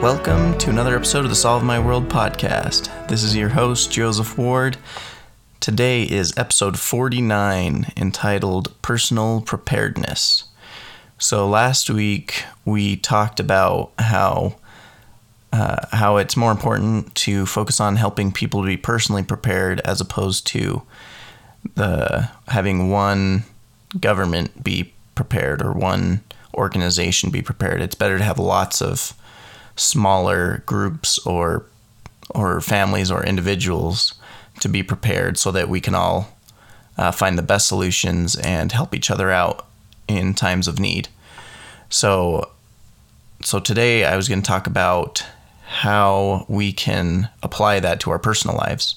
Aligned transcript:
Welcome 0.00 0.56
to 0.58 0.70
another 0.70 0.94
episode 0.94 1.24
of 1.24 1.28
the 1.28 1.34
Solve 1.34 1.64
My 1.64 1.80
World 1.80 2.08
podcast. 2.08 3.08
This 3.08 3.24
is 3.24 3.34
your 3.34 3.48
host, 3.48 3.90
Joseph 3.90 4.38
Ward. 4.38 4.76
Today 5.58 6.04
is 6.04 6.32
episode 6.36 6.78
49 6.78 7.92
entitled 7.96 8.80
Personal 8.80 9.40
Preparedness. 9.40 10.44
So, 11.18 11.48
last 11.48 11.90
week 11.90 12.44
we 12.64 12.94
talked 12.96 13.40
about 13.40 13.90
how. 13.98 14.54
Uh, 15.52 15.84
how 15.90 16.18
it's 16.18 16.36
more 16.36 16.52
important 16.52 17.12
to 17.16 17.44
focus 17.44 17.80
on 17.80 17.96
helping 17.96 18.30
people 18.30 18.60
to 18.60 18.66
be 18.66 18.76
personally 18.76 19.24
prepared 19.24 19.80
as 19.80 20.00
opposed 20.00 20.46
to 20.46 20.82
the 21.74 22.30
having 22.46 22.90
one 22.90 23.42
government 23.98 24.62
be 24.62 24.92
prepared 25.16 25.60
or 25.60 25.72
one 25.72 26.22
organization 26.54 27.30
be 27.30 27.42
prepared. 27.42 27.80
It's 27.80 27.94
better 27.96 28.18
to 28.18 28.24
have 28.24 28.38
lots 28.38 28.80
of 28.80 29.14
smaller 29.78 30.62
groups 30.66 31.18
or 31.26 31.64
or 32.30 32.60
families 32.60 33.10
or 33.10 33.24
individuals 33.24 34.14
to 34.60 34.68
be 34.68 34.82
prepared 34.82 35.38
so 35.38 35.50
that 35.50 35.68
we 35.68 35.80
can 35.80 35.94
all 35.94 36.36
uh, 36.98 37.10
find 37.10 37.38
the 37.38 37.42
best 37.42 37.66
solutions 37.66 38.36
and 38.36 38.72
help 38.72 38.94
each 38.94 39.10
other 39.10 39.30
out 39.30 39.66
in 40.08 40.34
times 40.34 40.68
of 40.68 40.78
need. 40.78 41.08
So 41.88 42.50
so 43.42 43.60
today 43.60 44.04
I 44.04 44.16
was 44.16 44.28
going 44.28 44.42
to 44.42 44.46
talk 44.46 44.66
about 44.66 45.24
how 45.68 46.46
we 46.48 46.72
can 46.72 47.28
apply 47.42 47.80
that 47.80 48.00
to 48.00 48.10
our 48.10 48.18
personal 48.18 48.56
lives. 48.56 48.96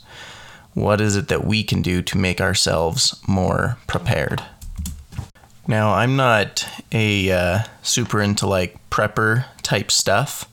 What 0.73 1.01
is 1.01 1.15
it 1.15 1.27
that 1.27 1.45
we 1.45 1.63
can 1.63 1.81
do 1.81 2.01
to 2.01 2.17
make 2.17 2.39
ourselves 2.39 3.21
more 3.27 3.77
prepared? 3.87 4.41
Now, 5.67 5.93
I'm 5.93 6.15
not 6.15 6.67
a 6.91 7.31
uh, 7.31 7.59
super 7.83 8.21
into 8.21 8.47
like 8.47 8.77
prepper 8.89 9.45
type 9.71 9.89
stuff, 9.89 10.49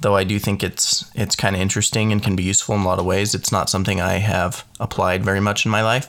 though 0.00 0.16
I 0.16 0.24
do 0.24 0.38
think 0.38 0.62
it's 0.62 1.04
it's 1.14 1.36
kind 1.36 1.54
of 1.54 1.60
interesting 1.60 2.12
and 2.12 2.22
can 2.22 2.34
be 2.34 2.42
useful 2.42 2.74
in 2.74 2.80
a 2.80 2.86
lot 2.86 2.98
of 2.98 3.04
ways. 3.04 3.34
It's 3.34 3.52
not 3.52 3.68
something 3.68 4.00
I 4.00 4.14
have 4.18 4.64
applied 4.80 5.22
very 5.22 5.40
much 5.40 5.66
in 5.66 5.70
my 5.70 5.82
life. 5.82 6.08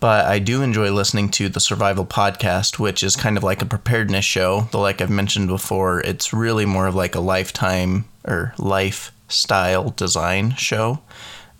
But 0.00 0.26
I 0.26 0.38
do 0.38 0.62
enjoy 0.62 0.92
listening 0.92 1.30
to 1.30 1.48
the 1.48 1.60
Survival 1.60 2.04
Podcast, 2.04 2.78
which 2.78 3.02
is 3.02 3.16
kind 3.16 3.36
of 3.36 3.42
like 3.42 3.62
a 3.62 3.66
preparedness 3.66 4.24
show. 4.24 4.68
Though, 4.70 4.82
like 4.82 5.00
I've 5.00 5.10
mentioned 5.10 5.48
before, 5.48 6.00
it's 6.00 6.32
really 6.32 6.66
more 6.66 6.86
of 6.86 6.94
like 6.94 7.14
a 7.16 7.20
lifetime 7.20 8.04
or 8.24 8.52
lifestyle 8.58 9.90
design 9.90 10.54
show 10.56 11.00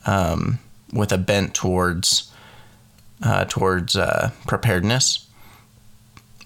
um, 0.07 0.59
with 0.93 1.11
a 1.11 1.19
bent 1.19 1.55
towards 1.55 2.31
uh, 3.23 3.47
towards 3.47 3.97
uh, 3.97 4.31
preparedness. 4.47 5.27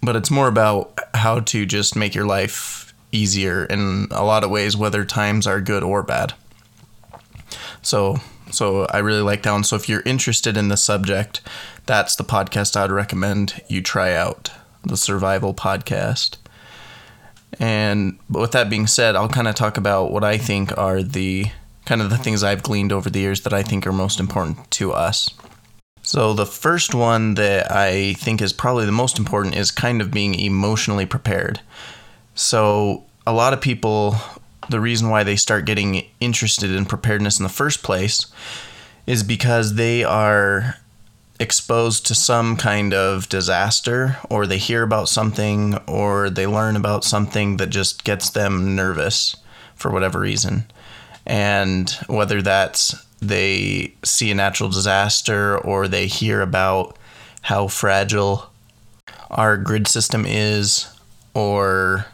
But 0.03 0.17
it's 0.17 0.31
more 0.31 0.49
about 0.49 0.99
how 1.15 1.41
to 1.41 1.67
just 1.67 1.95
make 1.97 2.15
your 2.15 2.27
life 2.27 2.92
easier 3.13 3.65
in 3.67 4.09
a 4.11 4.25
lot 4.25 4.43
of 4.43 4.51
ways, 4.51 4.77
whether 4.77 5.05
times 5.05 5.47
are 5.47 5.61
good 5.61 5.83
or 5.83 6.03
bad. 6.03 6.35
So, 7.83 8.19
so 8.51 8.87
I 8.87 8.99
really 8.99 9.23
like 9.23 9.43
that 9.43 9.53
one. 9.53 9.65
So 9.65 9.77
if 9.77 9.89
you're 9.89 10.03
interested 10.03 10.57
in 10.57 10.69
the 10.69 10.77
subject, 10.77 11.41
that's 11.87 12.17
the 12.17 12.25
podcast 12.25 12.77
I'd 12.77 12.91
recommend 12.91 13.63
you 13.69 13.83
try 13.83 14.15
out, 14.15 14.51
the 14.83 14.97
Survival 14.97 15.55
Podcast. 15.55 16.37
And 17.61 18.19
with 18.31 18.53
that 18.53 18.71
being 18.71 18.87
said, 18.87 19.15
I'll 19.15 19.29
kind 19.29 19.49
of 19.49 19.55
talk 19.55 19.77
about 19.77 20.11
what 20.11 20.25
I 20.25 20.39
think 20.39 20.77
are 20.79 21.03
the 21.03 21.47
kind 21.85 22.01
of 22.01 22.11
the 22.11 22.19
things 22.19 22.43
I've 22.43 22.63
gleaned 22.63 22.93
over 22.93 23.11
the 23.11 23.21
years 23.21 23.43
that 23.43 23.53
I 23.53 23.63
think 23.63 23.87
are 23.87 23.93
most 23.93 24.21
important 24.21 24.71
to 24.73 24.93
us. 24.93 25.29
So, 26.05 26.35
the 26.35 26.47
first 26.47 26.95
one 26.95 27.35
that 27.35 27.71
I 27.71 28.15
think 28.15 28.43
is 28.43 28.53
probably 28.53 28.87
the 28.87 28.93
most 28.93 29.19
important 29.19 29.55
is 29.55 29.71
kind 29.71 30.01
of 30.01 30.11
being 30.11 30.35
emotionally 30.35 31.07
prepared. 31.07 31.61
So, 32.35 33.05
a 33.27 33.33
lot 33.33 33.53
of 33.53 33.61
people, 33.61 34.17
the 34.69 34.81
reason 34.81 35.11
why 35.11 35.23
they 35.23 35.37
start 35.37 35.65
getting 35.65 36.07
interested 36.21 36.71
in 36.71 36.87
preparedness 36.87 37.39
in 37.39 37.45
the 37.45 37.49
first 37.49 37.83
place 37.83 38.27
is 39.07 39.23
because 39.23 39.75
they 39.75 40.03
are 40.05 40.77
exposed 41.39 42.07
to 42.07 42.15
some 42.15 42.57
kind 42.57 42.95
of 42.95 43.29
disaster 43.29 44.17
or 44.31 44.47
they 44.47 44.59
hear 44.59 44.83
about 44.83 45.09
something 45.09 45.77
or 45.89 46.31
they 46.31 46.47
learn 46.47 46.77
about 46.77 47.05
something 47.05 47.57
that 47.57 47.69
just 47.71 48.05
gets 48.05 48.31
them 48.31 48.77
nervous 48.77 49.37
for 49.75 49.91
whatever 49.91 50.21
reason. 50.21 50.65
And 51.27 51.91
whether 52.07 52.43
that's 52.43 52.95
they 53.21 53.95
see 54.05 54.31
a 54.31 54.35
natural 54.35 54.69
disaster 54.69 55.57
or 55.59 55.87
they 55.87 56.07
hear 56.07 56.41
about 56.41 56.97
how 57.43 57.69
fragile 57.69 58.51
our 59.31 59.57
grid 59.57 59.87
system 59.87 60.25
is 60.27 60.89
or 61.35 62.07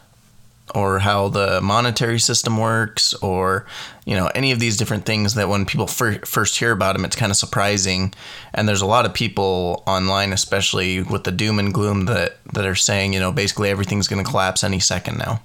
or 0.75 0.99
how 0.99 1.29
the 1.29 1.61
monetary 1.61 2.19
system 2.19 2.57
works 2.57 3.13
or 3.15 3.65
you 4.05 4.15
know 4.15 4.27
any 4.35 4.51
of 4.51 4.59
these 4.59 4.77
different 4.77 5.05
things 5.05 5.33
that 5.33 5.49
when 5.49 5.65
people 5.65 5.87
fir- 5.87 6.19
first 6.25 6.57
hear 6.57 6.71
about 6.71 6.93
them 6.93 7.05
it's 7.05 7.15
kind 7.15 7.31
of 7.31 7.37
surprising. 7.37 8.13
And 8.53 8.67
there's 8.67 8.81
a 8.81 8.85
lot 8.85 9.05
of 9.05 9.13
people 9.13 9.83
online 9.87 10.33
especially 10.33 11.01
with 11.01 11.23
the 11.23 11.31
doom 11.31 11.59
and 11.59 11.73
gloom 11.73 12.05
that 12.05 12.37
that 12.53 12.65
are 12.65 12.75
saying 12.75 13.13
you 13.13 13.19
know 13.19 13.31
basically 13.31 13.69
everything's 13.69 14.07
going 14.07 14.23
to 14.23 14.29
collapse 14.29 14.63
any 14.63 14.79
second 14.79 15.17
now. 15.17 15.41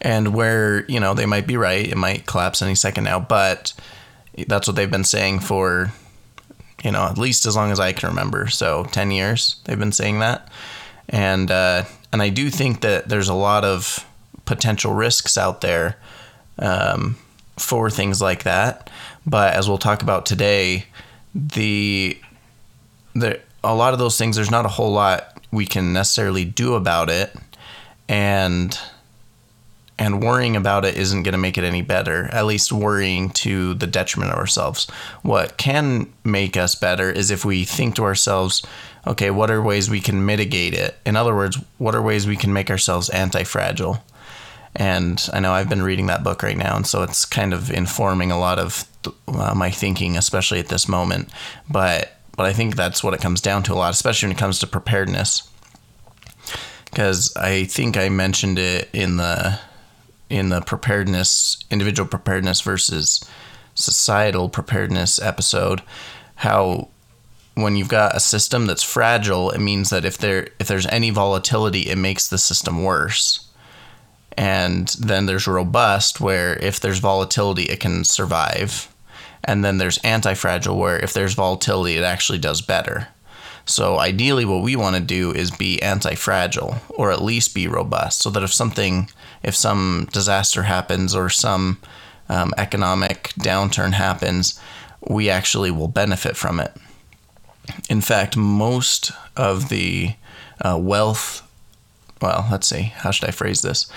And 0.00 0.34
where 0.34 0.84
you 0.86 1.00
know 1.00 1.14
they 1.14 1.26
might 1.26 1.46
be 1.46 1.56
right 1.56 1.86
it 1.86 1.96
might 1.96 2.26
collapse 2.26 2.62
any 2.62 2.74
second 2.74 3.04
now 3.04 3.20
but 3.20 3.72
that's 4.48 4.66
what 4.66 4.76
they've 4.76 4.90
been 4.90 5.04
saying 5.04 5.40
for 5.40 5.92
you 6.82 6.90
know 6.90 7.04
at 7.04 7.18
least 7.18 7.44
as 7.44 7.56
long 7.56 7.70
as 7.70 7.80
i 7.80 7.92
can 7.92 8.08
remember. 8.08 8.48
So 8.48 8.84
10 8.84 9.10
years 9.10 9.60
they've 9.64 9.78
been 9.78 9.92
saying 9.92 10.20
that. 10.20 10.48
And 11.10 11.50
uh, 11.50 11.84
and 12.12 12.22
i 12.22 12.28
do 12.28 12.50
think 12.50 12.80
that 12.80 13.08
there's 13.08 13.28
a 13.28 13.34
lot 13.34 13.64
of 13.64 14.04
potential 14.50 14.92
risks 14.92 15.38
out 15.38 15.60
there 15.60 15.96
um, 16.58 17.16
for 17.56 17.90
things 17.90 18.20
like 18.20 18.42
that. 18.42 18.90
But 19.26 19.54
as 19.54 19.68
we'll 19.68 19.78
talk 19.78 20.02
about 20.02 20.26
today 20.26 20.86
the 21.34 22.18
the 23.14 23.40
a 23.62 23.74
lot 23.74 23.92
of 23.92 24.00
those 24.00 24.18
things 24.18 24.34
there's 24.34 24.50
not 24.50 24.64
a 24.64 24.68
whole 24.68 24.90
lot 24.90 25.40
we 25.52 25.66
can 25.66 25.92
necessarily 25.92 26.44
do 26.44 26.74
about 26.74 27.10
it. 27.10 27.34
And 28.08 28.76
and 30.00 30.22
worrying 30.22 30.56
about 30.56 30.86
it 30.86 30.96
isn't 30.96 31.24
going 31.24 31.32
to 31.32 31.38
make 31.38 31.58
it 31.58 31.62
any 31.62 31.82
better, 31.82 32.30
at 32.32 32.46
least 32.46 32.72
worrying 32.72 33.28
to 33.28 33.74
the 33.74 33.86
detriment 33.86 34.32
of 34.32 34.38
ourselves. 34.38 34.90
What 35.20 35.58
can 35.58 36.10
make 36.24 36.56
us 36.56 36.74
better 36.74 37.10
is 37.10 37.30
if 37.30 37.44
we 37.44 37.64
think 37.64 37.96
to 37.96 38.04
ourselves, 38.04 38.66
okay, 39.06 39.30
what 39.30 39.50
are 39.50 39.60
ways 39.60 39.90
we 39.90 40.00
can 40.00 40.24
mitigate 40.24 40.72
it? 40.72 40.96
In 41.04 41.16
other 41.16 41.36
words, 41.36 41.58
what 41.76 41.94
are 41.94 42.00
ways 42.00 42.26
we 42.26 42.36
can 42.36 42.50
make 42.50 42.70
ourselves 42.70 43.10
anti 43.10 43.44
fragile? 43.44 44.02
And 44.74 45.28
I 45.34 45.40
know 45.40 45.52
I've 45.52 45.68
been 45.68 45.82
reading 45.82 46.06
that 46.06 46.24
book 46.24 46.42
right 46.42 46.56
now, 46.56 46.76
and 46.76 46.86
so 46.86 47.02
it's 47.02 47.26
kind 47.26 47.52
of 47.52 47.70
informing 47.70 48.30
a 48.30 48.38
lot 48.38 48.58
of 48.58 48.84
uh, 49.28 49.52
my 49.54 49.70
thinking, 49.70 50.16
especially 50.16 50.60
at 50.60 50.68
this 50.68 50.88
moment. 50.88 51.28
But 51.68 52.16
but 52.36 52.46
I 52.46 52.54
think 52.54 52.74
that's 52.74 53.04
what 53.04 53.12
it 53.12 53.20
comes 53.20 53.42
down 53.42 53.64
to 53.64 53.74
a 53.74 53.74
lot, 53.74 53.92
especially 53.92 54.28
when 54.28 54.36
it 54.36 54.40
comes 54.40 54.60
to 54.60 54.66
preparedness. 54.66 55.46
Because 56.84 57.36
I 57.36 57.64
think 57.64 57.96
I 57.96 58.08
mentioned 58.08 58.58
it 58.58 58.88
in 58.92 59.16
the 59.16 59.58
in 60.30 60.48
the 60.48 60.60
preparedness, 60.60 61.58
individual 61.70 62.08
preparedness 62.08 62.60
versus 62.60 63.22
societal 63.74 64.48
preparedness 64.48 65.20
episode, 65.20 65.82
how 66.36 66.88
when 67.54 67.76
you've 67.76 67.88
got 67.88 68.16
a 68.16 68.20
system 68.20 68.66
that's 68.66 68.82
fragile, 68.82 69.50
it 69.50 69.60
means 69.60 69.90
that 69.90 70.04
if 70.04 70.16
there 70.16 70.48
if 70.58 70.68
there's 70.68 70.86
any 70.86 71.10
volatility, 71.10 71.90
it 71.90 71.98
makes 71.98 72.28
the 72.28 72.38
system 72.38 72.82
worse. 72.82 73.46
And 74.38 74.88
then 75.00 75.26
there's 75.26 75.46
robust 75.46 76.20
where 76.20 76.56
if 76.56 76.80
there's 76.80 77.00
volatility, 77.00 77.64
it 77.64 77.80
can 77.80 78.04
survive. 78.04 78.88
And 79.44 79.64
then 79.64 79.78
there's 79.78 79.98
anti-fragile 79.98 80.78
where 80.78 80.98
if 80.98 81.12
there's 81.12 81.34
volatility, 81.34 81.96
it 81.96 82.04
actually 82.04 82.38
does 82.38 82.60
better. 82.60 83.08
So 83.66 83.98
ideally, 83.98 84.44
what 84.44 84.62
we 84.62 84.76
want 84.76 84.96
to 84.96 85.02
do 85.02 85.32
is 85.32 85.50
be 85.50 85.82
anti-fragile, 85.82 86.76
or 86.90 87.10
at 87.10 87.22
least 87.22 87.54
be 87.54 87.66
robust, 87.68 88.20
so 88.20 88.30
that 88.30 88.42
if 88.42 88.52
something, 88.52 89.10
if 89.42 89.54
some 89.54 90.08
disaster 90.12 90.64
happens 90.64 91.14
or 91.14 91.28
some 91.28 91.78
um, 92.28 92.52
economic 92.56 93.32
downturn 93.40 93.92
happens, 93.92 94.58
we 95.08 95.30
actually 95.30 95.70
will 95.70 95.88
benefit 95.88 96.36
from 96.36 96.60
it. 96.60 96.72
In 97.88 98.00
fact, 98.00 98.36
most 98.36 99.12
of 99.36 99.68
the 99.68 100.14
uh, 100.60 100.78
wealth, 100.80 101.42
well, 102.20 102.46
let's 102.50 102.66
see, 102.66 102.82
how 102.82 103.10
should 103.10 103.28
I 103.28 103.32
phrase 103.32 103.62
this? 103.62 103.90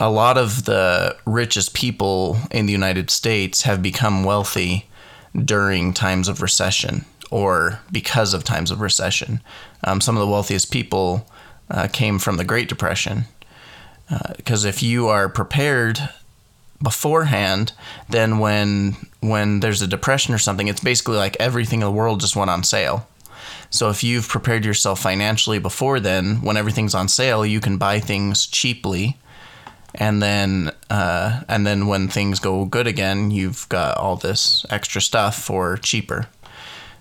A 0.00 0.10
lot 0.10 0.38
of 0.38 0.64
the 0.64 1.16
richest 1.26 1.74
people 1.74 2.38
in 2.50 2.66
the 2.66 2.72
United 2.72 3.10
States 3.10 3.62
have 3.62 3.82
become 3.82 4.24
wealthy 4.24 4.88
during 5.36 5.92
times 5.92 6.28
of 6.28 6.42
recession 6.42 7.04
or 7.30 7.80
because 7.90 8.34
of 8.34 8.44
times 8.44 8.70
of 8.70 8.80
recession. 8.80 9.40
Um, 9.84 10.00
some 10.00 10.16
of 10.16 10.20
the 10.20 10.30
wealthiest 10.30 10.70
people 10.70 11.26
uh, 11.70 11.88
came 11.88 12.18
from 12.18 12.36
the 12.36 12.44
Great 12.44 12.68
Depression. 12.68 13.24
Because 14.36 14.64
uh, 14.64 14.68
if 14.68 14.82
you 14.82 15.08
are 15.08 15.28
prepared 15.28 16.00
beforehand, 16.82 17.72
then 18.08 18.38
when 18.38 18.96
when 19.20 19.60
there's 19.60 19.82
a 19.82 19.86
depression 19.86 20.34
or 20.34 20.38
something, 20.38 20.68
it's 20.68 20.80
basically 20.80 21.16
like 21.16 21.36
everything 21.38 21.80
in 21.80 21.86
the 21.86 21.92
world 21.92 22.20
just 22.20 22.36
went 22.36 22.50
on 22.50 22.64
sale. 22.64 23.06
So 23.70 23.88
if 23.88 24.04
you've 24.04 24.28
prepared 24.28 24.64
yourself 24.64 25.00
financially 25.00 25.58
before 25.58 26.00
then, 26.00 26.42
when 26.42 26.56
everything's 26.56 26.94
on 26.94 27.08
sale, 27.08 27.46
you 27.46 27.60
can 27.60 27.78
buy 27.78 28.00
things 28.00 28.46
cheaply 28.46 29.16
and 29.94 30.22
then 30.22 30.70
uh, 30.90 31.42
and 31.48 31.66
then 31.66 31.86
when 31.86 32.08
things 32.08 32.40
go 32.40 32.64
good 32.64 32.86
again, 32.86 33.30
you've 33.30 33.68
got 33.68 33.96
all 33.96 34.16
this 34.16 34.64
extra 34.70 35.00
stuff 35.00 35.36
for 35.36 35.76
cheaper. 35.76 36.28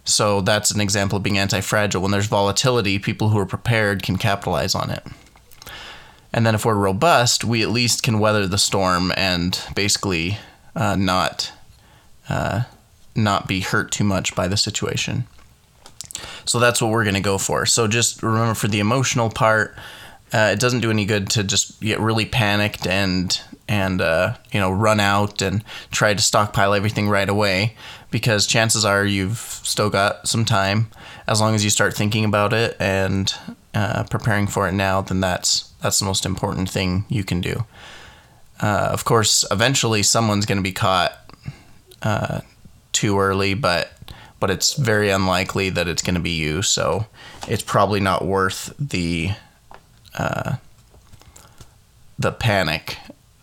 So 0.04 0.42
that's 0.42 0.72
an 0.72 0.81
example 0.81 1.18
of 1.18 1.24
being 1.24 1.38
anti-fragile. 1.38 2.02
When 2.02 2.12
there's 2.12 2.25
volatility, 2.25 2.98
people 2.98 3.30
who 3.30 3.38
are 3.38 3.46
prepared 3.46 4.02
can 4.02 4.18
capitalize 4.18 4.74
on 4.74 4.90
it. 4.90 5.06
And 6.33 6.45
then 6.45 6.56
if 6.56 6.66
we're 6.66 6.75
robust, 6.75 7.44
we 7.44 7.62
at 7.62 7.69
least 7.69 8.04
can 8.04 8.19
weather 8.19 8.48
the 8.48 8.57
storm 8.57 9.12
and 9.18 9.62
basically 9.75 10.38
uh, 10.75 10.95
not 10.95 11.51
uh, 12.30 12.63
not 13.16 13.48
be 13.48 13.60
hurt 13.60 13.92
too 13.92 14.06
much 14.06 14.36
by 14.36 14.48
the 14.48 14.56
situation. 14.56 15.25
So 16.45 16.60
that's 16.60 16.81
what 16.81 16.92
we're 16.92 17.04
going 17.04 17.16
to 17.16 17.22
go 17.22 17.38
for. 17.38 17.66
So 17.66 17.88
just 17.88 18.24
remember 18.24 18.54
for 18.54 18.68
the 18.68 18.80
emotional 18.80 19.30
part, 19.30 19.75
uh, 20.33 20.51
it 20.54 20.60
doesn't 20.60 20.80
do 20.80 20.89
any 20.89 21.06
good 21.06 21.30
to 21.31 21.44
just 21.44 21.80
get 21.81 22.00
really 22.00 22.25
panicked 22.25 22.88
and 22.88 23.39
and 23.68 24.01
uh, 24.01 24.36
you 24.51 24.60
know 24.60 24.72
run 24.72 25.00
out 25.00 25.42
and 25.42 25.63
try 25.92 26.13
to 26.13 26.22
stockpile 26.22 26.74
everything 26.74 27.10
right 27.10 27.30
away 27.30 27.75
because 28.12 28.48
chances 28.48 28.86
are 28.86 29.06
you've 29.06 29.38
still 29.38 29.89
got 29.89 30.27
some 30.27 30.45
time 30.45 30.88
as 31.27 31.42
long 31.42 31.54
as 31.56 31.63
you 31.63 31.69
start 31.69 31.94
thinking 31.94 32.25
about 32.25 32.54
it 32.54 32.75
and 32.80 33.34
uh, 33.74 34.04
preparing 34.04 34.48
for 34.48 34.68
it 34.68 34.74
now 34.74 35.01
then 35.01 35.19
that's 35.19 35.70
that's 35.81 36.00
the 36.00 36.06
most 36.06 36.25
important 36.25 36.69
thing 36.69 37.06
you 37.10 37.24
can 37.24 37.42
do. 37.42 37.66
Uh, 38.62 38.89
of 38.92 39.06
course 39.06 39.44
eventually 39.50 40.04
someone's 40.04 40.45
going 40.45 40.57
to 40.57 40.63
be 40.63 40.72
caught 40.72 41.13
uh, 42.04 42.42
too 42.92 43.19
early 43.19 43.54
but 43.56 43.92
but 44.39 44.51
it's 44.51 44.74
very 44.74 45.10
unlikely 45.10 45.69
that 45.69 45.88
it's 45.88 46.04
going 46.04 46.16
to 46.16 46.22
be 46.22 46.31
you 46.38 46.62
so 46.62 47.06
it's 47.48 47.63
probably 47.63 48.00
not 48.00 48.24
worth 48.24 48.74
the 48.78 49.31
uh, 50.16 50.56
the 52.22 52.31
panic. 52.31 52.98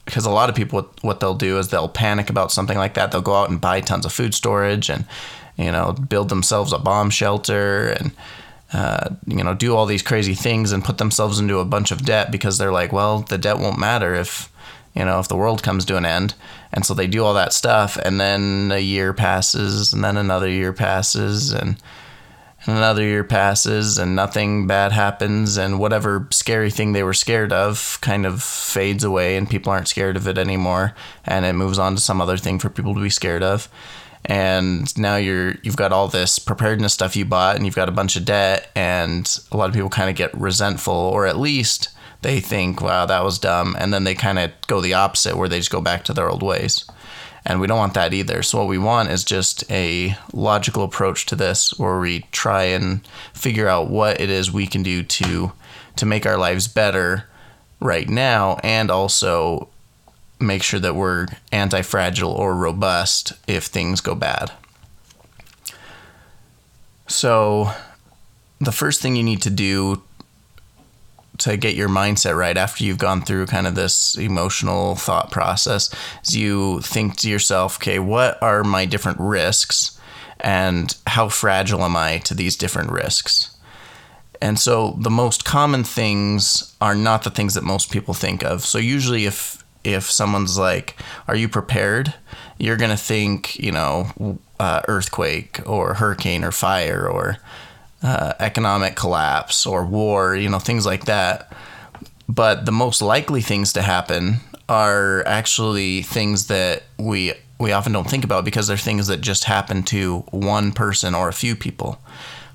Because 0.05 0.25
a 0.25 0.31
lot 0.31 0.49
of 0.49 0.55
people 0.55 0.81
what, 0.81 1.05
what 1.05 1.20
they'll 1.20 1.34
do 1.34 1.58
is 1.58 1.69
they'll 1.69 1.88
panic 1.88 2.31
about 2.31 2.50
something 2.50 2.79
like 2.79 2.94
that. 2.94 3.12
They'll 3.12 3.20
go 3.20 3.34
out 3.34 3.50
and 3.50 3.61
buy 3.61 3.81
tons 3.81 4.06
of 4.06 4.12
food 4.12 4.34
storage 4.34 4.88
and 4.88 5.05
you 5.56 5.70
know 5.70 5.93
build 5.93 6.29
themselves 6.29 6.73
a 6.73 6.79
bomb 6.79 7.11
shelter 7.11 7.88
and 7.91 8.12
uh, 8.73 9.11
you 9.26 9.43
know 9.43 9.55
do 9.55 9.75
all 9.75 9.87
these 9.87 10.03
crazy 10.03 10.35
things 10.35 10.73
and 10.73 10.85
put 10.85 10.99
themselves 10.99 11.38
into 11.38 11.59
a 11.59 11.65
bunch 11.65 11.91
of 11.91 12.05
debt 12.05 12.31
because 12.31 12.59
they're 12.59 12.73
like 12.73 12.93
well 12.93 13.20
the 13.20 13.38
debt 13.38 13.59
won't 13.59 13.79
matter 13.79 14.15
if 14.15 14.50
you 14.94 15.05
know 15.05 15.20
if 15.20 15.29
the 15.29 15.37
world 15.37 15.62
comes 15.62 15.85
to 15.87 15.97
an 15.97 16.05
end. 16.05 16.35
And 16.73 16.85
so 16.85 16.93
they 16.93 17.06
do 17.06 17.25
all 17.25 17.35
that 17.35 17.53
stuff 17.53 17.97
and 17.97 18.20
then 18.20 18.70
a 18.73 18.79
year 18.79 19.15
passes 19.15 19.93
and 19.93 20.05
then 20.05 20.17
another 20.17 20.49
year 20.49 20.73
passes 20.73 21.53
and 21.53 21.81
and 22.67 22.76
another 22.76 23.03
year 23.03 23.25
passes 23.25 23.99
and 23.99 24.17
nothing 24.17 24.67
bad 24.67 24.93
happens 24.93 25.56
and 25.56 25.79
whatever 25.79 26.26
scary 26.31 26.70
thing 26.70 26.93
they 26.93 27.05
were 27.05 27.15
scared 27.15 27.53
of 27.53 27.99
kind 28.00 28.26
of 28.26 28.43
fades 28.43 29.05
away 29.05 29.37
and 29.37 29.49
people 29.49 29.73
aren't 29.73 29.88
scared 29.88 30.17
of 30.17 30.26
it 30.26 30.37
anymore 30.37 30.93
and 31.25 31.44
it 31.44 31.53
moves 31.53 31.79
on 31.79 31.94
to 31.94 32.00
some 32.00 32.20
other 32.20 32.37
thing 32.37 32.59
for 32.59 32.69
people 32.69 32.94
to 32.94 33.00
be 33.00 33.11
scared 33.11 33.43
of 33.43 33.69
and 34.28 34.96
now 34.96 35.16
you're 35.16 35.54
you've 35.62 35.76
got 35.76 35.92
all 35.92 36.06
this 36.06 36.38
preparedness 36.38 36.92
stuff 36.92 37.16
you 37.16 37.25
bought 37.25 37.56
and 37.56 37.64
you've 37.64 37.75
got 37.75 37.88
a 37.88 37.92
bunch 37.92 38.14
of 38.16 38.25
debt 38.25 38.70
and 38.76 39.40
a 39.50 39.56
lot 39.56 39.69
of 39.69 39.75
people 39.75 39.88
kind 39.88 40.10
of 40.10 40.16
get 40.16 40.32
resentful 40.38 40.94
or 40.94 41.26
at 41.26 41.38
least 41.38 41.88
they 42.22 42.38
think 42.38 42.80
wow 42.80 43.06
that 43.06 43.25
was 43.25 43.38
dumb 43.38 43.75
and 43.78 43.92
then 43.92 44.04
they 44.04 44.14
kind 44.14 44.38
of 44.38 44.50
go 44.66 44.80
the 44.80 44.94
opposite 44.94 45.36
where 45.36 45.48
they 45.48 45.58
just 45.58 45.70
go 45.70 45.80
back 45.80 46.04
to 46.04 46.12
their 46.12 46.28
old 46.30 46.42
ways 46.42 46.84
and 47.48 47.60
we 47.60 47.66
don't 47.66 47.78
want 47.78 47.94
that 47.94 48.12
either. 48.12 48.42
So, 48.42 48.58
what 48.58 48.69
we 48.69 48.78
want 48.78 49.10
is 49.10 49.25
just 49.25 49.69
a 49.70 50.16
logical 50.32 50.84
approach 50.84 51.24
to 51.26 51.36
this 51.36 51.76
where 51.78 51.98
we 51.98 52.20
try 52.31 52.64
and 52.64 53.06
figure 53.32 53.66
out 53.66 53.88
what 53.88 54.20
it 54.20 54.28
is 54.28 54.52
we 54.52 54.66
can 54.66 54.82
do 54.82 55.02
to, 55.02 55.52
to 55.96 56.06
make 56.06 56.26
our 56.26 56.36
lives 56.36 56.69
better 56.69 57.26
right 57.81 58.08
now 58.08 58.58
and 58.62 58.90
also 58.90 59.69
make 60.40 60.62
sure 60.62 60.81
that 60.81 60.94
we're 60.94 61.26
anti 61.52 61.82
fragile 61.82 62.32
or 62.32 62.55
robust 62.55 63.32
if 63.46 63.64
things 63.64 64.00
go 64.00 64.14
bad. 64.14 64.52
So, 67.06 67.73
the 68.61 68.73
first 68.73 69.00
thing 69.00 69.17
you 69.17 69.23
need 69.23 69.43
to 69.43 69.50
do 69.50 70.02
to 71.38 71.56
get 71.56 71.76
your 71.76 71.88
mindset 71.88 72.37
right 72.37 72.56
after 72.56 72.85
you've 72.85 72.99
gone 72.99 73.23
through 73.23 73.46
kind 73.46 73.67
of 73.67 73.75
this 73.75 74.17
emotional 74.17 74.96
thought 74.96 75.31
process 75.31 75.94
is 76.25 76.37
you 76.37 76.81
think 76.81 77.17
to 77.17 77.31
yourself, 77.31 77.79
okay, 77.79 77.99
what 77.99 78.43
are 78.43 78.64
my 78.64 78.84
different 78.84 79.20
risks 79.20 79.99
and 80.41 80.96
how 81.06 81.29
fragile 81.29 81.84
am 81.84 81.96
I 81.96 82.19
to 82.19 82.34
these 82.34 82.56
different 82.56 82.91
risks? 82.91 83.56
And 84.41 84.58
so 84.58 84.96
the 84.99 85.11
most 85.11 85.44
common 85.44 85.84
things 85.84 86.75
are 86.81 86.94
not 86.94 87.25
the 87.25 87.31
things 87.31 87.55
that 87.55 87.64
most 87.64 87.91
people 87.91 88.14
think 88.14 88.44
of. 88.44 88.64
So 88.64 88.79
usually 88.79 89.25
if 89.25 89.64
if 89.94 90.11
someone's 90.11 90.58
like, 90.58 90.96
"Are 91.26 91.37
you 91.37 91.49
prepared?" 91.49 92.14
you're 92.58 92.76
to 92.76 92.96
think, 92.96 93.58
you 93.58 93.73
know, 93.73 94.38
uh, 94.58 94.82
earthquake 94.88 95.61
or 95.67 95.94
hurricane 95.94 96.44
or 96.44 96.52
fire 96.52 97.08
or 97.08 97.38
uh, 98.02 98.35
economic 98.40 98.96
collapse 98.96 99.64
or 99.64 99.87
war, 99.87 100.37
you 100.37 100.49
know, 100.49 100.58
things 100.58 100.85
like 100.85 101.05
that. 101.06 101.52
But 102.29 102.67
the 102.67 102.73
most 102.73 103.00
likely 103.00 103.40
things 103.40 103.73
to 103.73 103.82
happen 103.82 104.38
are 104.69 105.25
actually 105.26 106.02
things 106.02 106.49
that 106.49 106.82
we 106.99 107.32
we 107.58 107.73
often 107.73 107.93
don't 107.93 108.08
think 108.08 108.23
about 108.23 108.44
because 108.44 108.69
they're 108.69 108.76
things 108.76 109.08
that 109.08 109.20
just 109.20 109.44
happen 109.44 109.82
to 109.82 110.19
one 110.31 110.70
person 110.70 111.14
or 111.14 111.29
a 111.29 111.32
few 111.32 111.56
people. 111.56 111.99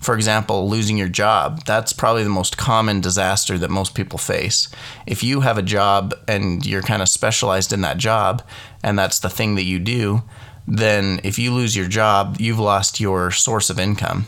For 0.03 0.15
example, 0.15 0.69
losing 0.69 0.97
your 0.97 1.09
job. 1.09 1.63
That's 1.65 1.93
probably 1.93 2.23
the 2.23 2.29
most 2.29 2.57
common 2.57 3.01
disaster 3.01 3.57
that 3.57 3.69
most 3.69 3.95
people 3.95 4.19
face. 4.19 4.67
If 5.05 5.23
you 5.23 5.41
have 5.41 5.57
a 5.57 5.63
job 5.63 6.13
and 6.27 6.65
you're 6.65 6.81
kind 6.81 7.01
of 7.01 7.09
specialized 7.09 7.71
in 7.71 7.81
that 7.81 7.97
job 7.97 8.43
and 8.83 8.99
that's 8.99 9.19
the 9.19 9.29
thing 9.29 9.55
that 9.55 9.63
you 9.63 9.79
do, 9.79 10.23
then 10.67 11.19
if 11.23 11.39
you 11.39 11.51
lose 11.51 11.75
your 11.75 11.87
job, 11.87 12.37
you've 12.39 12.59
lost 12.59 12.99
your 12.99 13.31
source 13.31 13.69
of 13.69 13.79
income 13.79 14.27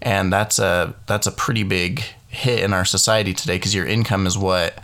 and 0.00 0.32
that's 0.32 0.58
a 0.58 0.94
that's 1.06 1.26
a 1.26 1.32
pretty 1.32 1.62
big 1.62 2.02
hit 2.28 2.62
in 2.62 2.72
our 2.72 2.84
society 2.84 3.34
today 3.34 3.56
because 3.56 3.74
your 3.74 3.86
income 3.86 4.26
is 4.26 4.36
what 4.38 4.82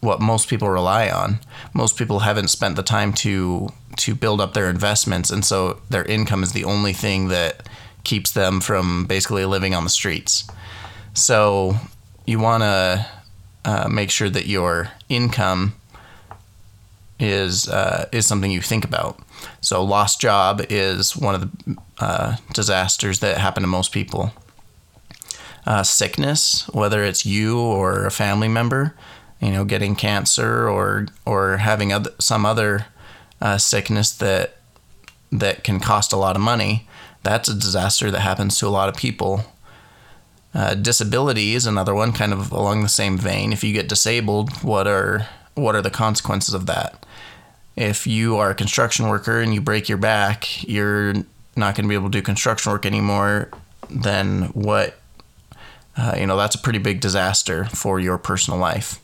what 0.00 0.20
most 0.20 0.48
people 0.48 0.68
rely 0.68 1.08
on. 1.08 1.38
Most 1.72 1.96
people 1.96 2.20
haven't 2.20 2.48
spent 2.48 2.76
the 2.76 2.82
time 2.82 3.12
to 3.14 3.68
to 3.98 4.14
build 4.14 4.40
up 4.40 4.54
their 4.54 4.68
investments, 4.68 5.30
and 5.30 5.44
so 5.44 5.80
their 5.90 6.04
income 6.04 6.42
is 6.42 6.52
the 6.52 6.64
only 6.64 6.92
thing 6.92 7.28
that 7.28 7.68
keeps 8.04 8.32
them 8.32 8.60
from 8.60 9.06
basically 9.06 9.44
living 9.44 9.74
on 9.74 9.84
the 9.84 9.90
streets. 9.90 10.48
So 11.14 11.76
you 12.26 12.38
want 12.38 12.62
to 12.62 13.06
uh, 13.64 13.88
make 13.88 14.10
sure 14.10 14.30
that 14.30 14.46
your 14.46 14.90
income 15.08 15.74
is 17.20 17.68
uh, 17.68 18.08
is 18.12 18.26
something 18.26 18.50
you 18.50 18.60
think 18.60 18.84
about. 18.84 19.18
So 19.60 19.84
lost 19.84 20.20
job 20.20 20.62
is 20.68 21.16
one 21.16 21.34
of 21.34 21.40
the 21.40 21.76
uh, 21.98 22.36
disasters 22.52 23.20
that 23.20 23.38
happen 23.38 23.62
to 23.62 23.68
most 23.68 23.92
people. 23.92 24.32
Uh, 25.64 25.84
sickness, 25.84 26.68
whether 26.72 27.04
it's 27.04 27.24
you 27.24 27.60
or 27.60 28.04
a 28.04 28.10
family 28.10 28.48
member, 28.48 28.96
you 29.40 29.50
know, 29.50 29.64
getting 29.64 29.94
cancer 29.94 30.68
or 30.68 31.06
or 31.24 31.58
having 31.58 31.92
other, 31.92 32.10
some 32.18 32.44
other 32.44 32.86
uh, 33.40 33.58
sickness 33.58 34.10
that 34.12 34.56
that 35.30 35.62
can 35.62 35.78
cost 35.78 36.12
a 36.12 36.16
lot 36.16 36.34
of 36.34 36.42
money, 36.42 36.88
that's 37.22 37.48
a 37.48 37.54
disaster 37.54 38.10
that 38.10 38.20
happens 38.20 38.58
to 38.58 38.66
a 38.66 38.68
lot 38.68 38.88
of 38.88 38.96
people. 38.96 39.44
Uh, 40.54 40.74
disability 40.74 41.54
is 41.54 41.66
another 41.66 41.94
one, 41.94 42.12
kind 42.12 42.32
of 42.32 42.52
along 42.52 42.82
the 42.82 42.88
same 42.88 43.16
vein. 43.16 43.52
If 43.52 43.64
you 43.64 43.72
get 43.72 43.88
disabled, 43.88 44.62
what 44.62 44.86
are 44.86 45.28
what 45.54 45.74
are 45.74 45.82
the 45.82 45.90
consequences 45.90 46.54
of 46.54 46.66
that? 46.66 47.04
if 47.76 48.06
you 48.06 48.36
are 48.36 48.50
a 48.50 48.54
construction 48.54 49.08
worker 49.08 49.40
and 49.40 49.54
you 49.54 49.60
break 49.60 49.88
your 49.88 49.98
back, 49.98 50.66
you're 50.68 51.14
not 51.56 51.74
going 51.74 51.84
to 51.84 51.88
be 51.88 51.94
able 51.94 52.10
to 52.10 52.18
do 52.18 52.22
construction 52.22 52.72
work 52.72 52.84
anymore. 52.86 53.50
Then 53.90 54.44
what? 54.52 54.98
Uh, 55.94 56.14
you 56.18 56.26
know 56.26 56.38
that's 56.38 56.54
a 56.54 56.58
pretty 56.58 56.78
big 56.78 57.00
disaster 57.00 57.66
for 57.66 58.00
your 58.00 58.16
personal 58.16 58.58
life. 58.58 58.98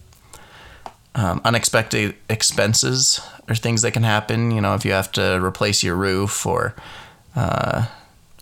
Um, 1.14 1.40
unexpected 1.44 2.14
expenses 2.30 3.20
are 3.48 3.54
things 3.54 3.82
that 3.82 3.92
can 3.92 4.04
happen. 4.04 4.50
You 4.50 4.60
know, 4.60 4.74
if 4.74 4.84
you 4.84 4.92
have 4.92 5.12
to 5.12 5.38
replace 5.44 5.82
your 5.82 5.96
roof 5.96 6.46
or 6.46 6.74
uh, 7.36 7.86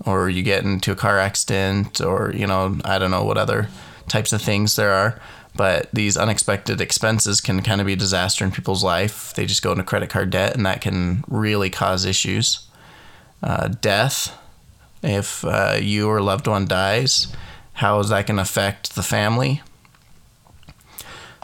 or 0.04 0.28
you 0.28 0.42
get 0.42 0.64
into 0.64 0.92
a 0.92 0.96
car 0.96 1.18
accident 1.18 2.00
or 2.00 2.32
you 2.34 2.46
know 2.46 2.78
I 2.84 2.98
don't 2.98 3.10
know 3.10 3.24
what 3.24 3.38
other 3.38 3.68
types 4.08 4.32
of 4.32 4.42
things 4.42 4.76
there 4.76 4.92
are 4.92 5.20
but 5.56 5.88
these 5.92 6.16
unexpected 6.16 6.80
expenses 6.80 7.40
can 7.40 7.62
kind 7.62 7.80
of 7.80 7.86
be 7.86 7.94
a 7.94 7.96
disaster 7.96 8.44
in 8.44 8.50
people's 8.50 8.84
life. 8.84 9.32
They 9.34 9.46
just 9.46 9.62
go 9.62 9.72
into 9.72 9.84
credit 9.84 10.10
card 10.10 10.30
debt, 10.30 10.54
and 10.54 10.66
that 10.66 10.80
can 10.80 11.24
really 11.28 11.70
cause 11.70 12.04
issues. 12.04 12.66
Uh, 13.42 13.68
death, 13.68 14.36
if 15.02 15.44
uh, 15.44 15.78
you 15.80 16.08
or 16.08 16.20
loved 16.20 16.46
one 16.46 16.66
dies, 16.66 17.34
how 17.74 17.98
is 18.00 18.10
that 18.10 18.26
going 18.26 18.36
to 18.36 18.42
affect 18.42 18.94
the 18.94 19.02
family? 19.02 19.62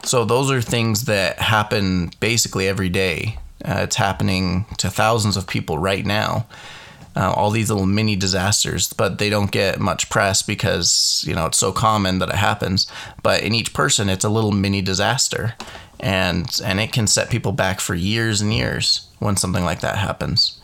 So, 0.04 0.24
those 0.24 0.50
are 0.50 0.60
things 0.60 1.04
that 1.04 1.38
happen 1.38 2.10
basically 2.20 2.68
every 2.68 2.88
day. 2.88 3.38
Uh, 3.64 3.82
it's 3.82 3.96
happening 3.96 4.66
to 4.78 4.90
thousands 4.90 5.36
of 5.36 5.46
people 5.46 5.78
right 5.78 6.04
now 6.04 6.46
uh, 7.16 7.32
all 7.32 7.50
these 7.50 7.70
little 7.70 7.86
mini 7.86 8.16
disasters, 8.16 8.92
but 8.92 9.18
they 9.18 9.28
don't 9.28 9.50
get 9.50 9.80
much 9.80 10.08
press 10.08 10.42
because 10.42 11.24
you 11.26 11.34
know 11.34 11.46
it's 11.46 11.58
so 11.58 11.72
common 11.72 12.18
that 12.18 12.30
it 12.30 12.36
happens. 12.36 12.86
But 13.22 13.42
in 13.42 13.54
each 13.54 13.74
person, 13.74 14.08
it's 14.08 14.24
a 14.24 14.30
little 14.30 14.52
mini 14.52 14.82
disaster, 14.82 15.54
and 16.00 16.60
and 16.64 16.80
it 16.80 16.92
can 16.92 17.06
set 17.06 17.30
people 17.30 17.52
back 17.52 17.80
for 17.80 17.94
years 17.94 18.40
and 18.40 18.52
years 18.52 19.06
when 19.18 19.36
something 19.36 19.64
like 19.64 19.80
that 19.80 19.98
happens. 19.98 20.58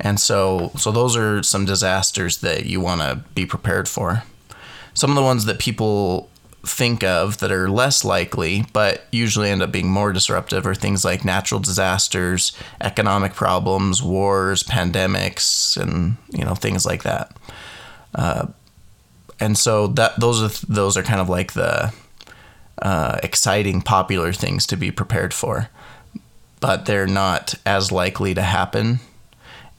And 0.00 0.18
so 0.18 0.72
so 0.76 0.90
those 0.90 1.16
are 1.16 1.42
some 1.42 1.64
disasters 1.64 2.38
that 2.38 2.66
you 2.66 2.80
want 2.80 3.02
to 3.02 3.22
be 3.34 3.46
prepared 3.46 3.88
for. 3.88 4.24
Some 4.94 5.10
of 5.10 5.16
the 5.16 5.22
ones 5.22 5.44
that 5.46 5.58
people 5.58 6.28
think 6.64 7.02
of 7.02 7.38
that 7.38 7.50
are 7.50 7.68
less 7.68 8.04
likely, 8.04 8.64
but 8.72 9.04
usually 9.10 9.50
end 9.50 9.62
up 9.62 9.72
being 9.72 9.90
more 9.90 10.12
disruptive, 10.12 10.66
are 10.66 10.74
things 10.74 11.04
like 11.04 11.24
natural 11.24 11.60
disasters, 11.60 12.56
economic 12.80 13.34
problems, 13.34 14.02
wars, 14.02 14.62
pandemics, 14.62 15.76
and 15.76 16.16
you 16.30 16.44
know 16.44 16.54
things 16.54 16.86
like 16.86 17.02
that. 17.02 17.36
Uh, 18.14 18.46
and 19.40 19.58
so 19.58 19.88
that 19.88 20.18
those 20.20 20.42
are 20.42 20.66
those 20.66 20.96
are 20.96 21.02
kind 21.02 21.20
of 21.20 21.28
like 21.28 21.52
the 21.52 21.92
uh, 22.80 23.18
exciting, 23.22 23.82
popular 23.82 24.32
things 24.32 24.66
to 24.66 24.76
be 24.76 24.90
prepared 24.90 25.34
for, 25.34 25.68
but 26.60 26.86
they're 26.86 27.06
not 27.06 27.54
as 27.66 27.90
likely 27.90 28.34
to 28.34 28.42
happen, 28.42 29.00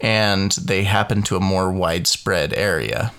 and 0.02 0.52
they 0.54 0.84
happen 0.84 1.24
to 1.24 1.38
a 1.38 1.42
more 1.42 1.72
widespread 1.72 2.54
area. 2.54 3.14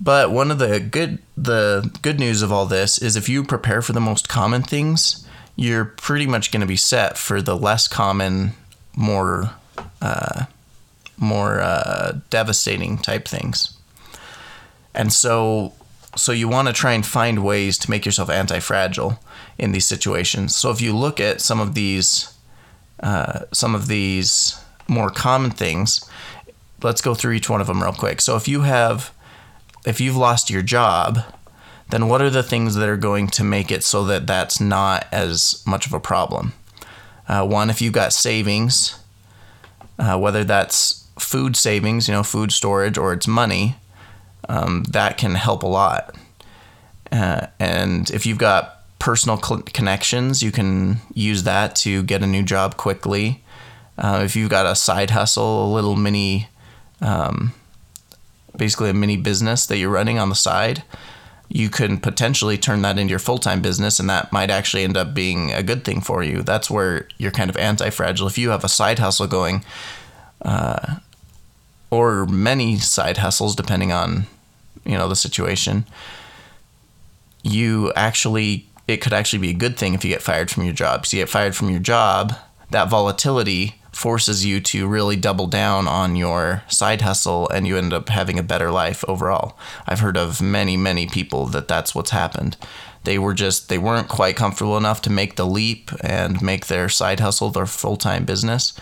But 0.00 0.30
one 0.30 0.50
of 0.50 0.58
the 0.58 0.80
good 0.80 1.18
the 1.36 1.90
good 2.02 2.20
news 2.20 2.42
of 2.42 2.52
all 2.52 2.66
this 2.66 2.98
is 2.98 3.16
if 3.16 3.28
you 3.28 3.42
prepare 3.44 3.82
for 3.82 3.92
the 3.92 4.00
most 4.00 4.28
common 4.28 4.62
things, 4.62 5.26
you're 5.56 5.84
pretty 5.84 6.26
much 6.26 6.52
going 6.52 6.60
to 6.60 6.66
be 6.66 6.76
set 6.76 7.18
for 7.18 7.42
the 7.42 7.56
less 7.56 7.88
common, 7.88 8.52
more 8.96 9.50
uh, 10.00 10.44
more 11.16 11.60
uh, 11.60 12.18
devastating 12.30 12.98
type 12.98 13.26
things. 13.26 13.76
And 14.94 15.12
so 15.12 15.72
so 16.16 16.32
you 16.32 16.48
want 16.48 16.68
to 16.68 16.74
try 16.74 16.92
and 16.92 17.04
find 17.04 17.44
ways 17.44 17.78
to 17.78 17.90
make 17.90 18.06
yourself 18.06 18.30
anti-fragile 18.30 19.20
in 19.58 19.72
these 19.72 19.86
situations. 19.86 20.56
So 20.56 20.70
if 20.70 20.80
you 20.80 20.96
look 20.96 21.20
at 21.20 21.40
some 21.40 21.60
of 21.60 21.74
these 21.74 22.32
uh, 23.00 23.40
some 23.52 23.74
of 23.74 23.88
these 23.88 24.60
more 24.86 25.10
common 25.10 25.50
things, 25.50 26.08
let's 26.82 27.00
go 27.00 27.14
through 27.14 27.32
each 27.32 27.50
one 27.50 27.60
of 27.60 27.66
them 27.66 27.82
real 27.82 27.92
quick. 27.92 28.20
So 28.20 28.36
if 28.36 28.48
you 28.48 28.62
have 28.62 29.12
if 29.88 30.02
you've 30.02 30.16
lost 30.16 30.50
your 30.50 30.60
job, 30.60 31.20
then 31.88 32.08
what 32.08 32.20
are 32.20 32.28
the 32.28 32.42
things 32.42 32.74
that 32.74 32.88
are 32.88 32.98
going 32.98 33.26
to 33.26 33.42
make 33.42 33.72
it 33.72 33.82
so 33.82 34.04
that 34.04 34.26
that's 34.26 34.60
not 34.60 35.06
as 35.10 35.62
much 35.66 35.86
of 35.86 35.94
a 35.94 36.00
problem? 36.00 36.52
Uh, 37.26 37.46
one, 37.46 37.70
if 37.70 37.80
you've 37.80 37.94
got 37.94 38.12
savings, 38.12 38.98
uh, 39.98 40.18
whether 40.18 40.44
that's 40.44 41.06
food 41.18 41.56
savings, 41.56 42.06
you 42.06 42.12
know, 42.12 42.22
food 42.22 42.52
storage, 42.52 42.98
or 42.98 43.14
it's 43.14 43.26
money, 43.26 43.76
um, 44.46 44.84
that 44.90 45.16
can 45.16 45.34
help 45.34 45.62
a 45.62 45.66
lot. 45.66 46.14
Uh, 47.10 47.46
and 47.58 48.10
if 48.10 48.26
you've 48.26 48.36
got 48.36 48.82
personal 48.98 49.40
cl- 49.40 49.62
connections, 49.62 50.42
you 50.42 50.52
can 50.52 50.98
use 51.14 51.44
that 51.44 51.74
to 51.76 52.02
get 52.02 52.22
a 52.22 52.26
new 52.26 52.42
job 52.42 52.76
quickly. 52.76 53.42
Uh, 53.96 54.20
if 54.22 54.36
you've 54.36 54.50
got 54.50 54.66
a 54.66 54.76
side 54.76 55.10
hustle, 55.10 55.64
a 55.64 55.72
little 55.72 55.96
mini 55.96 56.48
um, 57.00 57.54
basically 58.58 58.90
a 58.90 58.94
mini 58.94 59.16
business 59.16 59.64
that 59.66 59.78
you're 59.78 59.90
running 59.90 60.18
on 60.18 60.28
the 60.28 60.34
side, 60.34 60.82
you 61.48 61.70
can 61.70 61.98
potentially 61.98 62.58
turn 62.58 62.82
that 62.82 62.98
into 62.98 63.10
your 63.10 63.18
full 63.18 63.38
time 63.38 63.62
business, 63.62 63.98
and 63.98 64.10
that 64.10 64.32
might 64.32 64.50
actually 64.50 64.84
end 64.84 64.96
up 64.96 65.14
being 65.14 65.52
a 65.52 65.62
good 65.62 65.84
thing 65.84 66.00
for 66.00 66.22
you. 66.22 66.42
That's 66.42 66.70
where 66.70 67.08
you're 67.16 67.30
kind 67.30 67.48
of 67.48 67.56
anti 67.56 67.88
fragile. 67.90 68.26
If 68.26 68.36
you 68.36 68.50
have 68.50 68.64
a 68.64 68.68
side 68.68 68.98
hustle 68.98 69.26
going, 69.26 69.64
uh, 70.42 70.96
or 71.90 72.26
many 72.26 72.78
side 72.78 73.18
hustles, 73.18 73.56
depending 73.56 73.92
on 73.92 74.26
you 74.84 74.98
know 74.98 75.08
the 75.08 75.16
situation, 75.16 75.86
you 77.42 77.92
actually 77.94 78.66
it 78.86 78.98
could 78.98 79.12
actually 79.12 79.38
be 79.38 79.50
a 79.50 79.54
good 79.54 79.78
thing 79.78 79.94
if 79.94 80.04
you 80.04 80.10
get 80.10 80.22
fired 80.22 80.50
from 80.50 80.64
your 80.64 80.74
job. 80.74 81.06
So 81.06 81.16
you 81.16 81.22
get 81.22 81.30
fired 81.30 81.56
from 81.56 81.70
your 81.70 81.80
job, 81.80 82.34
that 82.70 82.90
volatility 82.90 83.77
forces 83.98 84.46
you 84.46 84.60
to 84.60 84.86
really 84.86 85.16
double 85.16 85.48
down 85.48 85.88
on 85.88 86.14
your 86.14 86.62
side 86.68 87.02
hustle 87.02 87.48
and 87.48 87.66
you 87.66 87.76
end 87.76 87.92
up 87.92 88.08
having 88.08 88.38
a 88.38 88.44
better 88.44 88.70
life 88.70 89.04
overall. 89.08 89.58
I've 89.88 89.98
heard 89.98 90.16
of 90.16 90.40
many, 90.40 90.76
many 90.76 91.08
people 91.08 91.46
that 91.46 91.66
that's 91.66 91.96
what's 91.96 92.12
happened. 92.12 92.56
They 93.02 93.18
were 93.18 93.34
just, 93.34 93.68
they 93.68 93.76
weren't 93.76 94.08
quite 94.08 94.36
comfortable 94.36 94.76
enough 94.76 95.02
to 95.02 95.10
make 95.10 95.34
the 95.34 95.46
leap 95.46 95.90
and 96.00 96.40
make 96.40 96.66
their 96.66 96.88
side 96.88 97.18
hustle 97.18 97.50
their 97.50 97.66
full 97.66 97.96
time 97.96 98.24
business. 98.24 98.78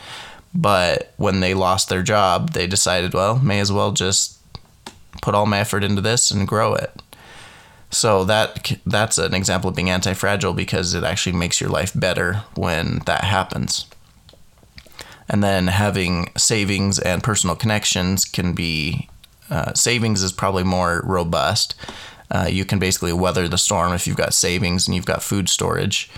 But 0.54 1.14
when 1.16 1.40
they 1.40 1.54
lost 1.54 1.88
their 1.88 2.02
job, 2.02 2.50
they 2.52 2.66
decided, 2.66 3.14
well, 3.14 3.38
may 3.38 3.60
as 3.60 3.72
well 3.72 3.92
just 3.92 4.38
put 5.22 5.34
all 5.34 5.46
my 5.46 5.60
effort 5.60 5.82
into 5.82 6.02
this 6.02 6.30
and 6.30 6.46
grow 6.46 6.74
it. 6.74 6.92
So 7.90 8.24
that 8.24 8.78
that's 8.84 9.16
an 9.16 9.32
example 9.32 9.70
of 9.70 9.76
being 9.76 9.88
anti-fragile 9.88 10.52
because 10.52 10.92
it 10.92 11.04
actually 11.04 11.36
makes 11.36 11.58
your 11.58 11.70
life 11.70 11.92
better 11.98 12.42
when 12.54 12.98
that 13.06 13.24
happens 13.24 13.86
and 15.28 15.42
then 15.42 15.68
having 15.68 16.30
savings 16.36 16.98
and 16.98 17.22
personal 17.22 17.56
connections 17.56 18.24
can 18.24 18.52
be 18.52 19.08
uh, 19.50 19.72
savings 19.74 20.22
is 20.22 20.32
probably 20.32 20.64
more 20.64 21.02
robust. 21.04 21.74
Uh, 22.30 22.48
you 22.50 22.64
can 22.64 22.78
basically 22.78 23.12
weather 23.12 23.46
the 23.46 23.58
storm 23.58 23.92
if 23.92 24.06
you've 24.06 24.16
got 24.16 24.34
savings 24.34 24.86
and 24.86 24.94
you've 24.94 25.06
got 25.06 25.22
food 25.22 25.48
storage. 25.48 26.10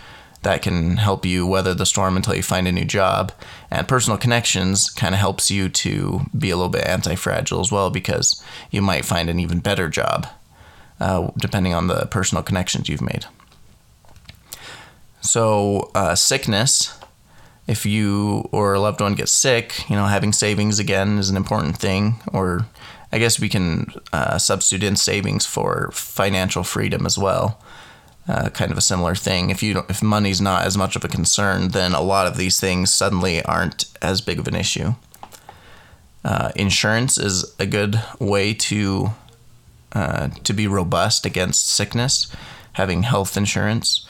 That 0.42 0.62
can 0.62 0.98
help 0.98 1.26
you 1.26 1.46
weather 1.46 1.74
the 1.74 1.84
storm 1.84 2.16
until 2.16 2.34
you 2.34 2.42
find 2.42 2.68
a 2.68 2.72
new 2.72 2.84
job. 2.84 3.32
And 3.70 3.88
personal 3.88 4.18
connections 4.18 4.88
kind 4.88 5.14
of 5.14 5.20
helps 5.20 5.50
you 5.50 5.68
to 5.68 6.20
be 6.36 6.50
a 6.50 6.56
little 6.56 6.70
bit 6.70 6.86
anti 6.86 7.16
fragile 7.16 7.60
as 7.60 7.72
well 7.72 7.90
because 7.90 8.42
you 8.70 8.80
might 8.80 9.04
find 9.04 9.28
an 9.28 9.40
even 9.40 9.58
better 9.58 9.88
job 9.88 10.26
uh, 11.00 11.30
depending 11.36 11.74
on 11.74 11.88
the 11.88 12.06
personal 12.06 12.42
connections 12.42 12.88
you've 12.88 13.02
made. 13.02 13.26
So, 15.20 15.90
uh, 15.94 16.14
sickness 16.14 16.98
if 17.68 17.84
you 17.84 18.48
or 18.50 18.72
a 18.72 18.80
loved 18.80 19.00
one 19.00 19.14
gets 19.14 19.30
sick, 19.30 19.88
you 19.90 19.94
know, 19.94 20.06
having 20.06 20.32
savings 20.32 20.78
again 20.78 21.18
is 21.18 21.28
an 21.28 21.36
important 21.36 21.76
thing. 21.76 22.16
Or 22.32 22.66
I 23.12 23.18
guess 23.18 23.38
we 23.38 23.50
can 23.50 23.92
uh, 24.12 24.38
substitute 24.38 24.82
in 24.82 24.96
savings 24.96 25.44
for 25.44 25.90
financial 25.92 26.64
freedom 26.64 27.04
as 27.04 27.18
well. 27.18 27.62
Uh, 28.26 28.48
kind 28.48 28.72
of 28.72 28.78
a 28.78 28.82
similar 28.82 29.14
thing. 29.14 29.50
If 29.50 29.62
you 29.62 29.84
if 29.88 30.02
money's 30.02 30.40
not 30.40 30.64
as 30.64 30.76
much 30.76 30.96
of 30.96 31.04
a 31.04 31.08
concern, 31.08 31.68
then 31.68 31.92
a 31.92 32.00
lot 32.00 32.26
of 32.26 32.36
these 32.36 32.58
things 32.58 32.92
suddenly 32.92 33.42
aren't 33.42 33.84
as 34.02 34.20
big 34.22 34.38
of 34.38 34.48
an 34.48 34.54
issue. 34.54 34.94
Uh, 36.24 36.50
insurance 36.56 37.16
is 37.16 37.54
a 37.58 37.66
good 37.66 38.02
way 38.18 38.52
to 38.52 39.10
uh, 39.92 40.28
to 40.44 40.52
be 40.52 40.66
robust 40.66 41.24
against 41.26 41.68
sickness. 41.68 42.34
Having 42.72 43.04
health 43.04 43.36
insurance 43.36 44.06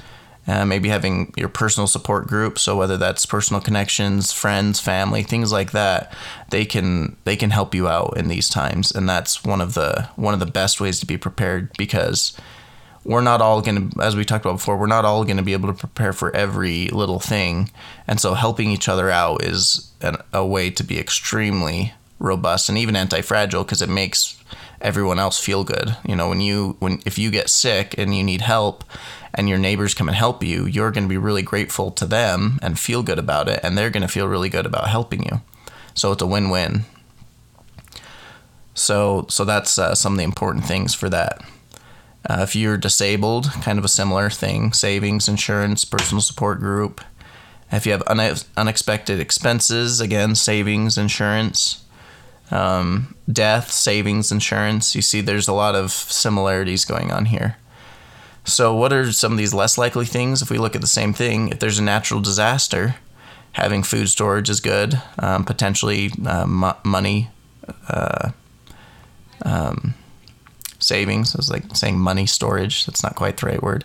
uh, 0.49 0.65
maybe 0.65 0.89
having 0.89 1.33
your 1.37 1.49
personal 1.49 1.87
support 1.87 2.27
group. 2.27 2.59
So 2.59 2.77
whether 2.77 2.97
that's 2.97 3.27
personal 3.27 3.61
connections 3.61 4.33
friends 4.33 4.81
family 4.81 5.23
things 5.23 5.53
like 5.53 5.73
that 5.73 6.13
they 6.51 6.65
can 6.65 7.17
they 7.25 7.37
can 7.37 7.51
help 7.51 7.75
you 7.75 7.87
out 7.87 8.17
in 8.17 8.29
these 8.29 8.49
times. 8.49 8.91
And 8.91 9.09
that's 9.09 9.45
one 9.45 9.61
of 9.61 9.75
the 9.75 10.09
one 10.17 10.35
of 10.35 10.41
the 10.41 10.47
best 10.47 10.81
ways 10.81 10.99
to 11.01 11.07
be 11.07 11.19
prepared 11.19 11.71
because 11.77 12.37
we're 13.05 13.21
not 13.21 13.41
all 13.41 13.61
going 13.61 13.91
to 13.91 14.03
as 14.03 14.17
we 14.17 14.25
talked 14.25 14.45
about 14.45 14.59
before 14.59 14.77
we're 14.77 14.87
not 14.87 15.05
all 15.05 15.25
going 15.25 15.37
to 15.37 15.43
be 15.43 15.53
able 15.53 15.73
to 15.73 15.79
prepare 15.79 16.13
for 16.13 16.35
every 16.35 16.89
little 16.89 17.21
thing. 17.21 17.71
And 18.07 18.19
so 18.19 18.35
helping 18.35 18.71
each 18.71 18.89
other 18.89 19.11
out 19.11 19.45
is 19.45 19.93
an, 20.01 20.17
a 20.33 20.47
way 20.47 20.71
to 20.71 20.83
be 20.83 20.99
extremely 20.99 21.93
robust 22.19 22.69
and 22.69 22.77
even 22.77 22.97
anti-fragile 22.97 23.65
because 23.65 23.81
it 23.81 23.89
makes 23.89 24.43
everyone 24.81 25.19
else 25.19 25.39
feel 25.39 25.65
good. 25.65 25.97
You 26.07 26.17
know 26.17 26.29
when 26.29 26.41
you 26.41 26.77
when 26.81 27.01
if 27.05 27.19
you 27.19 27.31
get 27.31 27.51
sick 27.51 27.95
and 27.99 28.17
you 28.17 28.25
need 28.25 28.41
help 28.41 28.85
and 29.35 29.49
your 29.49 29.59
neighbors 29.59 29.95
come 29.95 30.09
and 30.09 30.17
help 30.17 30.43
you, 30.43 30.67
you're 30.67 30.91
going 30.91 31.05
to 31.05 31.09
be 31.09 31.19
really 31.19 31.43
grateful 31.43 31.91
to 31.93 32.07
them 32.07 32.59
and 32.63 32.79
feel 32.79 33.03
good 33.03 33.19
about 33.19 33.49
it, 33.49 33.61
and 33.63 33.77
they're 33.77 33.91
going 33.91 34.03
to 34.03 34.09
feel 34.09 34.29
really 34.29 34.49
good 34.49 34.67
about 34.67 34.89
helping 34.89 35.25
you. 35.25 35.41
So 35.95 36.13
it's 36.13 36.23
a 36.23 36.27
win-win. 36.27 36.85
So 38.75 39.27
so 39.29 39.45
that's 39.45 39.79
uh, 39.79 39.95
some 39.95 40.13
of 40.13 40.19
the 40.19 40.25
important 40.25 40.65
things 40.65 40.95
for 40.95 41.09
that. 41.09 41.43
Uh, 42.29 42.41
if 42.43 42.55
you're 42.55 42.77
disabled, 42.77 43.51
kind 43.63 43.79
of 43.79 43.85
a 43.85 43.89
similar 43.89 44.31
thing: 44.31 44.73
savings, 44.73 45.29
insurance, 45.29 45.85
personal 45.85 46.21
support 46.21 46.61
group. 46.61 47.01
If 47.71 47.85
you 47.85 47.93
have 47.93 48.03
une- 48.09 48.47
unexpected 48.57 49.21
expenses, 49.21 50.01
again, 50.01 50.35
savings, 50.35 50.97
insurance. 50.97 51.85
Um, 52.51 53.15
death, 53.31 53.71
savings, 53.71 54.33
insurance. 54.33 54.95
You 54.95 55.03
see, 55.03 55.21
there's 55.21 55.49
a 55.49 55.53
lot 55.53 55.75
of 55.75 55.91
similarities 55.93 56.87
going 56.87 57.13
on 57.13 57.27
here. 57.27 57.59
So, 58.49 58.75
what 58.75 58.93
are 58.93 59.13
some 59.13 59.33
of 59.33 59.39
these 59.39 59.53
less 59.53 59.77
likely 59.77 60.07
things? 60.07 60.43
If 60.43 60.51
we 60.51 60.59
look 60.59 60.75
at 60.75 60.81
the 60.81 60.87
same 60.87 61.13
thing, 61.13 61.49
if 61.51 61.59
there's 61.59 61.79
a 61.79 61.83
natural 61.83 62.21
disaster, 62.21 62.97
having 63.53 63.83
food 63.83 64.09
storage 64.09 64.49
is 64.49 64.61
good. 64.61 65.01
Um, 65.19 65.45
potentially, 65.45 66.11
uh, 66.27 66.47
money 66.83 67.31
uh, 67.89 68.31
um, 69.45 69.95
savings. 70.79 71.35
I 71.35 71.39
was 71.39 71.51
like 71.51 71.77
saying 71.77 71.99
money 71.99 72.27
storage. 72.27 72.87
That's 72.87 73.03
not 73.03 73.17
quite 73.17 73.37
the 73.37 73.47
right 73.47 73.63
word. 73.63 73.85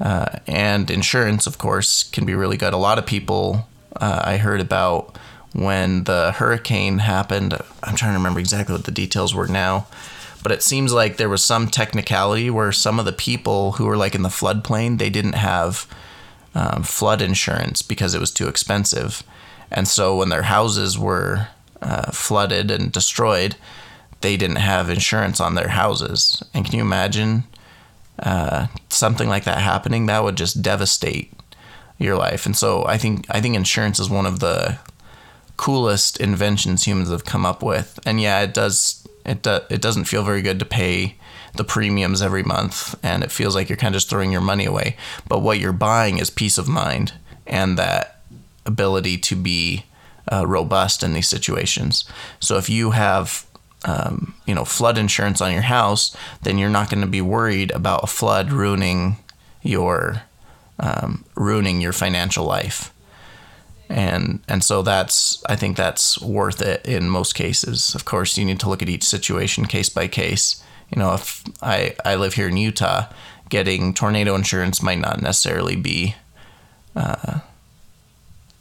Uh, 0.00 0.38
and 0.46 0.90
insurance, 0.90 1.46
of 1.46 1.58
course, 1.58 2.02
can 2.02 2.24
be 2.24 2.34
really 2.34 2.56
good. 2.56 2.72
A 2.72 2.78
lot 2.78 2.98
of 2.98 3.06
people 3.06 3.68
uh, 4.00 4.22
I 4.24 4.36
heard 4.38 4.60
about 4.60 5.16
when 5.52 6.04
the 6.04 6.32
hurricane 6.32 6.98
happened. 6.98 7.54
I'm 7.82 7.94
trying 7.94 8.12
to 8.12 8.18
remember 8.18 8.40
exactly 8.40 8.74
what 8.74 8.84
the 8.84 8.90
details 8.90 9.34
were 9.34 9.46
now, 9.46 9.86
but 10.42 10.52
it 10.52 10.62
seems 10.62 10.92
like 10.92 11.16
there 11.16 11.28
was 11.28 11.44
some 11.44 11.68
technicality 11.68 12.50
where 12.50 12.72
some 12.72 12.98
of 12.98 13.04
the 13.04 13.12
people 13.12 13.72
who 13.72 13.86
were 13.86 13.96
like 13.96 14.14
in 14.14 14.22
the 14.22 14.28
floodplain 14.28 14.98
they 14.98 15.10
didn't 15.10 15.34
have 15.34 15.86
um, 16.54 16.82
flood 16.82 17.22
insurance 17.22 17.82
because 17.82 18.14
it 18.14 18.20
was 18.20 18.30
too 18.30 18.48
expensive, 18.48 19.22
and 19.70 19.88
so 19.88 20.16
when 20.16 20.28
their 20.28 20.42
houses 20.42 20.98
were 20.98 21.48
uh, 21.80 22.10
flooded 22.12 22.70
and 22.70 22.92
destroyed, 22.92 23.56
they 24.20 24.36
didn't 24.36 24.56
have 24.56 24.88
insurance 24.88 25.40
on 25.40 25.54
their 25.54 25.68
houses. 25.68 26.42
And 26.54 26.64
can 26.64 26.74
you 26.74 26.82
imagine 26.82 27.44
uh, 28.18 28.68
something 28.88 29.28
like 29.28 29.44
that 29.44 29.58
happening? 29.58 30.06
That 30.06 30.24
would 30.24 30.36
just 30.36 30.62
devastate 30.62 31.32
your 31.98 32.16
life. 32.16 32.46
And 32.46 32.56
so 32.56 32.84
I 32.86 32.98
think 32.98 33.26
I 33.30 33.40
think 33.40 33.56
insurance 33.56 33.98
is 33.98 34.08
one 34.08 34.26
of 34.26 34.40
the 34.40 34.78
coolest 35.56 36.18
inventions 36.18 36.84
humans 36.84 37.10
have 37.10 37.24
come 37.24 37.44
up 37.46 37.62
with. 37.62 37.98
And 38.06 38.20
yeah, 38.20 38.40
it 38.42 38.54
does 38.54 39.01
it 39.24 39.42
do, 39.42 39.60
it 39.70 39.80
doesn't 39.80 40.04
feel 40.04 40.22
very 40.22 40.42
good 40.42 40.58
to 40.58 40.64
pay 40.64 41.16
the 41.54 41.64
premiums 41.64 42.22
every 42.22 42.42
month 42.42 42.94
and 43.02 43.22
it 43.22 43.30
feels 43.30 43.54
like 43.54 43.68
you're 43.68 43.76
kind 43.76 43.94
of 43.94 43.98
just 43.98 44.08
throwing 44.08 44.32
your 44.32 44.40
money 44.40 44.64
away. 44.64 44.96
But 45.28 45.40
what 45.40 45.58
you're 45.58 45.72
buying 45.72 46.18
is 46.18 46.30
peace 46.30 46.58
of 46.58 46.68
mind 46.68 47.12
and 47.46 47.78
that 47.78 48.20
ability 48.64 49.18
to 49.18 49.36
be 49.36 49.84
uh, 50.30 50.46
robust 50.46 51.02
in 51.02 51.12
these 51.12 51.28
situations. 51.28 52.04
So 52.40 52.56
if 52.56 52.68
you 52.70 52.92
have 52.92 53.46
um, 53.84 54.34
you 54.46 54.54
know 54.54 54.64
flood 54.64 54.96
insurance 54.98 55.40
on 55.40 55.52
your 55.52 55.62
house, 55.62 56.16
then 56.42 56.58
you're 56.58 56.70
not 56.70 56.88
going 56.88 57.00
to 57.00 57.06
be 57.06 57.20
worried 57.20 57.70
about 57.72 58.04
a 58.04 58.06
flood 58.06 58.52
ruining 58.52 59.16
your 59.62 60.22
um, 60.78 61.24
ruining 61.34 61.80
your 61.80 61.92
financial 61.92 62.44
life. 62.44 62.91
And 63.92 64.40
and 64.48 64.64
so 64.64 64.80
that's 64.80 65.42
I 65.46 65.54
think 65.54 65.76
that's 65.76 66.18
worth 66.20 66.62
it 66.62 66.86
in 66.86 67.10
most 67.10 67.34
cases. 67.34 67.94
Of 67.94 68.06
course, 68.06 68.38
you 68.38 68.44
need 68.46 68.58
to 68.60 68.68
look 68.70 68.80
at 68.80 68.88
each 68.88 69.04
situation 69.04 69.66
case 69.66 69.90
by 69.90 70.08
case. 70.08 70.64
You 70.90 70.98
know, 70.98 71.12
if 71.12 71.44
I 71.62 71.94
I 72.02 72.14
live 72.14 72.34
here 72.34 72.48
in 72.48 72.56
Utah, 72.56 73.12
getting 73.50 73.92
tornado 73.92 74.34
insurance 74.34 74.82
might 74.82 74.98
not 74.98 75.20
necessarily 75.20 75.76
be 75.76 76.14
uh, 76.96 77.40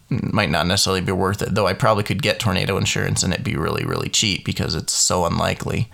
might 0.09 0.49
not 0.49 0.67
necessarily 0.67 0.99
be 0.99 1.13
worth 1.13 1.41
it. 1.41 1.55
Though 1.55 1.67
I 1.67 1.73
probably 1.73 2.03
could 2.03 2.21
get 2.21 2.37
tornado 2.37 2.75
insurance 2.75 3.23
and 3.23 3.31
it'd 3.31 3.45
be 3.45 3.55
really 3.55 3.85
really 3.85 4.09
cheap 4.09 4.43
because 4.43 4.75
it's 4.75 4.91
so 4.91 5.25
unlikely. 5.25 5.89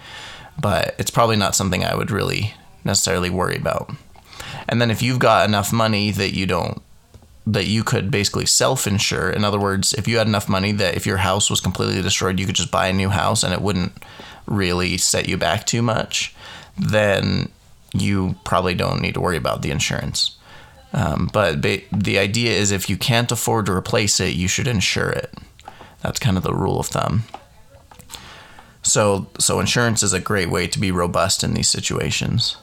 But 0.59 0.95
it's 0.97 1.11
probably 1.11 1.35
not 1.35 1.55
something 1.55 1.83
I 1.83 1.95
would 1.95 2.09
really 2.09 2.55
necessarily 2.83 3.29
worry 3.29 3.55
about. 3.55 3.91
And 4.67 4.81
then 4.81 4.89
if 4.89 5.03
you've 5.03 5.19
got 5.19 5.47
enough 5.47 5.71
money 5.71 6.09
that 6.09 6.33
you 6.33 6.47
don't 6.47 6.81
that 7.47 7.65
you 7.65 7.81
could 7.81 8.11
basically 8.11 8.45
self-insure. 8.45 9.29
In 9.29 9.45
other 9.45 9.59
words, 9.59 9.93
if 9.93 10.05
you 10.05 10.17
had 10.17 10.27
enough 10.27 10.49
money 10.49 10.73
that 10.73 10.95
if 10.97 11.05
your 11.05 11.17
house 11.17 11.49
was 11.49 11.61
completely 11.61 12.01
destroyed, 12.01 12.39
you 12.39 12.45
could 12.45 12.55
just 12.55 12.71
buy 12.71 12.87
a 12.87 12.93
new 12.93 13.07
house 13.07 13.41
and 13.41 13.53
it 13.53 13.61
wouldn't 13.61 13.93
really 14.45 14.97
set 14.97 15.29
you 15.29 15.37
back 15.37 15.65
too 15.65 15.81
much, 15.81 16.35
then 16.77 17.49
you 17.93 18.35
probably 18.43 18.75
don't 18.75 19.01
need 19.01 19.13
to 19.13 19.21
worry 19.21 19.37
about 19.37 19.61
the 19.61 19.71
insurance. 19.71 20.37
Um, 20.91 21.29
but 21.31 21.61
ba- 21.61 21.81
the 21.91 22.19
idea 22.19 22.51
is 22.51 22.71
if 22.71 22.89
you 22.89 22.97
can't 22.97 23.31
afford 23.31 23.65
to 23.67 23.71
replace 23.71 24.19
it, 24.19 24.35
you 24.35 24.49
should 24.49 24.67
insure 24.67 25.09
it. 25.09 25.33
That's 26.01 26.19
kind 26.19 26.35
of 26.35 26.43
the 26.43 26.53
rule 26.53 26.81
of 26.81 26.87
thumb. 26.87 27.23
So, 28.83 29.27
so 29.39 29.61
insurance 29.61 30.03
is 30.03 30.13
a 30.13 30.19
great 30.19 30.49
way 30.49 30.67
to 30.67 30.79
be 30.79 30.91
robust 30.91 31.43
in 31.45 31.53
these 31.53 31.69
situations. 31.69 32.57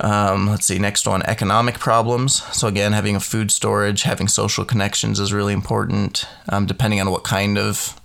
Um, 0.00 0.48
let's 0.48 0.66
see, 0.66 0.78
next 0.78 1.06
one 1.06 1.22
economic 1.22 1.78
problems. 1.78 2.42
So, 2.56 2.66
again, 2.66 2.92
having 2.92 3.16
a 3.16 3.20
food 3.20 3.50
storage, 3.50 4.02
having 4.02 4.28
social 4.28 4.64
connections 4.64 5.20
is 5.20 5.32
really 5.32 5.52
important. 5.52 6.26
Um, 6.48 6.66
depending 6.66 7.00
on 7.00 7.10
what 7.10 7.24
kind 7.24 7.56
of 7.56 7.98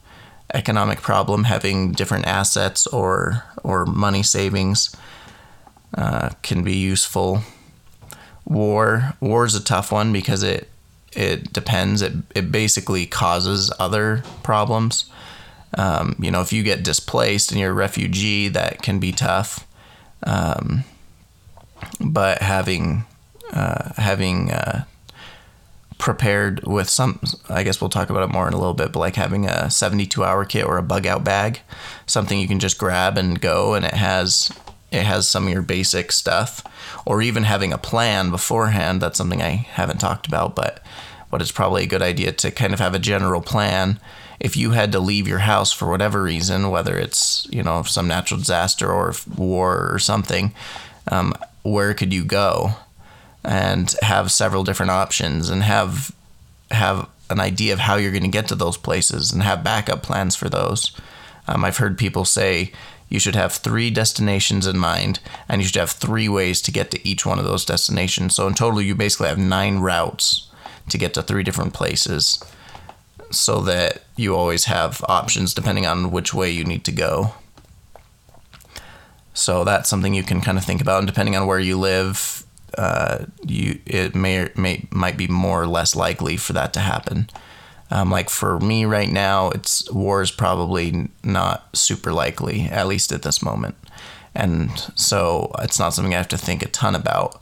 economic 0.53 1.01
problem, 1.01 1.45
having 1.45 1.91
different 1.91 2.25
assets 2.25 2.87
or, 2.87 3.43
or 3.63 3.85
money 3.85 4.23
savings 4.23 4.95
uh, 5.97 6.29
can 6.41 6.63
be 6.63 6.75
useful. 6.75 7.41
War, 8.45 9.15
war 9.19 9.45
is 9.45 9.55
a 9.55 9.63
tough 9.63 9.91
one 9.91 10.13
because 10.13 10.43
it 10.43 10.69
it 11.15 11.51
depends. 11.51 12.01
It, 12.01 12.13
it 12.35 12.51
basically 12.51 13.05
causes 13.05 13.71
other 13.79 14.23
problems. 14.43 15.09
Um, 15.77 16.15
you 16.19 16.31
know, 16.31 16.41
if 16.41 16.51
you 16.53 16.63
get 16.63 16.83
displaced 16.83 17.51
and 17.51 17.59
you're 17.59 17.71
a 17.71 17.73
refugee, 17.73 18.47
that 18.49 18.81
can 18.81 18.99
be 18.99 19.11
tough. 19.11 19.67
Um, 20.23 20.83
but 21.99 22.39
having 22.39 23.05
uh, 23.51 23.93
having 23.97 24.51
uh, 24.51 24.85
prepared 25.97 26.65
with 26.65 26.87
some 26.87 27.19
i 27.49 27.61
guess 27.61 27.81
we'll 27.81 27.89
talk 27.89 28.09
about 28.09 28.23
it 28.23 28.31
more 28.31 28.47
in 28.47 28.53
a 28.53 28.57
little 28.57 28.73
bit 28.73 28.93
but 28.93 28.99
like 28.99 29.15
having 29.15 29.45
a 29.45 29.69
72 29.69 30.23
hour 30.23 30.45
kit 30.45 30.65
or 30.65 30.77
a 30.77 30.83
bug 30.83 31.05
out 31.05 31.25
bag 31.25 31.59
something 32.05 32.39
you 32.39 32.47
can 32.47 32.59
just 32.59 32.77
grab 32.77 33.17
and 33.17 33.41
go 33.41 33.73
and 33.73 33.83
it 33.85 33.93
has 33.93 34.49
it 34.91 35.03
has 35.03 35.29
some 35.29 35.47
of 35.47 35.53
your 35.53 35.61
basic 35.61 36.11
stuff. 36.11 36.63
Or 37.05 37.21
even 37.21 37.43
having 37.43 37.73
a 37.73 37.77
plan 37.77 38.31
beforehand 38.31 39.01
that's 39.01 39.17
something 39.17 39.41
i 39.41 39.51
haven't 39.51 39.99
talked 39.99 40.27
about 40.27 40.55
but 40.55 40.83
but 41.31 41.41
it's 41.41 41.51
probably 41.51 41.83
a 41.83 41.87
good 41.87 42.01
idea 42.01 42.31
to 42.31 42.49
kind 42.49 42.73
of 42.73 42.79
have 42.79 42.95
a 42.95 42.99
general 42.99 43.41
plan. 43.41 43.99
If 44.39 44.57
you 44.57 44.71
had 44.71 44.91
to 44.93 44.99
leave 44.99 45.27
your 45.27 45.39
house 45.39 45.71
for 45.71 45.87
whatever 45.89 46.23
reason 46.23 46.69
whether 46.69 46.97
it's 46.97 47.47
you 47.51 47.63
know 47.63 47.83
some 47.83 48.07
natural 48.07 48.39
disaster 48.39 48.91
or 48.91 49.13
war 49.37 49.89
or 49.91 49.99
something 49.99 50.53
um, 51.11 51.33
where 51.71 51.93
could 51.93 52.13
you 52.13 52.23
go 52.23 52.71
and 53.43 53.95
have 54.01 54.31
several 54.31 54.63
different 54.63 54.91
options 54.91 55.49
and 55.49 55.63
have 55.63 56.13
have 56.71 57.07
an 57.29 57.39
idea 57.39 57.73
of 57.73 57.79
how 57.79 57.95
you're 57.95 58.11
going 58.11 58.23
to 58.23 58.29
get 58.29 58.47
to 58.47 58.55
those 58.55 58.77
places 58.77 59.31
and 59.31 59.43
have 59.43 59.63
backup 59.63 60.01
plans 60.01 60.35
for 60.35 60.49
those. 60.49 60.91
Um, 61.47 61.63
I've 61.63 61.77
heard 61.77 61.97
people 61.97 62.25
say 62.25 62.71
you 63.07 63.19
should 63.19 63.35
have 63.35 63.53
three 63.53 63.89
destinations 63.89 64.67
in 64.67 64.77
mind 64.77 65.19
and 65.47 65.61
you 65.61 65.67
should 65.67 65.79
have 65.79 65.91
three 65.91 66.29
ways 66.29 66.61
to 66.61 66.71
get 66.71 66.91
to 66.91 67.07
each 67.07 67.25
one 67.25 67.39
of 67.39 67.45
those 67.45 67.65
destinations. 67.65 68.35
So 68.35 68.47
in 68.47 68.53
total, 68.53 68.81
you 68.81 68.95
basically 68.95 69.29
have 69.29 69.37
nine 69.37 69.79
routes 69.79 70.47
to 70.89 70.97
get 70.97 71.13
to 71.15 71.21
three 71.21 71.43
different 71.43 71.73
places 71.73 72.43
so 73.31 73.61
that 73.61 74.03
you 74.15 74.35
always 74.35 74.65
have 74.65 75.03
options 75.07 75.53
depending 75.53 75.85
on 75.85 76.11
which 76.11 76.33
way 76.33 76.49
you 76.49 76.63
need 76.63 76.83
to 76.85 76.91
go. 76.91 77.33
So 79.39 79.63
that's 79.63 79.89
something 79.89 80.13
you 80.13 80.23
can 80.23 80.41
kind 80.41 80.57
of 80.57 80.65
think 80.65 80.81
about, 80.81 80.99
and 80.99 81.07
depending 81.07 81.37
on 81.37 81.47
where 81.47 81.59
you 81.59 81.79
live, 81.79 82.43
uh, 82.77 83.25
you 83.45 83.79
it 83.85 84.13
may 84.13 84.49
may 84.55 84.85
might 84.91 85.17
be 85.17 85.27
more 85.27 85.61
or 85.61 85.67
less 85.67 85.95
likely 85.95 86.35
for 86.35 86.53
that 86.53 86.73
to 86.73 86.81
happen. 86.81 87.29
Um, 87.89 88.11
like 88.11 88.29
for 88.29 88.59
me 88.59 88.85
right 88.85 89.09
now, 89.09 89.49
it's 89.51 89.89
war 89.91 90.21
is 90.21 90.29
probably 90.29 91.09
not 91.23 91.69
super 91.73 92.11
likely, 92.11 92.63
at 92.63 92.87
least 92.87 93.11
at 93.11 93.21
this 93.21 93.41
moment, 93.41 93.75
and 94.35 94.69
so 94.95 95.51
it's 95.59 95.79
not 95.79 95.93
something 95.93 96.13
I 96.13 96.17
have 96.17 96.27
to 96.27 96.37
think 96.37 96.61
a 96.61 96.67
ton 96.67 96.93
about. 96.93 97.41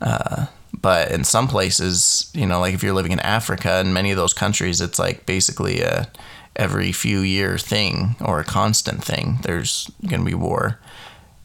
Uh, 0.00 0.46
but 0.72 1.10
in 1.12 1.24
some 1.24 1.48
places, 1.48 2.30
you 2.34 2.46
know, 2.46 2.60
like 2.60 2.74
if 2.74 2.82
you're 2.82 2.94
living 2.94 3.12
in 3.12 3.20
Africa, 3.20 3.78
in 3.80 3.92
many 3.92 4.10
of 4.10 4.16
those 4.16 4.34
countries, 4.34 4.80
it's 4.80 4.98
like 4.98 5.24
basically 5.24 5.82
a 5.82 6.08
every 6.56 6.90
few 6.90 7.20
year 7.20 7.58
thing 7.58 8.16
or 8.20 8.40
a 8.40 8.44
constant 8.44 9.04
thing. 9.04 9.38
There's 9.42 9.88
going 10.06 10.20
to 10.20 10.26
be 10.26 10.34
war. 10.34 10.80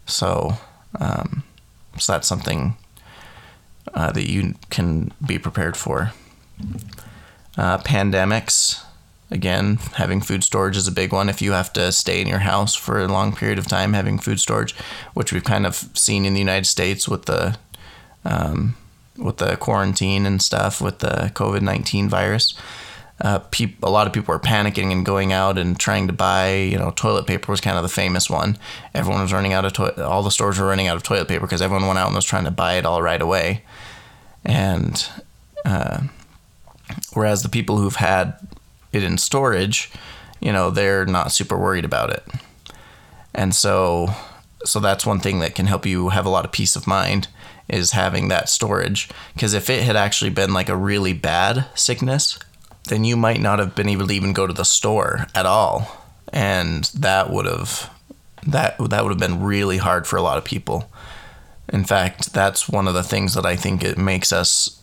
So, 0.06 0.58
um, 1.00 1.44
so 1.98 2.14
that's 2.14 2.28
something 2.28 2.76
uh, 3.94 4.12
that 4.12 4.30
you 4.30 4.56
can 4.70 5.12
be 5.26 5.38
prepared 5.38 5.78
for. 5.78 6.12
Uh, 7.58 7.78
pandemics, 7.80 8.84
again, 9.30 9.78
having 9.96 10.22
food 10.22 10.44
storage 10.44 10.78
is 10.78 10.88
a 10.88 10.92
big 10.92 11.14
one. 11.14 11.30
If 11.30 11.42
you 11.42 11.52
have 11.52 11.72
to 11.74 11.92
stay 11.92 12.22
in 12.22 12.28
your 12.28 12.40
house 12.40 12.76
for 12.76 13.00
a 13.00 13.08
long 13.08 13.36
period 13.36 13.60
of 13.60 13.68
time, 13.68 13.94
having 13.94 14.18
food 14.18 14.40
storage, 14.40 14.74
which 15.14 15.32
we've 15.32 15.44
kind 15.44 15.66
of 15.66 15.90
seen 15.94 16.26
in 16.26 16.34
the 16.34 16.40
United 16.40 16.66
States 16.66 17.08
with 17.08 17.26
the 17.26 17.58
um, 18.26 18.76
with 19.18 19.38
the 19.38 19.56
quarantine 19.58 20.26
and 20.26 20.42
stuff 20.42 20.82
with 20.82 21.00
the 21.00 21.32
COVID 21.36 21.62
nineteen 21.62 22.10
virus 22.10 22.56
uh, 23.22 23.40
a 23.84 23.90
lot 23.90 24.08
of 24.08 24.14
people 24.14 24.34
were 24.34 24.40
panicking 24.40 24.92
and 24.92 25.06
going 25.06 25.32
out 25.32 25.58
and 25.58 25.80
trying 25.80 26.08
to 26.08 26.14
buy, 26.14 26.54
you 26.56 26.78
know, 26.78 26.92
toilet 26.92 27.28
paper 27.28 27.52
was 27.52 27.62
kind 27.62 27.78
of 27.78 27.84
the 27.84 27.90
famous 27.90 28.30
one. 28.30 28.58
Everyone 28.94 29.22
was 29.22 29.32
running 29.32 29.54
out 29.54 29.66
of 29.66 29.74
toilet, 29.74 30.00
all 30.00 30.24
the 30.24 30.32
stores 30.32 30.60
were 30.60 30.68
running 30.68 30.88
out 30.88 30.98
of 30.98 31.04
toilet 31.04 31.28
paper 31.28 31.46
because 31.46 31.62
everyone 31.62 31.88
went 31.88 32.00
out 32.00 32.08
and 32.08 32.16
was 32.16 32.26
trying 32.26 32.46
to 32.46 32.52
buy 32.52 32.74
it 32.74 32.86
all 32.86 33.02
right 33.02 33.22
away. 33.22 33.64
And 34.44 35.08
uh, 35.64 36.02
whereas 37.14 37.44
the 37.44 37.50
people 37.50 37.78
who've 37.78 37.96
had 37.96 38.36
it 38.92 39.04
in 39.04 39.18
storage, 39.18 39.92
you 40.40 40.52
know, 40.52 40.70
they're 40.70 41.06
not 41.06 41.32
super 41.32 41.58
worried 41.58 41.86
about 41.86 42.10
it. 42.10 42.24
And 43.34 43.56
so, 43.56 44.10
so 44.66 44.80
that's 44.80 45.06
one 45.06 45.20
thing 45.20 45.40
that 45.40 45.56
can 45.56 45.68
help 45.68 45.86
you 45.86 46.10
have 46.10 46.26
a 46.26 46.30
lot 46.30 46.46
of 46.46 46.52
peace 46.52 46.76
of 46.76 46.88
mind 46.88 47.28
is 47.70 47.92
having 47.92 48.28
that 48.28 48.50
storage. 48.50 49.10
Because 49.34 49.54
if 49.54 49.70
it 49.70 49.84
had 49.84 49.96
actually 49.96 50.32
been 50.32 50.54
like 50.54 50.70
a 50.70 50.76
really 50.76 51.14
bad 51.14 51.66
sickness, 51.74 52.38
then 52.86 53.04
you 53.04 53.16
might 53.16 53.40
not 53.40 53.60
have 53.60 53.76
been 53.76 53.90
able 53.90 54.08
to 54.08 54.14
even 54.14 54.34
go 54.34 54.48
to 54.48 54.54
the 54.54 54.66
store 54.66 55.28
at 55.34 55.46
all. 55.46 56.06
And 56.32 56.86
that 56.96 57.30
would 57.30 57.46
have 57.46 57.90
that 58.48 58.78
that 58.78 59.04
would 59.04 59.12
have 59.12 59.20
been 59.20 59.44
really 59.44 59.78
hard 59.78 60.08
for 60.08 60.18
a 60.18 60.22
lot 60.22 60.38
of 60.38 60.44
people. 60.44 60.92
In 61.72 61.86
fact, 61.86 62.34
that's 62.34 62.68
one 62.68 62.88
of 62.88 62.94
the 62.94 63.04
things 63.04 63.36
that 63.36 63.46
I 63.46 63.56
think 63.56 63.84
it 63.84 63.98
makes 63.98 64.34
us 64.34 64.80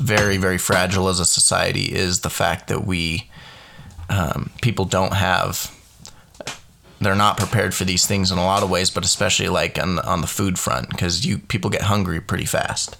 very 0.00 0.36
very 0.36 0.58
fragile 0.58 1.08
as 1.08 1.20
a 1.20 1.24
society 1.24 1.92
is 1.92 2.20
the 2.20 2.30
fact 2.30 2.68
that 2.68 2.86
we 2.86 3.30
um, 4.08 4.50
people 4.60 4.84
don't 4.84 5.14
have 5.14 5.74
they're 7.00 7.14
not 7.14 7.38
prepared 7.38 7.74
for 7.74 7.84
these 7.84 8.06
things 8.06 8.30
in 8.30 8.36
a 8.36 8.44
lot 8.44 8.62
of 8.62 8.70
ways, 8.70 8.90
but 8.90 9.04
especially 9.04 9.48
like 9.48 9.78
on 9.78 9.96
the, 9.96 10.06
on 10.06 10.20
the 10.20 10.26
food 10.26 10.58
front 10.58 10.90
because 10.90 11.24
you 11.24 11.38
people 11.38 11.70
get 11.70 11.82
hungry 11.82 12.20
pretty 12.20 12.44
fast. 12.44 12.96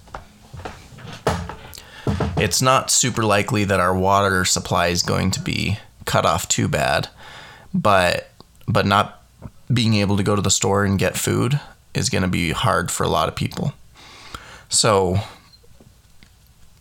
It's 2.41 2.59
not 2.59 2.89
super 2.89 3.23
likely 3.23 3.65
that 3.65 3.79
our 3.79 3.95
water 3.95 4.45
supply 4.45 4.87
is 4.87 5.03
going 5.03 5.29
to 5.31 5.39
be 5.39 5.77
cut 6.05 6.25
off 6.25 6.47
too 6.47 6.67
bad, 6.67 7.07
but 7.71 8.31
but 8.67 8.87
not 8.87 9.21
being 9.71 9.93
able 9.93 10.17
to 10.17 10.23
go 10.23 10.35
to 10.35 10.41
the 10.41 10.49
store 10.49 10.83
and 10.83 10.97
get 10.97 11.15
food 11.15 11.59
is 11.93 12.09
going 12.09 12.23
to 12.23 12.27
be 12.27 12.49
hard 12.49 12.89
for 12.89 13.03
a 13.03 13.09
lot 13.09 13.29
of 13.29 13.35
people. 13.35 13.73
So 14.69 15.19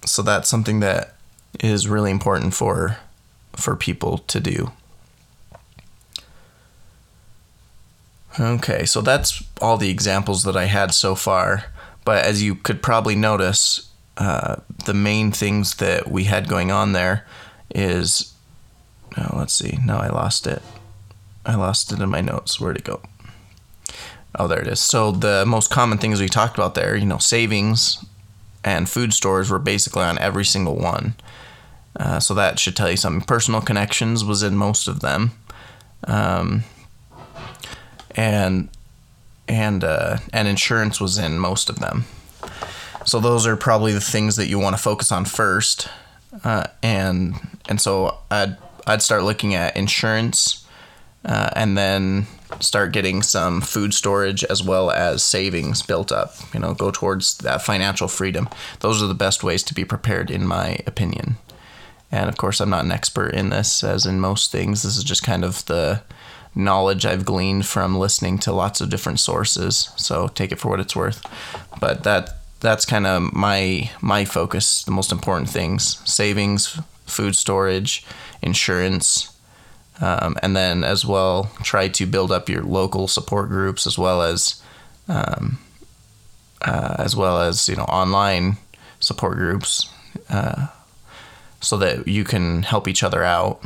so 0.06 0.22
that's 0.22 0.48
something 0.48 0.80
that 0.80 1.16
is 1.60 1.86
really 1.86 2.10
important 2.10 2.54
for 2.54 2.96
for 3.52 3.76
people 3.76 4.16
to 4.16 4.40
do. 4.40 4.72
Okay, 8.38 8.86
so 8.86 9.02
that's 9.02 9.44
all 9.60 9.76
the 9.76 9.90
examples 9.90 10.44
that 10.44 10.56
I 10.56 10.64
had 10.64 10.94
so 10.94 11.14
far. 11.14 11.66
But 12.06 12.24
as 12.24 12.42
you 12.42 12.54
could 12.54 12.82
probably 12.82 13.14
notice, 13.14 13.89
uh, 14.20 14.56
the 14.84 14.94
main 14.94 15.32
things 15.32 15.76
that 15.76 16.10
we 16.10 16.24
had 16.24 16.46
going 16.46 16.70
on 16.70 16.92
there 16.92 17.26
is. 17.74 18.34
Oh, 19.16 19.38
let's 19.38 19.54
see. 19.54 19.78
No, 19.84 19.96
I 19.96 20.08
lost 20.08 20.46
it. 20.46 20.62
I 21.44 21.56
lost 21.56 21.90
it 21.90 22.00
in 22.00 22.08
my 22.10 22.20
notes. 22.20 22.60
Where'd 22.60 22.76
it 22.76 22.84
go? 22.84 23.00
Oh, 24.38 24.46
there 24.46 24.60
it 24.60 24.68
is. 24.68 24.78
So 24.78 25.10
the 25.10 25.44
most 25.46 25.70
common 25.70 25.98
things 25.98 26.20
we 26.20 26.28
talked 26.28 26.56
about 26.56 26.74
there, 26.74 26.94
you 26.94 27.06
know, 27.06 27.18
savings 27.18 28.04
and 28.62 28.88
food 28.88 29.12
stores 29.12 29.50
were 29.50 29.58
basically 29.58 30.04
on 30.04 30.18
every 30.18 30.44
single 30.44 30.76
one. 30.76 31.14
Uh, 31.98 32.20
so 32.20 32.34
that 32.34 32.58
should 32.58 32.76
tell 32.76 32.90
you 32.90 32.96
something. 32.96 33.26
Personal 33.26 33.60
connections 33.60 34.24
was 34.24 34.42
in 34.42 34.54
most 34.56 34.86
of 34.86 35.00
them. 35.00 35.32
Um, 36.04 36.64
and 38.10 38.68
and 39.48 39.82
uh, 39.82 40.18
and 40.32 40.46
insurance 40.46 41.00
was 41.00 41.18
in 41.18 41.38
most 41.38 41.68
of 41.68 41.80
them. 41.80 42.04
So 43.10 43.18
those 43.18 43.44
are 43.44 43.56
probably 43.56 43.92
the 43.92 44.00
things 44.00 44.36
that 44.36 44.46
you 44.46 44.60
want 44.60 44.76
to 44.76 44.80
focus 44.80 45.10
on 45.10 45.24
first, 45.24 45.88
uh, 46.44 46.68
and 46.80 47.34
and 47.68 47.80
so 47.80 48.18
I'd 48.30 48.56
I'd 48.86 49.02
start 49.02 49.24
looking 49.24 49.52
at 49.52 49.76
insurance, 49.76 50.64
uh, 51.24 51.50
and 51.56 51.76
then 51.76 52.28
start 52.60 52.92
getting 52.92 53.24
some 53.24 53.62
food 53.62 53.94
storage 53.94 54.44
as 54.44 54.62
well 54.62 54.92
as 54.92 55.24
savings 55.24 55.82
built 55.82 56.12
up. 56.12 56.36
You 56.54 56.60
know, 56.60 56.72
go 56.72 56.92
towards 56.92 57.38
that 57.38 57.62
financial 57.62 58.06
freedom. 58.06 58.48
Those 58.78 59.02
are 59.02 59.08
the 59.08 59.14
best 59.14 59.42
ways 59.42 59.64
to 59.64 59.74
be 59.74 59.84
prepared, 59.84 60.30
in 60.30 60.46
my 60.46 60.78
opinion. 60.86 61.34
And 62.12 62.28
of 62.28 62.36
course, 62.36 62.60
I'm 62.60 62.70
not 62.70 62.84
an 62.84 62.92
expert 62.92 63.34
in 63.34 63.50
this, 63.50 63.82
as 63.82 64.06
in 64.06 64.20
most 64.20 64.52
things. 64.52 64.84
This 64.84 64.96
is 64.96 65.02
just 65.02 65.24
kind 65.24 65.44
of 65.44 65.66
the 65.66 66.02
knowledge 66.54 67.04
I've 67.04 67.24
gleaned 67.24 67.66
from 67.66 67.98
listening 67.98 68.38
to 68.38 68.52
lots 68.52 68.80
of 68.80 68.88
different 68.88 69.18
sources. 69.18 69.90
So 69.96 70.28
take 70.28 70.52
it 70.52 70.60
for 70.60 70.68
what 70.68 70.78
it's 70.78 70.94
worth. 70.94 71.24
But 71.80 72.04
that 72.04 72.39
that's 72.60 72.84
kind 72.84 73.06
of 73.06 73.32
my 73.32 73.90
my 74.00 74.24
focus. 74.24 74.84
The 74.84 74.90
most 74.90 75.12
important 75.12 75.50
things: 75.50 76.00
savings, 76.08 76.78
food 77.06 77.34
storage, 77.36 78.04
insurance, 78.42 79.36
um, 80.00 80.36
and 80.42 80.56
then 80.56 80.84
as 80.84 81.04
well 81.04 81.50
try 81.62 81.88
to 81.88 82.06
build 82.06 82.30
up 82.30 82.48
your 82.48 82.62
local 82.62 83.08
support 83.08 83.48
groups 83.48 83.86
as 83.86 83.98
well 83.98 84.22
as 84.22 84.62
um, 85.08 85.58
uh, 86.62 86.96
as 86.98 87.16
well 87.16 87.40
as 87.40 87.68
you 87.68 87.76
know 87.76 87.84
online 87.84 88.56
support 89.00 89.36
groups 89.36 89.90
uh, 90.28 90.66
so 91.60 91.76
that 91.76 92.06
you 92.06 92.24
can 92.24 92.62
help 92.62 92.86
each 92.86 93.02
other 93.02 93.24
out 93.24 93.62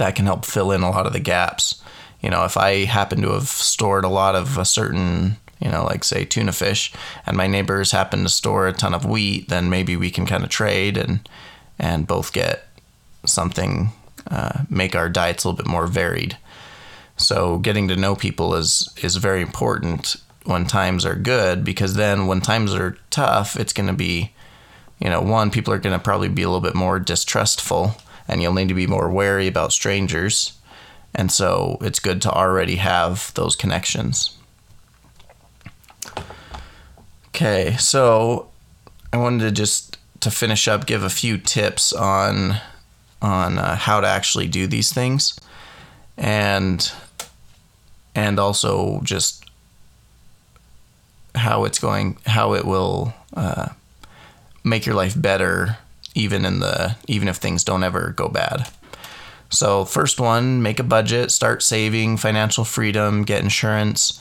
that 0.00 0.14
can 0.14 0.26
help 0.26 0.44
fill 0.44 0.72
in 0.72 0.82
a 0.82 0.90
lot 0.90 1.06
of 1.06 1.12
the 1.12 1.20
gaps. 1.20 1.82
You 2.20 2.30
know, 2.30 2.44
if 2.44 2.56
I 2.56 2.84
happen 2.84 3.22
to 3.22 3.32
have 3.32 3.48
stored 3.48 4.04
a 4.04 4.08
lot 4.08 4.34
of 4.34 4.58
a 4.58 4.64
certain, 4.64 5.36
you 5.60 5.70
know, 5.70 5.84
like 5.84 6.04
say 6.04 6.24
tuna 6.24 6.52
fish, 6.52 6.92
and 7.26 7.36
my 7.36 7.46
neighbors 7.46 7.92
happen 7.92 8.22
to 8.22 8.28
store 8.28 8.66
a 8.66 8.72
ton 8.72 8.94
of 8.94 9.04
wheat, 9.04 9.48
then 9.48 9.70
maybe 9.70 9.96
we 9.96 10.10
can 10.10 10.26
kind 10.26 10.44
of 10.44 10.50
trade 10.50 10.96
and 10.96 11.28
and 11.78 12.06
both 12.06 12.32
get 12.32 12.68
something, 13.24 13.90
uh, 14.30 14.64
make 14.68 14.94
our 14.94 15.08
diets 15.08 15.44
a 15.44 15.48
little 15.48 15.56
bit 15.56 15.70
more 15.70 15.86
varied. 15.86 16.36
So 17.16 17.58
getting 17.58 17.88
to 17.88 17.96
know 17.96 18.16
people 18.16 18.54
is 18.54 18.88
is 19.02 19.16
very 19.16 19.42
important 19.42 20.16
when 20.44 20.64
times 20.64 21.04
are 21.04 21.14
good 21.14 21.64
because 21.64 21.94
then 21.94 22.26
when 22.26 22.40
times 22.40 22.74
are 22.74 22.96
tough, 23.10 23.56
it's 23.56 23.74
going 23.74 23.88
to 23.88 23.92
be, 23.92 24.32
you 24.98 25.10
know, 25.10 25.20
one 25.20 25.50
people 25.50 25.72
are 25.72 25.78
going 25.78 25.96
to 25.96 26.02
probably 26.02 26.28
be 26.28 26.42
a 26.42 26.48
little 26.48 26.60
bit 26.60 26.74
more 26.74 26.98
distrustful 26.98 27.96
and 28.26 28.40
you'll 28.40 28.54
need 28.54 28.68
to 28.68 28.74
be 28.74 28.86
more 28.86 29.10
wary 29.10 29.46
about 29.46 29.72
strangers. 29.72 30.54
And 31.14 31.30
so 31.30 31.76
it's 31.80 31.98
good 31.98 32.22
to 32.22 32.30
already 32.30 32.76
have 32.76 33.32
those 33.34 33.56
connections. 33.56 34.36
Okay, 37.40 37.74
so 37.78 38.50
I 39.14 39.16
wanted 39.16 39.44
to 39.44 39.50
just 39.50 39.96
to 40.20 40.30
finish 40.30 40.68
up 40.68 40.84
give 40.84 41.02
a 41.02 41.08
few 41.08 41.38
tips 41.38 41.90
on 41.90 42.56
on 43.22 43.58
uh, 43.58 43.76
how 43.76 44.02
to 44.02 44.06
actually 44.06 44.46
do 44.46 44.66
these 44.66 44.92
things 44.92 45.40
and 46.18 46.92
and 48.14 48.38
also 48.38 49.00
just 49.04 49.46
how 51.34 51.64
it's 51.64 51.78
going 51.78 52.18
how 52.26 52.52
it 52.52 52.66
will 52.66 53.14
uh, 53.32 53.70
make 54.62 54.84
your 54.84 54.94
life 54.94 55.18
better 55.18 55.78
even 56.14 56.44
in 56.44 56.60
the 56.60 56.94
even 57.08 57.26
if 57.26 57.38
things 57.38 57.64
don't 57.64 57.84
ever 57.84 58.12
go 58.14 58.28
bad. 58.28 58.68
So 59.48 59.86
first 59.86 60.20
one, 60.20 60.62
make 60.62 60.78
a 60.78 60.84
budget, 60.84 61.30
start 61.30 61.62
saving, 61.62 62.18
financial 62.18 62.64
freedom, 62.64 63.24
get 63.24 63.42
insurance. 63.42 64.20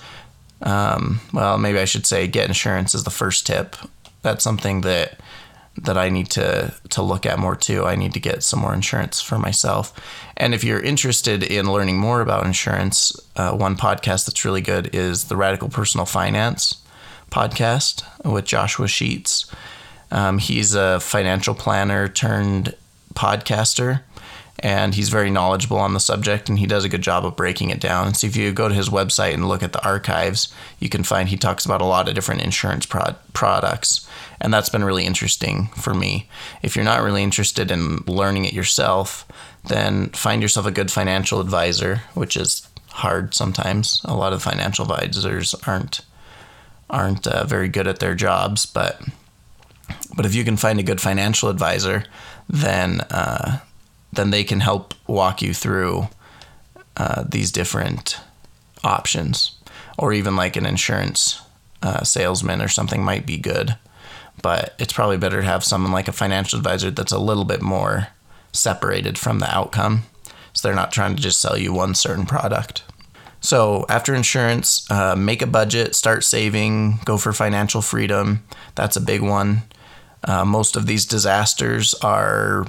Um, 0.61 1.21
well, 1.33 1.57
maybe 1.57 1.79
I 1.79 1.85
should 1.85 2.05
say 2.05 2.27
get 2.27 2.47
insurance 2.47 2.93
is 2.93 3.03
the 3.03 3.09
first 3.09 3.47
tip. 3.47 3.75
That's 4.21 4.43
something 4.43 4.81
that 4.81 5.19
that 5.83 5.97
I 5.97 6.09
need 6.09 6.29
to 6.31 6.73
to 6.89 7.01
look 7.01 7.25
at 7.25 7.39
more 7.39 7.55
too. 7.55 7.85
I 7.85 7.95
need 7.95 8.13
to 8.13 8.19
get 8.19 8.43
some 8.43 8.59
more 8.59 8.73
insurance 8.73 9.21
for 9.21 9.37
myself. 9.37 9.93
And 10.35 10.53
if 10.53 10.63
you're 10.63 10.81
interested 10.81 11.43
in 11.43 11.71
learning 11.71 11.97
more 11.97 12.21
about 12.21 12.45
insurance, 12.45 13.13
uh, 13.35 13.51
one 13.51 13.75
podcast 13.77 14.25
that's 14.25 14.43
really 14.45 14.61
good 14.61 14.93
is 14.93 15.25
the 15.25 15.37
Radical 15.37 15.69
Personal 15.69 16.05
Finance 16.05 16.81
podcast 17.31 18.03
with 18.25 18.45
Joshua 18.45 18.87
Sheats. 18.87 19.49
Um, 20.11 20.39
he's 20.39 20.73
a 20.73 20.99
financial 20.99 21.53
planner 21.53 22.07
turned 22.07 22.75
podcaster, 23.13 24.01
and 24.59 24.95
he's 24.95 25.09
very 25.09 25.29
knowledgeable 25.29 25.77
on 25.77 25.93
the 25.93 25.99
subject, 25.99 26.49
and 26.49 26.59
he 26.59 26.65
does 26.65 26.83
a 26.83 26.89
good 26.89 27.01
job 27.01 27.25
of 27.25 27.35
breaking 27.35 27.69
it 27.69 27.79
down. 27.79 28.07
And 28.07 28.17
so, 28.17 28.27
if 28.27 28.35
you 28.35 28.51
go 28.51 28.67
to 28.67 28.75
his 28.75 28.89
website 28.89 29.33
and 29.33 29.47
look 29.47 29.63
at 29.63 29.73
the 29.73 29.83
archives, 29.83 30.53
you 30.79 30.89
can 30.89 31.03
find 31.03 31.29
he 31.29 31.37
talks 31.37 31.65
about 31.65 31.81
a 31.81 31.85
lot 31.85 32.07
of 32.07 32.15
different 32.15 32.41
insurance 32.41 32.85
prod- 32.85 33.17
products, 33.33 34.07
and 34.41 34.53
that's 34.53 34.69
been 34.69 34.83
really 34.83 35.05
interesting 35.05 35.67
for 35.67 35.93
me. 35.93 36.29
If 36.61 36.75
you're 36.75 36.85
not 36.85 37.01
really 37.01 37.23
interested 37.23 37.71
in 37.71 37.97
learning 38.05 38.45
it 38.45 38.53
yourself, 38.53 39.25
then 39.67 40.09
find 40.09 40.41
yourself 40.41 40.65
a 40.65 40.71
good 40.71 40.91
financial 40.91 41.39
advisor, 41.39 42.03
which 42.13 42.35
is 42.35 42.67
hard 42.89 43.33
sometimes. 43.33 44.01
A 44.05 44.15
lot 44.15 44.33
of 44.33 44.43
financial 44.43 44.83
advisors 44.91 45.55
aren't 45.65 46.01
aren't 46.89 47.27
uh, 47.27 47.45
very 47.45 47.69
good 47.69 47.87
at 47.87 47.99
their 47.99 48.15
jobs, 48.15 48.65
but 48.65 49.01
but 50.15 50.25
if 50.25 50.35
you 50.35 50.43
can 50.43 50.57
find 50.57 50.79
a 50.79 50.83
good 50.83 51.01
financial 51.01 51.49
advisor, 51.49 52.03
then 52.49 53.01
uh, 53.11 53.59
then 54.11 54.31
they 54.31 54.43
can 54.43 54.59
help 54.59 54.93
walk 55.07 55.41
you 55.41 55.53
through 55.53 56.07
uh, 56.97 57.23
these 57.27 57.51
different 57.51 58.19
options, 58.83 59.57
or 59.97 60.13
even 60.13 60.35
like 60.35 60.55
an 60.55 60.65
insurance 60.65 61.41
uh, 61.81 62.03
salesman 62.03 62.61
or 62.61 62.67
something 62.67 63.03
might 63.03 63.25
be 63.25 63.37
good. 63.37 63.77
But 64.41 64.73
it's 64.79 64.93
probably 64.93 65.17
better 65.17 65.41
to 65.41 65.47
have 65.47 65.63
someone 65.63 65.91
like 65.91 66.07
a 66.07 66.13
financial 66.13 66.57
advisor 66.57 66.91
that's 66.91 67.11
a 67.11 67.19
little 67.19 67.45
bit 67.45 67.61
more 67.61 68.07
separated 68.51 69.17
from 69.17 69.39
the 69.39 69.53
outcome, 69.53 70.03
so 70.53 70.67
they're 70.67 70.75
not 70.75 70.91
trying 70.91 71.15
to 71.15 71.21
just 71.21 71.41
sell 71.41 71.57
you 71.57 71.73
one 71.73 71.93
certain 71.93 72.25
product. 72.25 72.83
So 73.41 73.85
after 73.87 74.13
insurance, 74.13 74.89
uh, 74.91 75.15
make 75.15 75.41
a 75.41 75.47
budget, 75.47 75.95
start 75.95 76.23
saving, 76.23 76.99
go 77.05 77.17
for 77.17 77.31
financial 77.31 77.81
freedom. 77.81 78.43
That's 78.75 78.97
a 78.97 79.01
big 79.01 79.21
one. 79.21 79.63
Uh, 80.23 80.43
most 80.43 80.75
of 80.75 80.85
these 80.85 81.05
disasters 81.05 81.93
are 81.95 82.67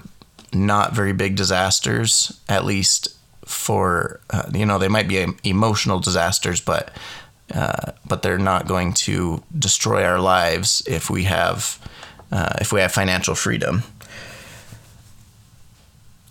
not 0.53 0.95
very 0.95 1.13
big 1.13 1.37
disasters, 1.37 2.41
at 2.49 2.65
least 2.65 3.09
for 3.45 4.21
uh, 4.31 4.45
you 4.53 4.65
know 4.65 4.79
they 4.79 4.89
might 4.89 5.09
be 5.09 5.27
emotional 5.45 5.99
disasters, 5.99 6.61
but 6.61 6.91
uh, 7.55 7.93
but 8.07 8.23
they're 8.23 8.39
not 8.39 8.69
going 8.69 8.93
to 8.93 9.43
destroy 9.59 10.05
our 10.05 10.21
lives 10.21 10.83
if 10.87 11.11
we 11.11 11.25
have 11.25 11.79
uh, 12.33 12.55
if 12.61 12.73
we 12.73 12.81
have 12.81 12.93
financial 12.93 13.35
freedom. 13.35 13.83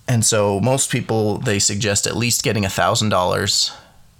And 0.08 0.26
so 0.26 0.60
most 0.60 0.90
people 0.90 1.38
they 1.38 1.60
suggest 1.60 2.08
at 2.08 2.16
least 2.16 2.44
getting 2.44 2.66
a 2.66 2.70
thousand 2.70 3.10
dollars 3.10 3.72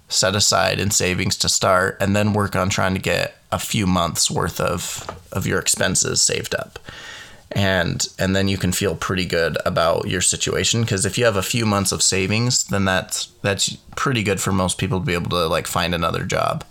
set 0.08 0.34
aside 0.34 0.78
in 0.78 0.90
savings 0.90 1.36
to 1.36 1.48
start, 1.48 1.96
and 2.00 2.14
then 2.14 2.32
work 2.32 2.54
on 2.54 2.68
trying 2.68 2.94
to 2.94 3.00
get 3.00 3.36
a 3.52 3.58
few 3.58 3.86
months 3.86 4.30
worth 4.30 4.60
of 4.60 5.06
of 5.32 5.46
your 5.46 5.58
expenses 5.58 6.20
saved 6.20 6.54
up. 6.54 6.78
And 7.52 8.06
and 8.18 8.34
then 8.34 8.48
you 8.48 8.56
can 8.56 8.72
feel 8.72 8.94
pretty 8.94 9.26
good 9.26 9.58
about 9.66 10.06
your 10.06 10.20
situation. 10.20 10.82
Because 10.82 11.04
if 11.04 11.18
you 11.18 11.24
have 11.24 11.36
a 11.36 11.42
few 11.42 11.66
months 11.66 11.92
of 11.92 12.02
savings 12.02 12.64
then 12.64 12.84
that's 12.84 13.26
that's 13.42 13.76
pretty 13.96 14.22
good 14.22 14.40
for 14.40 14.52
most 14.52 14.78
people 14.78 15.00
to 15.00 15.06
be 15.06 15.14
able 15.14 15.30
to 15.30 15.46
like 15.46 15.66
find 15.66 15.94
another 15.94 16.24
job. 16.24 16.64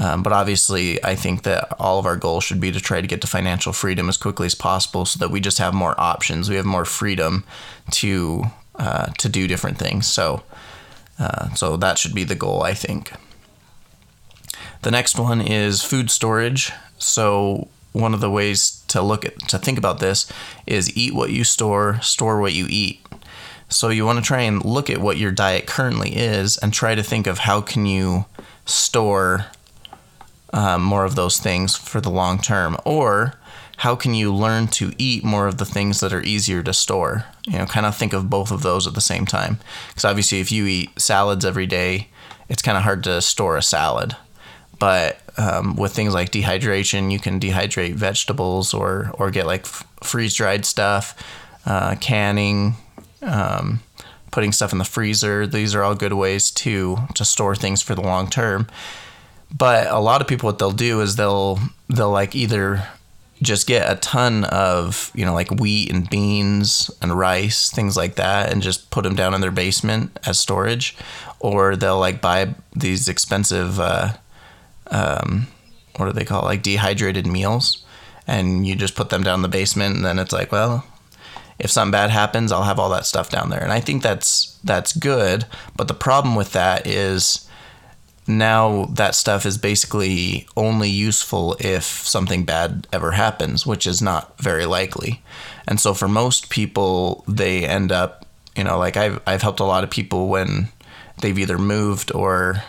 Um, 0.00 0.22
but 0.22 0.32
obviously 0.32 1.02
i 1.04 1.16
think 1.16 1.42
that 1.42 1.74
all 1.80 1.98
of 1.98 2.06
our 2.06 2.16
goals 2.16 2.44
should 2.44 2.60
be 2.60 2.70
to 2.70 2.80
try 2.80 3.00
to 3.00 3.06
get 3.08 3.20
to 3.22 3.26
financial 3.26 3.72
freedom 3.72 4.08
as 4.08 4.16
quickly 4.16 4.46
as 4.46 4.54
possible 4.54 5.04
so 5.04 5.18
that 5.18 5.32
we 5.32 5.40
just 5.40 5.58
have 5.58 5.74
more 5.74 6.00
options. 6.00 6.48
We 6.48 6.54
have 6.54 6.64
more 6.64 6.84
freedom 6.84 7.44
to 7.92 8.44
uh, 8.76 9.06
to 9.18 9.28
do 9.28 9.48
different 9.48 9.78
things. 9.78 10.06
So 10.06 10.44
uh, 11.18 11.52
so 11.54 11.76
that 11.76 11.98
should 11.98 12.14
be 12.14 12.24
the 12.24 12.36
goal 12.36 12.62
i 12.62 12.74
think. 12.74 13.12
The 14.82 14.90
next 14.92 15.18
one 15.18 15.40
is 15.40 15.82
food 15.82 16.10
storage. 16.10 16.72
So 16.98 17.68
one 17.92 18.14
of 18.14 18.20
the 18.20 18.30
ways 18.30 18.82
to 18.88 19.02
look 19.02 19.24
at 19.24 19.38
to 19.48 19.58
think 19.58 19.78
about 19.78 19.98
this 19.98 20.30
is 20.66 20.96
eat 20.96 21.14
what 21.14 21.30
you 21.30 21.44
store, 21.44 22.00
store 22.00 22.40
what 22.40 22.52
you 22.52 22.66
eat. 22.68 23.00
So 23.68 23.90
you 23.90 24.06
want 24.06 24.18
to 24.18 24.24
try 24.24 24.42
and 24.42 24.64
look 24.64 24.88
at 24.88 24.98
what 24.98 25.18
your 25.18 25.32
diet 25.32 25.66
currently 25.66 26.16
is 26.16 26.56
and 26.58 26.72
try 26.72 26.94
to 26.94 27.02
think 27.02 27.26
of 27.26 27.38
how 27.38 27.60
can 27.60 27.84
you 27.86 28.24
store 28.64 29.46
um, 30.52 30.82
more 30.82 31.04
of 31.04 31.14
those 31.14 31.38
things 31.38 31.76
for 31.76 32.00
the 32.00 32.10
long 32.10 32.40
term, 32.40 32.76
or 32.84 33.34
how 33.78 33.94
can 33.94 34.14
you 34.14 34.34
learn 34.34 34.66
to 34.68 34.92
eat 34.98 35.22
more 35.22 35.46
of 35.46 35.58
the 35.58 35.64
things 35.64 36.00
that 36.00 36.12
are 36.12 36.22
easier 36.22 36.62
to 36.62 36.72
store? 36.72 37.26
You 37.46 37.58
know, 37.58 37.66
kind 37.66 37.86
of 37.86 37.94
think 37.94 38.12
of 38.12 38.30
both 38.30 38.50
of 38.50 38.62
those 38.62 38.86
at 38.86 38.94
the 38.94 39.00
same 39.00 39.26
time. 39.26 39.58
Because 39.88 40.04
obviously, 40.04 40.40
if 40.40 40.50
you 40.50 40.66
eat 40.66 40.98
salads 40.98 41.44
every 41.44 41.66
day, 41.66 42.08
it's 42.48 42.62
kind 42.62 42.78
of 42.78 42.84
hard 42.84 43.04
to 43.04 43.20
store 43.20 43.56
a 43.56 43.62
salad. 43.62 44.16
But 44.78 45.20
um, 45.38 45.76
with 45.76 45.94
things 45.94 46.12
like 46.12 46.30
dehydration, 46.30 47.12
you 47.12 47.18
can 47.18 47.38
dehydrate 47.40 47.94
vegetables 47.94 48.74
or 48.74 49.10
or 49.14 49.30
get 49.30 49.46
like 49.46 49.62
f- 49.62 49.86
freeze 50.02 50.34
dried 50.34 50.66
stuff, 50.66 51.14
uh, 51.64 51.94
canning, 52.00 52.74
um, 53.22 53.80
putting 54.30 54.52
stuff 54.52 54.72
in 54.72 54.78
the 54.78 54.84
freezer. 54.84 55.46
These 55.46 55.74
are 55.74 55.82
all 55.82 55.94
good 55.94 56.12
ways 56.12 56.50
to 56.52 56.98
to 57.14 57.24
store 57.24 57.54
things 57.54 57.82
for 57.82 57.94
the 57.94 58.02
long 58.02 58.28
term. 58.28 58.66
But 59.56 59.86
a 59.86 59.98
lot 59.98 60.20
of 60.20 60.26
people, 60.26 60.48
what 60.48 60.58
they'll 60.58 60.72
do 60.72 61.00
is 61.00 61.16
they'll 61.16 61.60
they'll 61.88 62.10
like 62.10 62.34
either 62.34 62.88
just 63.40 63.68
get 63.68 63.90
a 63.90 63.94
ton 63.96 64.44
of 64.44 65.12
you 65.14 65.24
know 65.24 65.32
like 65.32 65.50
wheat 65.50 65.92
and 65.92 66.10
beans 66.10 66.90
and 67.00 67.16
rice 67.16 67.70
things 67.70 67.96
like 67.96 68.16
that 68.16 68.50
and 68.50 68.62
just 68.62 68.90
put 68.90 69.04
them 69.04 69.14
down 69.14 69.32
in 69.32 69.40
their 69.40 69.52
basement 69.52 70.18
as 70.26 70.40
storage 70.40 70.96
or 71.38 71.76
they'll 71.76 72.00
like 72.00 72.20
buy 72.20 72.52
these 72.74 73.08
expensive 73.08 73.78
uh, 73.78 74.12
um, 74.90 75.46
what 75.96 76.06
do 76.06 76.12
they 76.12 76.24
call 76.24 76.42
it? 76.42 76.46
like 76.46 76.62
dehydrated 76.62 77.26
meals, 77.26 77.84
and 78.26 78.66
you 78.66 78.74
just 78.74 78.94
put 78.94 79.10
them 79.10 79.22
down 79.22 79.36
in 79.36 79.42
the 79.42 79.48
basement, 79.48 79.96
and 79.96 80.04
then 80.04 80.18
it's 80.18 80.32
like, 80.32 80.52
well, 80.52 80.84
if 81.58 81.70
something 81.70 81.92
bad 81.92 82.10
happens, 82.10 82.52
I'll 82.52 82.62
have 82.62 82.78
all 82.78 82.90
that 82.90 83.06
stuff 83.06 83.30
down 83.30 83.50
there, 83.50 83.62
and 83.62 83.72
I 83.72 83.80
think 83.80 84.02
that's 84.02 84.58
that's 84.64 84.92
good. 84.92 85.46
But 85.76 85.88
the 85.88 85.94
problem 85.94 86.34
with 86.34 86.52
that 86.52 86.86
is 86.86 87.48
now 88.28 88.84
that 88.92 89.14
stuff 89.14 89.46
is 89.46 89.56
basically 89.56 90.46
only 90.56 90.90
useful 90.90 91.56
if 91.58 91.82
something 91.82 92.44
bad 92.44 92.86
ever 92.92 93.12
happens, 93.12 93.66
which 93.66 93.86
is 93.86 94.02
not 94.02 94.38
very 94.38 94.66
likely. 94.66 95.22
And 95.66 95.80
so 95.80 95.94
for 95.94 96.08
most 96.08 96.50
people, 96.50 97.24
they 97.26 97.64
end 97.66 97.90
up, 97.90 98.26
you 98.54 98.64
know, 98.64 98.78
like 98.78 98.96
I've 98.96 99.20
I've 99.26 99.42
helped 99.42 99.60
a 99.60 99.64
lot 99.64 99.82
of 99.82 99.90
people 99.90 100.28
when 100.28 100.68
they've 101.20 101.38
either 101.38 101.58
moved 101.58 102.14
or 102.14 102.62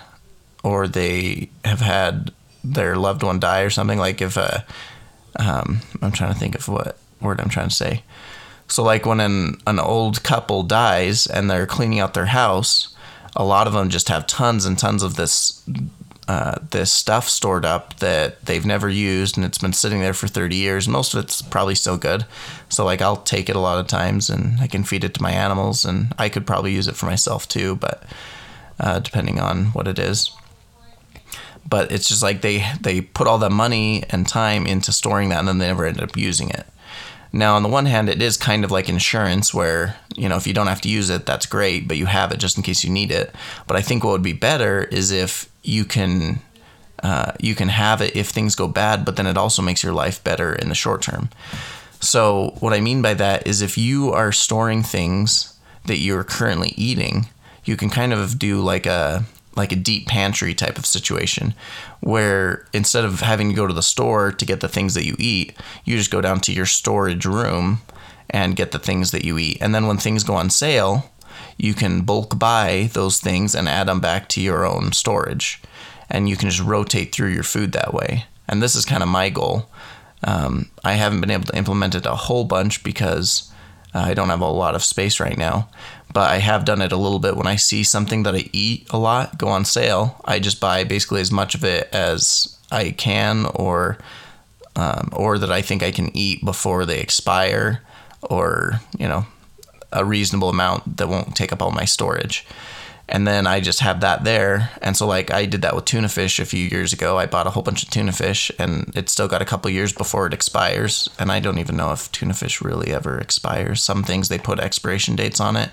or 0.63 0.87
they 0.87 1.49
have 1.63 1.79
had 1.79 2.31
their 2.63 2.95
loved 2.95 3.23
one 3.23 3.39
die 3.39 3.61
or 3.61 3.69
something. 3.69 3.99
Like 3.99 4.21
if 4.21 4.37
a, 4.37 4.65
uh, 5.37 5.63
um, 5.63 5.81
I'm 6.01 6.11
trying 6.11 6.33
to 6.33 6.39
think 6.39 6.55
of 6.55 6.67
what 6.67 6.97
word 7.21 7.39
I'm 7.39 7.49
trying 7.49 7.69
to 7.69 7.75
say. 7.75 8.03
So 8.67 8.83
like 8.83 9.05
when 9.05 9.19
an 9.19 9.57
an 9.65 9.79
old 9.79 10.23
couple 10.23 10.63
dies 10.63 11.25
and 11.25 11.49
they're 11.49 11.65
cleaning 11.65 11.99
out 11.99 12.13
their 12.13 12.27
house, 12.27 12.95
a 13.35 13.43
lot 13.43 13.67
of 13.67 13.73
them 13.73 13.89
just 13.89 14.09
have 14.09 14.27
tons 14.27 14.65
and 14.65 14.77
tons 14.77 15.01
of 15.01 15.15
this 15.15 15.63
uh, 16.27 16.59
this 16.69 16.91
stuff 16.91 17.27
stored 17.27 17.65
up 17.65 17.97
that 17.97 18.45
they've 18.45 18.65
never 18.65 18.87
used 18.87 19.35
and 19.35 19.43
it's 19.43 19.57
been 19.57 19.73
sitting 19.73 19.99
there 19.99 20.13
for 20.13 20.27
30 20.27 20.55
years. 20.55 20.87
Most 20.87 21.15
of 21.15 21.23
it's 21.23 21.41
probably 21.41 21.73
still 21.73 21.97
good. 21.97 22.25
So 22.69 22.85
like 22.85 23.01
I'll 23.01 23.17
take 23.17 23.49
it 23.49 23.55
a 23.55 23.59
lot 23.59 23.79
of 23.79 23.87
times 23.87 24.29
and 24.29 24.59
I 24.59 24.67
can 24.67 24.83
feed 24.83 25.03
it 25.03 25.15
to 25.15 25.23
my 25.23 25.31
animals 25.31 25.85
and 25.85 26.13
I 26.19 26.29
could 26.29 26.45
probably 26.45 26.71
use 26.71 26.87
it 26.87 26.95
for 26.95 27.07
myself 27.07 27.47
too, 27.47 27.77
but 27.77 28.03
uh, 28.79 28.99
depending 28.99 29.39
on 29.39 29.67
what 29.67 29.87
it 29.87 29.97
is 29.97 30.31
but 31.69 31.91
it's 31.91 32.07
just 32.07 32.23
like 32.23 32.41
they 32.41 32.65
they 32.81 33.01
put 33.01 33.27
all 33.27 33.37
the 33.37 33.49
money 33.49 34.03
and 34.09 34.27
time 34.27 34.65
into 34.65 34.91
storing 34.91 35.29
that 35.29 35.39
and 35.39 35.47
then 35.47 35.59
they 35.59 35.67
never 35.67 35.85
ended 35.85 36.03
up 36.03 36.17
using 36.17 36.49
it. 36.49 36.65
Now 37.31 37.55
on 37.55 37.63
the 37.63 37.69
one 37.69 37.85
hand 37.85 38.09
it 38.09 38.21
is 38.21 38.37
kind 38.37 38.63
of 38.63 38.71
like 38.71 38.89
insurance 38.89 39.53
where 39.53 39.95
you 40.15 40.27
know 40.27 40.35
if 40.35 40.47
you 40.47 40.53
don't 40.53 40.67
have 40.67 40.81
to 40.81 40.89
use 40.89 41.09
it 41.09 41.25
that's 41.25 41.45
great 41.45 41.87
but 41.87 41.97
you 41.97 42.07
have 42.07 42.31
it 42.31 42.39
just 42.39 42.57
in 42.57 42.63
case 42.63 42.83
you 42.83 42.89
need 42.89 43.11
it. 43.11 43.33
But 43.67 43.77
i 43.77 43.81
think 43.81 44.03
what 44.03 44.11
would 44.11 44.23
be 44.23 44.33
better 44.33 44.83
is 44.83 45.11
if 45.11 45.49
you 45.63 45.85
can 45.85 46.39
uh, 47.03 47.31
you 47.39 47.55
can 47.55 47.69
have 47.69 48.01
it 48.01 48.13
if 48.15 48.29
things 48.29 48.55
go 48.55 48.67
bad 48.67 49.05
but 49.05 49.15
then 49.15 49.27
it 49.27 49.37
also 49.37 49.61
makes 49.61 49.83
your 49.83 49.93
life 49.93 50.23
better 50.23 50.53
in 50.53 50.69
the 50.69 50.75
short 50.75 51.01
term. 51.01 51.29
So 51.99 52.55
what 52.59 52.73
i 52.73 52.79
mean 52.79 53.01
by 53.01 53.13
that 53.13 53.45
is 53.45 53.61
if 53.61 53.77
you 53.77 54.11
are 54.11 54.31
storing 54.31 54.83
things 54.83 55.53
that 55.85 55.97
you're 55.97 56.23
currently 56.23 56.73
eating 56.75 57.27
you 57.65 57.75
can 57.77 57.89
kind 57.89 58.13
of 58.13 58.39
do 58.39 58.61
like 58.61 58.85
a 58.85 59.25
like 59.59 59.71
a 59.71 59.75
deep 59.75 60.07
pantry 60.07 60.53
type 60.53 60.77
of 60.77 60.85
situation 60.85 61.53
where 61.99 62.65
instead 62.73 63.05
of 63.05 63.19
having 63.19 63.49
to 63.49 63.55
go 63.55 63.67
to 63.67 63.73
the 63.73 63.83
store 63.83 64.31
to 64.31 64.45
get 64.45 64.61
the 64.61 64.69
things 64.69 64.93
that 64.93 65.05
you 65.05 65.15
eat, 65.19 65.53
you 65.83 65.97
just 65.97 66.09
go 66.09 66.21
down 66.21 66.39
to 66.39 66.53
your 66.53 66.65
storage 66.65 67.25
room 67.25 67.81
and 68.29 68.55
get 68.55 68.71
the 68.71 68.79
things 68.79 69.11
that 69.11 69.25
you 69.25 69.37
eat. 69.37 69.57
And 69.61 69.75
then 69.75 69.85
when 69.85 69.97
things 69.97 70.23
go 70.23 70.33
on 70.33 70.49
sale, 70.49 71.11
you 71.57 71.73
can 71.73 72.01
bulk 72.01 72.39
buy 72.39 72.89
those 72.93 73.19
things 73.19 73.53
and 73.53 73.67
add 73.67 73.87
them 73.87 73.99
back 73.99 74.29
to 74.29 74.41
your 74.41 74.65
own 74.65 74.93
storage. 74.93 75.61
And 76.09 76.29
you 76.29 76.37
can 76.37 76.49
just 76.49 76.63
rotate 76.63 77.13
through 77.13 77.29
your 77.29 77.43
food 77.43 77.73
that 77.73 77.93
way. 77.93 78.25
And 78.47 78.63
this 78.63 78.75
is 78.75 78.85
kind 78.85 79.03
of 79.03 79.09
my 79.09 79.29
goal. 79.29 79.69
Um, 80.23 80.69
I 80.83 80.93
haven't 80.93 81.21
been 81.21 81.31
able 81.31 81.45
to 81.45 81.57
implement 81.57 81.95
it 81.95 82.05
a 82.05 82.15
whole 82.15 82.45
bunch 82.45 82.83
because 82.83 83.51
I 83.93 84.13
don't 84.13 84.29
have 84.29 84.41
a 84.41 84.47
lot 84.49 84.75
of 84.75 84.83
space 84.83 85.19
right 85.19 85.37
now 85.37 85.69
but 86.13 86.29
I 86.29 86.37
have 86.37 86.65
done 86.65 86.81
it 86.81 86.91
a 86.91 86.97
little 86.97 87.19
bit 87.19 87.35
when 87.35 87.47
I 87.47 87.55
see 87.55 87.83
something 87.83 88.23
that 88.23 88.35
I 88.35 88.49
eat 88.51 88.87
a 88.89 88.97
lot 88.97 89.37
go 89.37 89.47
on 89.47 89.65
sale. 89.65 90.19
I 90.25 90.39
just 90.39 90.59
buy 90.59 90.83
basically 90.83 91.21
as 91.21 91.31
much 91.31 91.55
of 91.55 91.63
it 91.63 91.87
as 91.93 92.57
I 92.71 92.91
can, 92.91 93.45
or 93.53 93.97
um, 94.75 95.09
or 95.13 95.37
that 95.37 95.51
I 95.51 95.61
think 95.61 95.83
I 95.83 95.91
can 95.91 96.15
eat 96.15 96.43
before 96.43 96.85
they 96.85 96.99
expire, 96.99 97.81
or 98.23 98.81
you 98.97 99.07
know, 99.07 99.25
a 99.91 100.03
reasonable 100.03 100.49
amount 100.49 100.97
that 100.97 101.09
won't 101.09 101.35
take 101.35 101.53
up 101.53 101.61
all 101.61 101.71
my 101.71 101.85
storage 101.85 102.45
and 103.09 103.27
then 103.27 103.47
I 103.47 103.59
just 103.59 103.79
have 103.79 104.01
that 104.01 104.23
there. 104.23 104.69
And 104.83 104.95
so 104.95 105.07
like 105.07 105.31
I 105.31 105.45
did 105.45 105.63
that 105.63 105.75
with 105.75 105.85
tuna 105.85 106.09
fish 106.09 106.39
a 106.39 106.45
few 106.45 106.63
years 106.63 106.93
ago. 106.93 107.17
I 107.17 107.25
bought 107.25 107.47
a 107.47 107.49
whole 107.49 107.63
bunch 107.63 107.81
of 107.81 107.89
tuna 107.89 108.11
fish 108.11 108.51
and 108.59 108.91
it's 108.95 109.11
still 109.11 109.27
got 109.27 109.41
a 109.41 109.45
couple 109.45 109.71
years 109.71 109.91
before 109.91 110.27
it 110.27 110.33
expires. 110.33 111.09
And 111.17 111.31
I 111.31 111.39
don't 111.39 111.57
even 111.57 111.75
know 111.75 111.91
if 111.91 112.11
tuna 112.11 112.35
fish 112.35 112.61
really 112.61 112.93
ever 112.93 113.17
expires. 113.17 113.81
Some 113.81 114.03
things 114.03 114.29
they 114.29 114.37
put 114.37 114.59
expiration 114.59 115.15
dates 115.15 115.39
on 115.39 115.55
it 115.55 115.71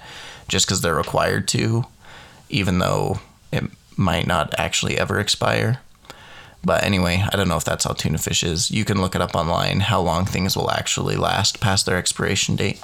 just 0.48 0.66
because 0.66 0.80
they're 0.80 0.94
required 0.94 1.46
to, 1.48 1.84
even 2.48 2.78
though 2.78 3.20
it 3.52 3.64
might 3.96 4.26
not 4.26 4.54
actually 4.58 4.98
ever 4.98 5.20
expire. 5.20 5.80
But 6.64 6.84
anyway, 6.84 7.22
I 7.30 7.36
don't 7.36 7.48
know 7.48 7.58
if 7.58 7.64
that's 7.64 7.84
how 7.84 7.92
tuna 7.92 8.18
fish 8.18 8.42
is. 8.42 8.70
You 8.70 8.86
can 8.86 9.00
look 9.00 9.14
it 9.14 9.20
up 9.20 9.34
online 9.34 9.80
how 9.80 10.00
long 10.00 10.24
things 10.24 10.56
will 10.56 10.70
actually 10.70 11.16
last 11.16 11.60
past 11.60 11.84
their 11.84 11.98
expiration 11.98 12.56
date. 12.56 12.82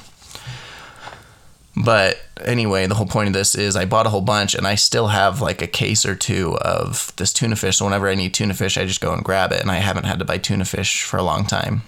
But 1.76 2.20
anyway, 2.44 2.86
the 2.86 2.94
whole 2.94 3.06
point 3.06 3.28
of 3.28 3.32
this 3.32 3.54
is 3.54 3.76
I 3.76 3.86
bought 3.86 4.06
a 4.06 4.10
whole 4.10 4.20
bunch 4.20 4.54
and 4.54 4.66
I 4.66 4.74
still 4.74 5.08
have 5.08 5.40
like 5.40 5.62
a 5.62 5.66
case 5.66 6.04
or 6.04 6.14
two 6.14 6.56
of 6.58 7.14
this 7.16 7.32
tuna 7.32 7.56
fish. 7.56 7.78
So 7.78 7.86
whenever 7.86 8.08
I 8.08 8.14
need 8.14 8.34
tuna 8.34 8.54
fish, 8.54 8.76
I 8.76 8.84
just 8.84 9.00
go 9.00 9.12
and 9.12 9.24
grab 9.24 9.52
it. 9.52 9.60
And 9.60 9.70
I 9.70 9.76
haven't 9.76 10.04
had 10.04 10.18
to 10.18 10.24
buy 10.24 10.38
tuna 10.38 10.66
fish 10.66 11.02
for 11.02 11.16
a 11.16 11.22
long 11.22 11.46
time. 11.46 11.82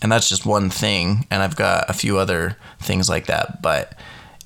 And 0.00 0.12
that's 0.12 0.28
just 0.28 0.46
one 0.46 0.70
thing. 0.70 1.26
And 1.30 1.42
I've 1.42 1.56
got 1.56 1.90
a 1.90 1.94
few 1.94 2.18
other 2.18 2.56
things 2.78 3.08
like 3.08 3.26
that. 3.26 3.60
But 3.62 3.94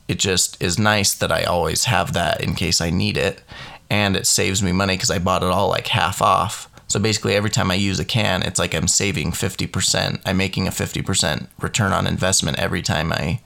it 0.08 0.18
just 0.18 0.62
is 0.62 0.78
nice 0.78 1.12
that 1.14 1.32
I 1.32 1.44
always 1.44 1.84
have 1.84 2.14
that 2.14 2.42
in 2.42 2.54
case 2.54 2.80
I 2.80 2.90
need 2.90 3.18
it. 3.18 3.42
And 3.90 4.16
it 4.16 4.26
saves 4.26 4.62
me 4.62 4.72
money 4.72 4.94
because 4.94 5.10
I 5.10 5.18
bought 5.18 5.42
it 5.42 5.50
all 5.50 5.68
like 5.68 5.88
half 5.88 6.22
off. 6.22 6.70
So 6.88 6.98
basically, 7.00 7.34
every 7.34 7.50
time 7.50 7.70
I 7.70 7.74
use 7.74 7.98
a 7.98 8.04
can, 8.04 8.42
it's 8.42 8.58
like 8.58 8.74
I'm 8.74 8.88
saving 8.88 9.32
50%. 9.32 10.20
I'm 10.24 10.36
making 10.36 10.66
a 10.66 10.70
50% 10.70 11.48
return 11.60 11.92
on 11.92 12.06
investment 12.06 12.58
every 12.58 12.82
time 12.82 13.12
I 13.12 13.40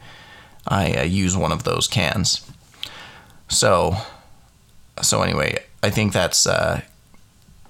I 0.69 0.93
uh, 0.93 1.03
use 1.03 1.37
one 1.37 1.53
of 1.53 1.65
those 1.65 1.89
cans. 1.89 2.49
So, 3.49 3.97
so 5.03 5.23
anyway, 5.23 5.65
I 5.83 5.91
think 5.91 6.13
that's 6.13 6.47
uh, 6.47 6.83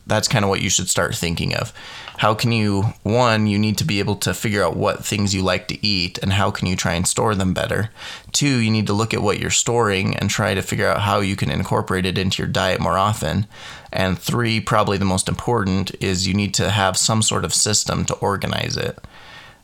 that's 0.06 0.26
kind 0.26 0.44
of 0.44 0.48
what 0.48 0.62
you 0.62 0.70
should 0.70 0.88
start 0.88 1.14
thinking 1.14 1.54
of. 1.54 1.72
How 2.18 2.34
can 2.34 2.50
you 2.50 2.82
one, 3.04 3.46
you 3.46 3.58
need 3.58 3.78
to 3.78 3.84
be 3.84 4.00
able 4.00 4.16
to 4.16 4.34
figure 4.34 4.64
out 4.64 4.76
what 4.76 5.04
things 5.04 5.34
you 5.34 5.42
like 5.42 5.68
to 5.68 5.86
eat 5.86 6.18
and 6.18 6.32
how 6.32 6.50
can 6.50 6.66
you 6.66 6.74
try 6.74 6.94
and 6.94 7.06
store 7.06 7.36
them 7.36 7.54
better. 7.54 7.90
Two, 8.32 8.58
you 8.58 8.70
need 8.72 8.88
to 8.88 8.92
look 8.92 9.14
at 9.14 9.22
what 9.22 9.38
you're 9.38 9.50
storing 9.50 10.16
and 10.16 10.28
try 10.28 10.54
to 10.54 10.62
figure 10.62 10.88
out 10.88 11.02
how 11.02 11.20
you 11.20 11.36
can 11.36 11.50
incorporate 11.50 12.06
it 12.06 12.18
into 12.18 12.42
your 12.42 12.50
diet 12.50 12.80
more 12.80 12.98
often. 12.98 13.46
And 13.92 14.18
three, 14.18 14.58
probably 14.60 14.98
the 14.98 15.04
most 15.04 15.28
important 15.28 15.94
is 16.00 16.26
you 16.26 16.34
need 16.34 16.54
to 16.54 16.70
have 16.70 16.96
some 16.96 17.22
sort 17.22 17.44
of 17.44 17.54
system 17.54 18.04
to 18.06 18.14
organize 18.14 18.76
it. 18.76 18.98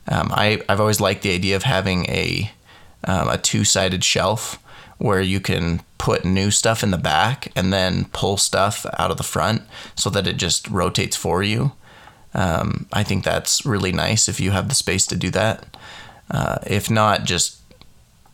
Um, 0.07 0.31
I 0.31 0.61
I've 0.69 0.79
always 0.79 1.01
liked 1.01 1.23
the 1.23 1.33
idea 1.33 1.55
of 1.55 1.63
having 1.63 2.05
a 2.05 2.51
um, 3.05 3.29
a 3.29 3.37
two 3.37 3.63
sided 3.63 4.03
shelf 4.03 4.61
where 4.97 5.21
you 5.21 5.39
can 5.39 5.81
put 5.97 6.23
new 6.23 6.51
stuff 6.51 6.83
in 6.83 6.91
the 6.91 6.97
back 6.97 7.51
and 7.55 7.73
then 7.73 8.05
pull 8.13 8.37
stuff 8.37 8.85
out 8.97 9.11
of 9.11 9.17
the 9.17 9.23
front 9.23 9.61
so 9.95 10.09
that 10.09 10.27
it 10.27 10.37
just 10.37 10.69
rotates 10.69 11.15
for 11.15 11.43
you. 11.43 11.73
Um, 12.33 12.85
I 12.93 13.03
think 13.03 13.23
that's 13.23 13.65
really 13.65 13.91
nice 13.91 14.27
if 14.27 14.39
you 14.39 14.51
have 14.51 14.69
the 14.69 14.75
space 14.75 15.05
to 15.07 15.15
do 15.15 15.29
that. 15.31 15.77
Uh, 16.29 16.57
if 16.67 16.89
not, 16.89 17.23
just 17.23 17.61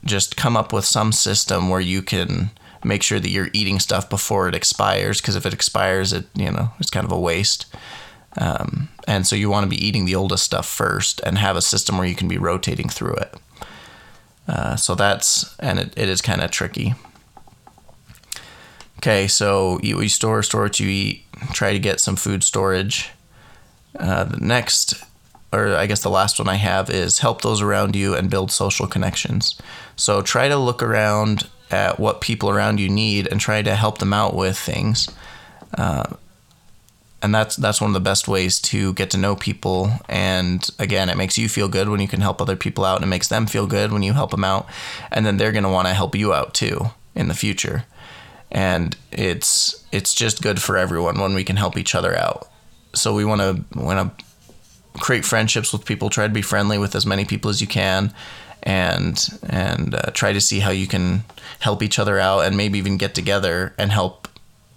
just 0.03 0.35
come 0.35 0.57
up 0.57 0.73
with 0.73 0.85
some 0.85 1.11
system 1.11 1.69
where 1.69 1.79
you 1.79 2.01
can 2.01 2.49
make 2.83 3.03
sure 3.03 3.19
that 3.19 3.29
you're 3.29 3.49
eating 3.53 3.79
stuff 3.79 4.09
before 4.09 4.47
it 4.47 4.55
expires 4.55 5.21
because 5.21 5.35
if 5.35 5.45
it 5.45 5.53
expires 5.53 6.11
it 6.13 6.25
you 6.33 6.51
know 6.51 6.71
it's 6.79 6.89
kind 6.89 7.05
of 7.05 7.11
a 7.11 7.19
waste 7.19 7.67
um, 8.37 8.89
and 9.07 9.27
so 9.27 9.35
you 9.35 9.49
want 9.49 9.63
to 9.63 9.69
be 9.69 9.85
eating 9.85 10.05
the 10.05 10.15
oldest 10.15 10.43
stuff 10.43 10.67
first 10.67 11.21
and 11.23 11.37
have 11.37 11.55
a 11.55 11.61
system 11.61 11.97
where 11.97 12.07
you 12.07 12.15
can 12.15 12.27
be 12.27 12.37
rotating 12.37 12.89
through 12.89 13.13
it 13.13 13.35
uh, 14.47 14.75
so 14.75 14.95
that's 14.95 15.55
and 15.59 15.79
it, 15.79 15.93
it 15.97 16.09
is 16.09 16.21
kind 16.21 16.41
of 16.41 16.51
tricky 16.51 16.93
okay 18.97 19.27
so 19.27 19.79
you, 19.81 20.07
store 20.07 20.43
store 20.43 20.63
what 20.63 20.79
you 20.79 20.89
eat 20.89 21.25
try 21.53 21.73
to 21.73 21.79
get 21.79 21.99
some 21.99 22.15
food 22.15 22.43
storage 22.43 23.09
uh, 23.99 24.23
the 24.23 24.39
next 24.39 25.03
or 25.53 25.75
I 25.75 25.85
guess 25.85 26.01
the 26.01 26.09
last 26.09 26.39
one 26.39 26.47
I 26.47 26.55
have 26.55 26.89
is 26.89 27.19
help 27.19 27.41
those 27.41 27.61
around 27.61 27.95
you 27.95 28.15
and 28.15 28.29
build 28.29 28.51
social 28.51 28.87
connections. 28.87 29.59
So 29.95 30.21
try 30.21 30.47
to 30.47 30.55
look 30.55 30.81
around 30.81 31.49
at 31.69 31.99
what 31.99 32.21
people 32.21 32.49
around 32.49 32.79
you 32.79 32.89
need 32.89 33.27
and 33.27 33.39
try 33.39 33.61
to 33.61 33.75
help 33.75 33.97
them 33.97 34.13
out 34.13 34.33
with 34.33 34.57
things. 34.57 35.09
Uh, 35.77 36.15
and 37.21 37.33
that's 37.33 37.55
that's 37.55 37.79
one 37.79 37.89
of 37.89 37.93
the 37.93 37.99
best 37.99 38.27
ways 38.27 38.59
to 38.59 38.93
get 38.93 39.11
to 39.11 39.17
know 39.17 39.35
people. 39.35 39.91
And 40.09 40.67
again, 40.79 41.09
it 41.09 41.17
makes 41.17 41.37
you 41.37 41.47
feel 41.47 41.67
good 41.67 41.89
when 41.89 41.99
you 41.99 42.07
can 42.07 42.21
help 42.21 42.41
other 42.41 42.55
people 42.55 42.83
out, 42.83 42.95
and 42.97 43.03
it 43.03 43.09
makes 43.09 43.27
them 43.27 43.45
feel 43.45 43.67
good 43.67 43.91
when 43.91 44.03
you 44.03 44.13
help 44.13 44.31
them 44.31 44.43
out. 44.43 44.67
And 45.11 45.25
then 45.25 45.37
they're 45.37 45.51
going 45.51 45.63
to 45.63 45.69
want 45.69 45.87
to 45.87 45.93
help 45.93 46.15
you 46.15 46.33
out 46.33 46.53
too 46.53 46.91
in 47.15 47.27
the 47.27 47.33
future. 47.33 47.85
And 48.51 48.95
it's 49.11 49.85
it's 49.91 50.13
just 50.13 50.41
good 50.41 50.61
for 50.61 50.77
everyone 50.77 51.19
when 51.19 51.33
we 51.33 51.43
can 51.43 51.57
help 51.57 51.77
each 51.77 51.95
other 51.95 52.15
out. 52.15 52.49
So 52.93 53.13
we 53.13 53.23
want 53.23 53.41
to 53.41 53.79
want 53.79 54.17
to 54.17 54.25
create 54.99 55.23
friendships 55.23 55.71
with 55.71 55.85
people. 55.85 56.09
Try 56.09 56.27
to 56.27 56.33
be 56.33 56.41
friendly 56.41 56.77
with 56.77 56.95
as 56.95 57.05
many 57.05 57.23
people 57.25 57.49
as 57.49 57.61
you 57.61 57.67
can, 57.67 58.13
and 58.63 59.23
and 59.43 59.93
uh, 59.95 60.11
try 60.13 60.33
to 60.33 60.41
see 60.41 60.59
how 60.59 60.71
you 60.71 60.87
can 60.87 61.23
help 61.59 61.83
each 61.83 61.99
other 61.99 62.19
out, 62.19 62.45
and 62.45 62.57
maybe 62.57 62.79
even 62.79 62.97
get 62.97 63.13
together 63.13 63.73
and 63.77 63.91
help 63.91 64.27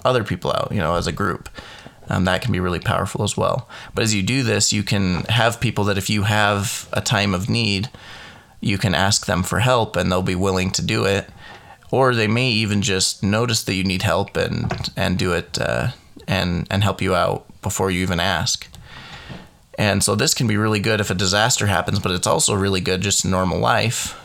other 0.04 0.22
people 0.22 0.52
out. 0.52 0.70
You 0.70 0.78
know, 0.78 0.94
as 0.94 1.07
a 1.07 1.12
group. 1.12 1.48
Um, 2.09 2.25
that 2.25 2.43
can 2.43 2.53
be 2.53 2.61
really 2.61 2.81
powerful 2.81 3.23
as 3.23 3.37
well. 3.37 3.69
But 3.95 4.05
as 4.05 4.14
you 4.14 4.23
do 4.23 4.43
this, 4.43 4.73
you 4.73 4.83
can 4.83 5.25
have 5.25 5.61
people 5.61 5.85
that 5.85 5.99
if 5.99 6.11
you 6.11 6.23
have 6.25 6.88
a 6.93 7.01
time 7.01 7.35
of 7.35 7.49
need, 7.49 7.88
you 8.61 8.79
can 8.79 8.95
ask 8.95 9.27
them 9.27 9.43
for 9.43 9.61
help 9.61 9.97
and 9.97 10.11
they'll 10.11 10.23
be 10.23 10.35
willing 10.35 10.71
to 10.73 10.83
do 10.83 11.05
it. 11.05 11.29
Or 11.90 12.14
they 12.14 12.27
may 12.27 12.51
even 12.51 12.83
just 12.83 13.23
notice 13.23 13.62
that 13.64 13.75
you 13.75 13.85
need 13.85 14.03
help 14.03 14.37
and, 14.37 14.90
and 14.97 15.19
do 15.19 15.33
it 15.33 15.59
uh, 15.59 15.88
and, 16.27 16.67
and 16.71 16.83
help 16.83 17.01
you 17.01 17.14
out 17.14 17.47
before 17.62 17.90
you 17.90 18.03
even 18.03 18.21
ask. 18.21 18.67
And 19.79 20.03
so 20.03 20.14
this 20.14 20.35
can 20.35 20.47
be 20.47 20.57
really 20.57 20.81
good 20.81 21.01
if 21.01 21.11
a 21.11 21.14
disaster 21.14 21.67
happens, 21.67 21.99
but 21.99 22.12
it's 22.12 22.27
also 22.27 22.55
really 22.55 22.81
good 22.81 23.01
just 23.01 23.25
in 23.25 23.31
normal 23.31 23.59
life. 23.59 24.21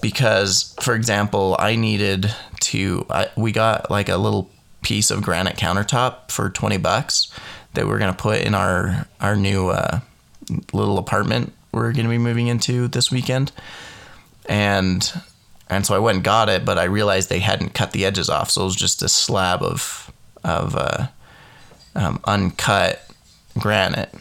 Because, 0.00 0.74
for 0.80 0.94
example, 0.94 1.56
I 1.58 1.76
needed 1.76 2.34
to, 2.60 3.06
I, 3.08 3.28
we 3.36 3.52
got 3.52 3.90
like 3.90 4.08
a 4.08 4.16
little 4.16 4.50
piece 4.82 5.10
of 5.10 5.22
granite 5.22 5.56
countertop 5.56 6.30
for 6.30 6.50
20 6.50 6.76
bucks 6.76 7.32
that 7.74 7.86
we're 7.86 7.98
going 7.98 8.12
to 8.12 8.18
put 8.18 8.40
in 8.42 8.54
our, 8.54 9.06
our 9.20 9.36
new 9.36 9.68
uh, 9.68 10.00
little 10.72 10.98
apartment 10.98 11.52
we're 11.72 11.92
going 11.92 12.04
to 12.04 12.10
be 12.10 12.18
moving 12.18 12.46
into 12.46 12.86
this 12.88 13.10
weekend. 13.10 13.50
And 14.46 15.10
and 15.68 15.86
so 15.86 15.94
I 15.94 15.98
went 15.98 16.16
and 16.16 16.24
got 16.24 16.50
it, 16.50 16.64
but 16.66 16.78
I 16.78 16.84
realized 16.84 17.28
they 17.28 17.38
hadn't 17.38 17.72
cut 17.72 17.92
the 17.92 18.04
edges 18.04 18.28
off, 18.28 18.50
so 18.50 18.60
it 18.60 18.64
was 18.64 18.76
just 18.76 19.02
a 19.02 19.08
slab 19.08 19.62
of 19.62 20.12
of 20.44 20.76
uh, 20.76 21.06
um, 21.94 22.20
uncut 22.24 23.08
granite. 23.58 24.12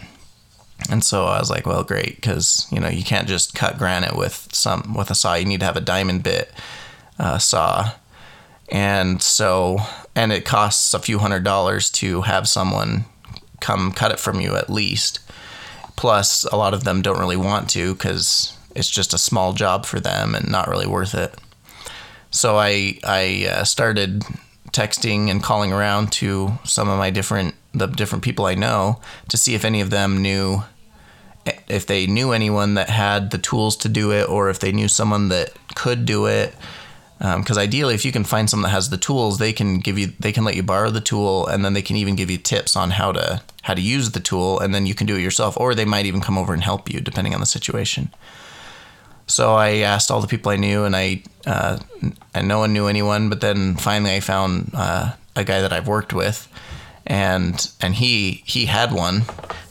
And 0.89 1.04
so 1.04 1.26
I 1.26 1.39
was 1.39 1.50
like, 1.50 1.65
well, 1.65 1.84
great, 1.84 2.15
because 2.15 2.67
you 2.71 2.80
know 2.80 2.88
you 2.88 3.04
can't 3.04 3.28
just 3.28 3.54
cut 3.54 3.78
granite 3.78 4.15
with 4.15 4.47
some 4.54 4.93
with 4.95 5.12
a 5.12 5.15
saw. 5.15 5.34
You 5.34 5.45
need 5.45 5.60
to 5.60 5.65
have 5.65 5.76
a 5.76 5.82
diamond 5.82 6.24
bit 6.24 6.52
uh, 7.19 7.38
saw, 7.38 7.91
and 8.69 9.21
so 9.21 9.80
and 10.15 10.32
it 10.32 10.45
costs 10.45 10.93
a 10.93 11.00
few 11.00 11.19
hundred 11.19 11.43
dollars 11.43 11.89
to 11.89 12.21
have 12.21 12.47
someone 12.47 13.06
come 13.60 13.91
cut 13.91 14.12
it 14.12 14.19
from 14.19 14.41
you 14.41 14.56
at 14.56 14.69
least. 14.69 15.19
Plus, 15.95 16.43
a 16.45 16.56
lot 16.56 16.74
of 16.74 16.84
them 16.84 17.02
don't 17.02 17.19
really 17.19 17.38
want 17.38 17.69
to 17.69 17.93
because 17.93 18.58
it's 18.76 18.89
just 18.89 19.13
a 19.13 19.17
small 19.17 19.54
job 19.54 19.86
for 19.86 20.00
them 20.00 20.36
and 20.36 20.50
not 20.50 20.67
really 20.67 20.88
worth 20.88 21.13
it. 21.13 21.36
So 22.32 22.58
I 22.58 23.00
I 23.04 23.47
uh, 23.50 23.63
started 23.63 24.24
texting 24.71 25.30
and 25.30 25.43
calling 25.43 25.74
around 25.74 26.12
to 26.13 26.54
some 26.63 26.89
of 26.89 26.97
my 26.97 27.10
different 27.10 27.56
the 27.74 27.88
different 27.88 28.24
people 28.24 28.45
I 28.45 28.56
know 28.56 29.00
to 29.30 29.38
see 29.38 29.54
if 29.54 29.65
any 29.65 29.82
of 29.82 29.89
them 29.89 30.21
knew 30.21 30.63
if 31.67 31.88
they 31.88 32.08
knew 32.08 32.32
anyone 32.32 32.76
that 32.76 32.89
had 32.89 33.32
the 33.32 33.38
tools 33.38 33.76
to 33.78 33.89
do 33.89 34.12
it 34.12 34.30
or 34.30 34.50
if 34.50 34.60
they 34.60 34.71
knew 34.71 34.88
someone 34.88 35.30
that 35.30 35.54
could 35.76 36.06
do 36.06 36.26
it 36.26 36.56
because 37.21 37.57
um, 37.57 37.62
ideally 37.62 37.93
if 37.93 38.03
you 38.03 38.12
can 38.12 38.23
find 38.23 38.49
someone 38.49 38.63
that 38.63 38.73
has 38.75 38.89
the 38.89 38.97
tools 38.97 39.38
they 39.38 39.53
can 39.53 39.77
give 39.77 39.99
you 39.99 40.07
they 40.19 40.31
can 40.31 40.43
let 40.43 40.55
you 40.55 40.63
borrow 40.63 40.89
the 40.89 40.99
tool 40.99 41.45
and 41.45 41.63
then 41.63 41.73
they 41.73 41.81
can 41.81 41.95
even 41.95 42.15
give 42.15 42.31
you 42.31 42.38
tips 42.38 42.75
on 42.75 42.89
how 42.89 43.12
to 43.12 43.39
how 43.62 43.75
to 43.75 43.81
use 43.81 44.12
the 44.12 44.19
tool 44.19 44.60
and 44.60 44.73
then 44.73 44.88
you 44.88 44.95
can 44.95 45.05
do 45.05 45.15
it 45.15 45.21
yourself 45.21 45.55
or 45.55 45.75
they 45.75 45.86
might 45.86 46.07
even 46.07 46.19
come 46.19 46.36
over 46.36 46.51
and 46.51 46.63
help 46.63 46.91
you 46.91 46.99
depending 46.99 47.36
on 47.36 47.39
the 47.39 47.45
situation. 47.45 48.10
So 49.27 49.53
i 49.53 49.77
asked 49.77 50.10
all 50.10 50.19
the 50.19 50.27
people 50.27 50.51
i 50.51 50.55
knew 50.55 50.84
and 50.84 50.95
i 50.95 51.21
uh, 51.45 51.77
and 52.34 52.47
no 52.47 52.57
one 52.57 52.73
knew 52.73 52.88
anyone 52.88 53.29
but 53.29 53.39
then 53.39 53.75
finally 53.75 54.15
i 54.15 54.19
found 54.19 54.71
uh, 54.73 55.13
a 55.36 55.43
guy 55.43 55.62
that 55.62 55.71
i've 55.71 55.88
worked 55.88 56.13
with 56.13 56.47
and 57.05 57.71
and 57.81 57.95
he 57.95 58.43
he 58.45 58.65
had 58.65 58.91
one. 58.91 59.23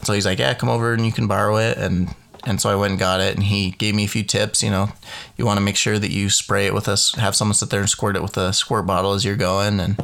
So 0.03 0.13
he's 0.13 0.25
like 0.25 0.39
yeah 0.39 0.53
come 0.53 0.69
over 0.69 0.93
and 0.93 1.05
you 1.05 1.11
can 1.11 1.27
borrow 1.27 1.57
it 1.57 1.77
and 1.77 2.15
and 2.43 2.59
so 2.59 2.69
I 2.69 2.75
went 2.75 2.91
and 2.91 2.99
got 2.99 3.21
it 3.21 3.35
and 3.35 3.43
he 3.43 3.71
gave 3.71 3.95
me 3.95 4.05
a 4.05 4.07
few 4.07 4.23
tips 4.23 4.63
you 4.63 4.69
know. 4.69 4.89
You 5.37 5.45
want 5.45 5.57
to 5.57 5.63
make 5.63 5.75
sure 5.75 5.99
that 5.99 6.11
you 6.11 6.29
spray 6.29 6.65
it 6.65 6.73
with 6.73 6.87
us 6.87 7.15
have 7.15 7.35
someone 7.35 7.55
sit 7.55 7.69
there 7.69 7.81
and 7.81 7.89
squirt 7.89 8.15
it 8.15 8.21
with 8.21 8.37
a 8.37 8.53
squirt 8.53 8.85
bottle 8.85 9.13
as 9.13 9.25
you're 9.25 9.35
going 9.35 9.79
and 9.79 10.03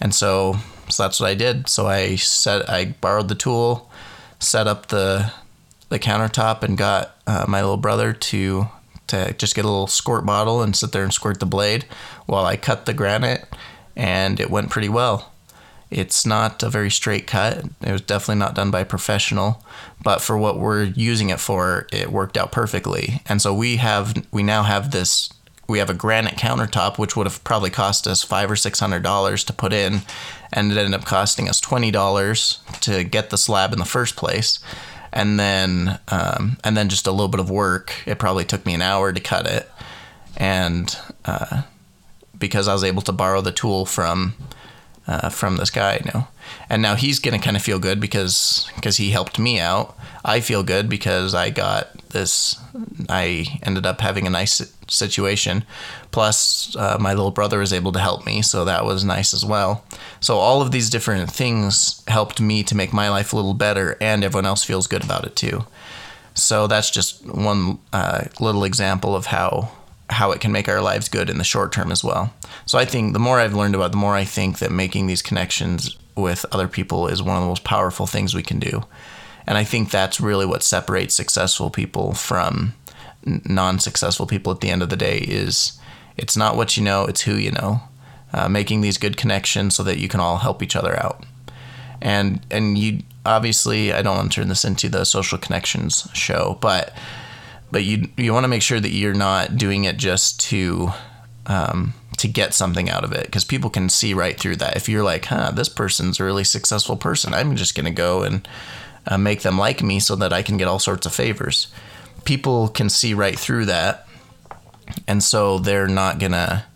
and 0.00 0.14
so 0.14 0.56
so 0.88 1.02
that's 1.02 1.18
what 1.20 1.30
I 1.30 1.34
did. 1.34 1.68
So 1.68 1.86
I 1.86 2.16
set 2.16 2.68
I 2.68 2.94
borrowed 3.00 3.28
the 3.28 3.34
tool 3.34 3.90
set 4.44 4.66
up 4.66 4.86
the 4.86 5.32
the 5.88 5.98
countertop 5.98 6.62
and 6.62 6.76
got 6.76 7.16
uh, 7.26 7.44
my 7.48 7.60
little 7.60 7.76
brother 7.76 8.12
to 8.12 8.66
to 9.06 9.32
just 9.34 9.54
get 9.54 9.64
a 9.64 9.68
little 9.68 9.86
squirt 9.86 10.24
bottle 10.24 10.62
and 10.62 10.74
sit 10.74 10.92
there 10.92 11.02
and 11.02 11.12
squirt 11.12 11.40
the 11.40 11.46
blade 11.46 11.84
while 12.26 12.44
I 12.44 12.56
cut 12.56 12.86
the 12.86 12.94
granite 12.94 13.46
and 13.96 14.40
it 14.40 14.50
went 14.50 14.70
pretty 14.70 14.88
well 14.88 15.32
it's 15.94 16.26
not 16.26 16.62
a 16.62 16.68
very 16.68 16.90
straight 16.90 17.26
cut. 17.26 17.64
It 17.80 17.92
was 17.92 18.00
definitely 18.00 18.40
not 18.40 18.56
done 18.56 18.72
by 18.72 18.80
a 18.80 18.84
professional, 18.84 19.64
but 20.02 20.20
for 20.20 20.36
what 20.36 20.58
we're 20.58 20.82
using 20.84 21.30
it 21.30 21.38
for, 21.38 21.86
it 21.92 22.10
worked 22.10 22.36
out 22.36 22.50
perfectly. 22.50 23.22
And 23.26 23.40
so 23.40 23.54
we 23.54 23.76
have 23.76 24.26
we 24.32 24.42
now 24.42 24.64
have 24.64 24.90
this 24.90 25.32
we 25.68 25.78
have 25.78 25.88
a 25.88 25.94
granite 25.94 26.34
countertop 26.34 26.98
which 26.98 27.16
would 27.16 27.26
have 27.26 27.42
probably 27.44 27.70
cost 27.70 28.06
us 28.06 28.22
5 28.22 28.50
or 28.50 28.56
600 28.56 29.02
dollars 29.02 29.44
to 29.44 29.52
put 29.52 29.72
in 29.72 30.02
and 30.52 30.70
it 30.70 30.76
ended 30.76 31.00
up 31.00 31.06
costing 31.06 31.48
us 31.48 31.60
20 31.60 31.90
dollars 31.92 32.58
to 32.80 33.04
get 33.04 33.30
the 33.30 33.38
slab 33.38 33.72
in 33.72 33.78
the 33.78 33.84
first 33.84 34.16
place. 34.16 34.58
And 35.12 35.38
then 35.38 36.00
um, 36.08 36.56
and 36.64 36.76
then 36.76 36.88
just 36.88 37.06
a 37.06 37.12
little 37.12 37.28
bit 37.28 37.40
of 37.40 37.50
work. 37.50 37.94
It 38.04 38.18
probably 38.18 38.44
took 38.44 38.66
me 38.66 38.74
an 38.74 38.82
hour 38.82 39.12
to 39.12 39.20
cut 39.20 39.46
it. 39.46 39.70
And 40.36 40.96
uh, 41.24 41.62
because 42.36 42.66
I 42.66 42.72
was 42.72 42.82
able 42.82 43.02
to 43.02 43.12
borrow 43.12 43.40
the 43.40 43.52
tool 43.52 43.86
from 43.86 44.34
uh, 45.06 45.28
from 45.28 45.56
this 45.56 45.70
guy 45.70 46.00
know. 46.04 46.28
And 46.68 46.82
now 46.82 46.94
he's 46.94 47.18
gonna 47.18 47.38
kind 47.38 47.56
of 47.56 47.62
feel 47.62 47.78
good 47.78 48.00
because 48.00 48.70
because 48.76 48.96
he 48.96 49.10
helped 49.10 49.38
me 49.38 49.60
out. 49.60 49.96
I 50.24 50.40
feel 50.40 50.62
good 50.62 50.88
because 50.88 51.34
i 51.34 51.50
got 51.50 51.90
this 52.08 52.58
i 53.10 53.44
ended 53.62 53.84
up 53.84 54.00
having 54.00 54.26
a 54.26 54.30
nice 54.30 54.72
situation. 54.88 55.64
Plus 56.10 56.74
uh, 56.76 56.96
my 57.00 57.12
little 57.12 57.30
brother 57.30 57.58
was 57.58 57.72
able 57.72 57.92
to 57.92 57.98
help 57.98 58.24
me 58.24 58.40
so 58.42 58.64
that 58.64 58.84
was 58.84 59.04
nice 59.04 59.34
as 59.34 59.44
well. 59.44 59.84
So 60.20 60.38
all 60.38 60.62
of 60.62 60.70
these 60.70 60.90
different 60.90 61.30
things 61.30 62.02
helped 62.08 62.40
me 62.40 62.62
to 62.64 62.76
make 62.76 62.92
my 62.92 63.08
life 63.10 63.32
a 63.32 63.36
little 63.36 63.54
better 63.54 63.96
and 64.00 64.24
everyone 64.24 64.46
else 64.46 64.64
feels 64.64 64.86
good 64.86 65.04
about 65.04 65.24
it 65.24 65.36
too. 65.36 65.66
So 66.34 66.66
that's 66.66 66.90
just 66.90 67.24
one 67.26 67.78
uh, 67.92 68.24
little 68.40 68.64
example 68.64 69.14
of 69.14 69.26
how 69.26 69.70
how 70.10 70.30
it 70.32 70.40
can 70.40 70.52
make 70.52 70.68
our 70.68 70.80
lives 70.80 71.08
good 71.08 71.30
in 71.30 71.38
the 71.38 71.44
short 71.44 71.72
term 71.72 71.90
as 71.90 72.04
well. 72.04 72.32
So 72.66 72.78
I 72.78 72.84
think 72.84 73.12
the 73.12 73.18
more 73.18 73.40
I've 73.40 73.54
learned 73.54 73.74
about, 73.74 73.86
it, 73.86 73.92
the 73.92 73.98
more 73.98 74.14
I 74.14 74.24
think 74.24 74.58
that 74.58 74.70
making 74.70 75.06
these 75.06 75.22
connections 75.22 75.96
with 76.16 76.44
other 76.52 76.68
people 76.68 77.08
is 77.08 77.22
one 77.22 77.36
of 77.36 77.42
the 77.42 77.48
most 77.48 77.64
powerful 77.64 78.06
things 78.06 78.34
we 78.34 78.42
can 78.42 78.58
do. 78.58 78.84
And 79.46 79.58
I 79.58 79.64
think 79.64 79.90
that's 79.90 80.20
really 80.20 80.46
what 80.46 80.62
separates 80.62 81.14
successful 81.14 81.70
people 81.70 82.14
from 82.14 82.74
non-successful 83.24 84.26
people 84.26 84.52
at 84.52 84.60
the 84.60 84.70
end 84.70 84.82
of 84.82 84.90
the 84.90 84.96
day 84.96 85.18
is 85.18 85.78
it's 86.16 86.36
not 86.36 86.56
what 86.56 86.76
you 86.76 86.82
know, 86.82 87.04
it's 87.06 87.22
who 87.22 87.34
you 87.34 87.50
know. 87.50 87.80
Uh, 88.32 88.48
making 88.48 88.80
these 88.80 88.98
good 88.98 89.16
connections 89.16 89.76
so 89.76 89.84
that 89.84 89.98
you 89.98 90.08
can 90.08 90.18
all 90.18 90.38
help 90.38 90.60
each 90.60 90.74
other 90.74 91.00
out. 91.00 91.24
And 92.00 92.44
and 92.50 92.76
you 92.76 93.02
obviously, 93.24 93.92
I 93.92 94.02
don't 94.02 94.16
want 94.16 94.32
to 94.32 94.40
turn 94.40 94.48
this 94.48 94.64
into 94.64 94.88
the 94.88 95.04
social 95.04 95.38
connections 95.38 96.08
show, 96.14 96.58
but 96.60 96.92
but 97.74 97.82
you 97.82 98.08
you 98.16 98.32
want 98.32 98.44
to 98.44 98.48
make 98.48 98.62
sure 98.62 98.78
that 98.78 98.90
you're 98.90 99.12
not 99.12 99.56
doing 99.56 99.82
it 99.82 99.96
just 99.96 100.38
to 100.38 100.92
um, 101.46 101.92
to 102.18 102.28
get 102.28 102.54
something 102.54 102.88
out 102.88 103.02
of 103.02 103.10
it 103.10 103.26
because 103.26 103.44
people 103.44 103.68
can 103.68 103.88
see 103.88 104.14
right 104.14 104.38
through 104.38 104.54
that. 104.54 104.76
If 104.76 104.88
you're 104.88 105.02
like, 105.02 105.24
huh, 105.24 105.50
this 105.50 105.68
person's 105.68 106.20
a 106.20 106.24
really 106.24 106.44
successful 106.44 106.96
person, 106.96 107.34
I'm 107.34 107.56
just 107.56 107.74
gonna 107.74 107.90
go 107.90 108.22
and 108.22 108.46
uh, 109.08 109.18
make 109.18 109.42
them 109.42 109.58
like 109.58 109.82
me 109.82 109.98
so 109.98 110.14
that 110.14 110.32
I 110.32 110.40
can 110.40 110.56
get 110.56 110.68
all 110.68 110.78
sorts 110.78 111.04
of 111.04 111.12
favors. 111.12 111.66
People 112.24 112.68
can 112.68 112.88
see 112.88 113.12
right 113.12 113.36
through 113.36 113.64
that, 113.64 114.06
and 115.08 115.20
so 115.20 115.58
they're 115.58 115.88
not 115.88 116.20
gonna 116.20 116.66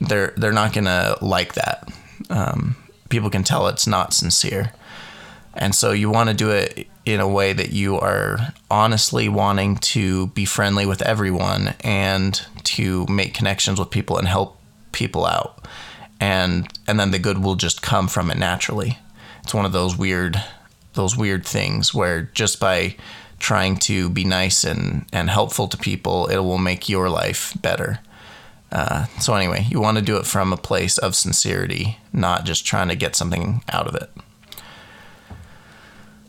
they're 0.00 0.34
they're 0.36 0.52
not 0.52 0.72
gonna 0.72 1.16
like 1.20 1.54
that. 1.54 1.92
Um, 2.30 2.76
people 3.08 3.28
can 3.28 3.42
tell 3.42 3.66
it's 3.66 3.88
not 3.88 4.14
sincere, 4.14 4.72
and 5.52 5.74
so 5.74 5.90
you 5.90 6.10
want 6.10 6.28
to 6.28 6.34
do 6.36 6.50
it 6.50 6.86
in 7.04 7.20
a 7.20 7.28
way 7.28 7.52
that 7.52 7.70
you 7.70 7.98
are 7.98 8.38
honestly 8.70 9.28
wanting 9.28 9.76
to 9.76 10.28
be 10.28 10.44
friendly 10.44 10.86
with 10.86 11.02
everyone 11.02 11.74
and 11.80 12.46
to 12.64 13.06
make 13.06 13.34
connections 13.34 13.78
with 13.78 13.90
people 13.90 14.16
and 14.16 14.26
help 14.26 14.58
people 14.92 15.26
out. 15.26 15.66
And 16.20 16.66
and 16.86 16.98
then 16.98 17.10
the 17.10 17.18
good 17.18 17.38
will 17.38 17.56
just 17.56 17.82
come 17.82 18.08
from 18.08 18.30
it 18.30 18.38
naturally. 18.38 18.98
It's 19.42 19.52
one 19.52 19.66
of 19.66 19.72
those 19.72 19.96
weird 19.96 20.42
those 20.94 21.16
weird 21.16 21.44
things 21.44 21.92
where 21.92 22.22
just 22.34 22.60
by 22.60 22.96
trying 23.38 23.76
to 23.76 24.08
be 24.08 24.24
nice 24.24 24.64
and 24.64 25.04
and 25.12 25.28
helpful 25.28 25.68
to 25.68 25.76
people 25.76 26.26
it 26.28 26.38
will 26.38 26.58
make 26.58 26.88
your 26.88 27.10
life 27.10 27.52
better. 27.60 27.98
Uh, 28.72 29.04
so 29.20 29.34
anyway 29.34 29.66
you 29.68 29.80
want 29.80 29.98
to 29.98 30.02
do 30.02 30.16
it 30.16 30.26
from 30.26 30.52
a 30.52 30.56
place 30.56 30.98
of 30.98 31.14
sincerity 31.14 31.98
not 32.12 32.44
just 32.44 32.66
trying 32.66 32.88
to 32.88 32.96
get 32.96 33.14
something 33.14 33.62
out 33.70 33.86
of 33.86 33.94
it 33.94 34.10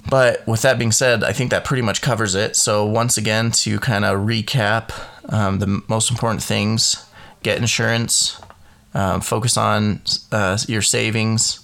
but 0.09 0.45
with 0.47 0.61
that 0.61 0.77
being 0.77 0.91
said, 0.91 1.23
I 1.23 1.33
think 1.33 1.51
that 1.51 1.65
pretty 1.65 1.81
much 1.81 2.01
covers 2.01 2.35
it. 2.35 2.55
So, 2.55 2.85
once 2.85 3.17
again, 3.17 3.51
to 3.51 3.79
kind 3.79 4.05
of 4.05 4.19
recap 4.19 4.91
um, 5.29 5.59
the 5.59 5.83
most 5.87 6.11
important 6.11 6.43
things 6.43 7.05
get 7.43 7.57
insurance, 7.59 8.41
um, 8.95 9.21
focus 9.21 9.55
on 9.55 10.01
uh, 10.31 10.57
your 10.67 10.81
savings, 10.81 11.63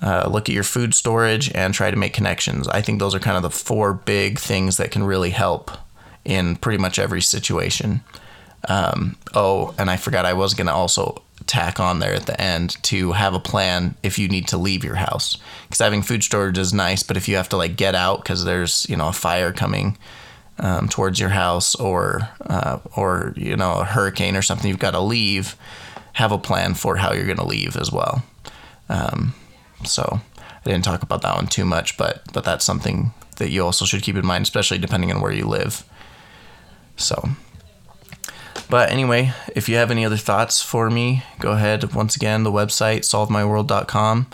uh, 0.00 0.28
look 0.30 0.48
at 0.48 0.54
your 0.54 0.62
food 0.62 0.94
storage, 0.94 1.50
and 1.54 1.74
try 1.74 1.90
to 1.90 1.96
make 1.96 2.12
connections. 2.12 2.68
I 2.68 2.82
think 2.82 3.00
those 3.00 3.14
are 3.14 3.18
kind 3.18 3.36
of 3.36 3.42
the 3.42 3.50
four 3.50 3.94
big 3.94 4.38
things 4.38 4.76
that 4.76 4.92
can 4.92 5.02
really 5.02 5.30
help 5.30 5.72
in 6.24 6.56
pretty 6.56 6.78
much 6.78 6.98
every 6.98 7.20
situation. 7.22 8.02
Um, 8.68 9.16
oh, 9.34 9.74
and 9.78 9.90
I 9.90 9.96
forgot 9.96 10.24
I 10.24 10.34
was 10.34 10.54
going 10.54 10.66
to 10.66 10.72
also 10.72 11.22
tack 11.46 11.78
on 11.78 11.98
there 11.98 12.14
at 12.14 12.26
the 12.26 12.40
end 12.40 12.82
to 12.82 13.12
have 13.12 13.34
a 13.34 13.40
plan 13.40 13.94
if 14.02 14.18
you 14.18 14.28
need 14.28 14.48
to 14.48 14.58
leave 14.58 14.84
your 14.84 14.96
house. 14.96 15.38
Because 15.64 15.78
having 15.78 16.02
food 16.02 16.22
storage 16.24 16.58
is 16.58 16.72
nice 16.72 17.02
but 17.02 17.16
if 17.16 17.28
you 17.28 17.36
have 17.36 17.48
to 17.50 17.56
like 17.56 17.76
get 17.76 17.94
out 17.94 18.22
because 18.22 18.44
there's 18.44 18.86
you 18.88 18.96
know 18.96 19.08
a 19.08 19.12
fire 19.12 19.52
coming 19.52 19.96
um, 20.58 20.88
towards 20.88 21.20
your 21.20 21.30
house 21.30 21.74
or 21.74 22.28
uh, 22.42 22.78
or 22.96 23.34
you 23.36 23.56
know 23.56 23.80
a 23.80 23.84
hurricane 23.84 24.36
or 24.36 24.42
something 24.42 24.68
you've 24.68 24.78
got 24.78 24.92
to 24.92 25.00
leave 25.00 25.56
have 26.14 26.32
a 26.32 26.38
plan 26.38 26.74
for 26.74 26.96
how 26.96 27.12
you're 27.12 27.26
going 27.26 27.36
to 27.36 27.44
leave 27.44 27.76
as 27.76 27.92
well. 27.92 28.24
Um, 28.88 29.34
so 29.84 30.20
i 30.40 30.70
didn't 30.70 30.84
talk 30.84 31.02
about 31.02 31.22
that 31.22 31.36
one 31.36 31.46
too 31.46 31.64
much 31.64 31.96
but 31.98 32.22
but 32.32 32.44
that's 32.44 32.64
something 32.64 33.12
that 33.36 33.50
you 33.50 33.62
also 33.62 33.84
should 33.84 34.02
keep 34.02 34.16
in 34.16 34.24
mind 34.24 34.42
especially 34.42 34.78
depending 34.78 35.12
on 35.12 35.20
where 35.20 35.32
you 35.32 35.46
live. 35.46 35.84
So 36.96 37.28
but 38.68 38.90
anyway, 38.90 39.32
if 39.54 39.68
you 39.68 39.76
have 39.76 39.90
any 39.90 40.04
other 40.04 40.16
thoughts 40.16 40.62
for 40.62 40.90
me, 40.90 41.22
go 41.38 41.52
ahead. 41.52 41.94
Once 41.94 42.16
again, 42.16 42.42
the 42.42 42.52
website, 42.52 43.00
solvemyworld.com. 43.00 44.26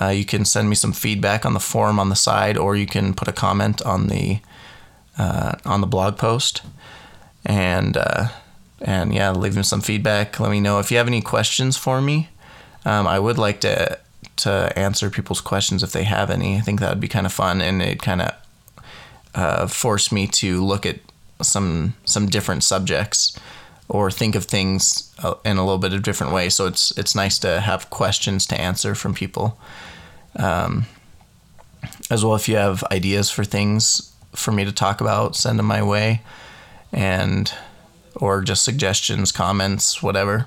Uh, 0.00 0.08
you 0.08 0.24
can 0.24 0.44
send 0.44 0.68
me 0.68 0.74
some 0.74 0.92
feedback 0.92 1.44
on 1.44 1.52
the 1.52 1.60
forum 1.60 1.98
on 1.98 2.08
the 2.08 2.16
side, 2.16 2.56
or 2.56 2.76
you 2.76 2.86
can 2.86 3.12
put 3.12 3.28
a 3.28 3.32
comment 3.32 3.82
on 3.82 4.06
the 4.06 4.40
uh, 5.18 5.52
on 5.64 5.80
the 5.80 5.86
blog 5.86 6.16
post. 6.16 6.62
And 7.44 7.96
uh, 7.96 8.28
and 8.80 9.12
yeah, 9.14 9.30
leave 9.32 9.56
me 9.56 9.62
some 9.62 9.80
feedback. 9.80 10.38
Let 10.40 10.50
me 10.50 10.60
know 10.60 10.78
if 10.78 10.90
you 10.90 10.96
have 10.96 11.08
any 11.08 11.20
questions 11.20 11.76
for 11.76 12.00
me. 12.00 12.28
Um, 12.84 13.06
I 13.06 13.18
would 13.18 13.38
like 13.38 13.60
to 13.60 13.98
to 14.36 14.72
answer 14.76 15.10
people's 15.10 15.40
questions 15.40 15.82
if 15.82 15.92
they 15.92 16.04
have 16.04 16.30
any. 16.30 16.56
I 16.56 16.60
think 16.60 16.80
that 16.80 16.88
would 16.88 17.00
be 17.00 17.08
kind 17.08 17.26
of 17.26 17.32
fun, 17.32 17.60
and 17.60 17.82
it 17.82 18.00
kind 18.00 18.22
of 18.22 18.34
uh, 19.34 19.66
force 19.66 20.10
me 20.10 20.26
to 20.28 20.64
look 20.64 20.86
at 20.86 21.00
some 21.42 21.94
some 22.04 22.26
different 22.26 22.64
subjects 22.64 23.38
or 23.88 24.10
think 24.10 24.34
of 24.34 24.44
things 24.44 25.14
uh, 25.22 25.34
in 25.44 25.56
a 25.56 25.64
little 25.64 25.78
bit 25.78 25.92
of 25.92 26.02
different 26.02 26.32
way. 26.32 26.48
So 26.48 26.66
it's 26.66 26.96
it's 26.98 27.14
nice 27.14 27.38
to 27.40 27.60
have 27.60 27.90
questions 27.90 28.46
to 28.46 28.60
answer 28.60 28.94
from 28.94 29.14
people. 29.14 29.58
Um, 30.36 30.86
as 32.10 32.24
well, 32.24 32.34
if 32.34 32.48
you 32.48 32.56
have 32.56 32.84
ideas 32.90 33.30
for 33.30 33.44
things 33.44 34.12
for 34.34 34.52
me 34.52 34.64
to 34.64 34.72
talk 34.72 35.00
about, 35.00 35.36
send 35.36 35.58
them 35.58 35.66
my 35.66 35.82
way, 35.82 36.22
and 36.92 37.52
or 38.16 38.42
just 38.42 38.64
suggestions, 38.64 39.32
comments, 39.32 40.02
whatever. 40.02 40.46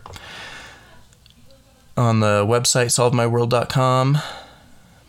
On 1.97 2.19
the 2.19 2.45
website 2.45 2.87
solvemyworld.com. 2.87 4.17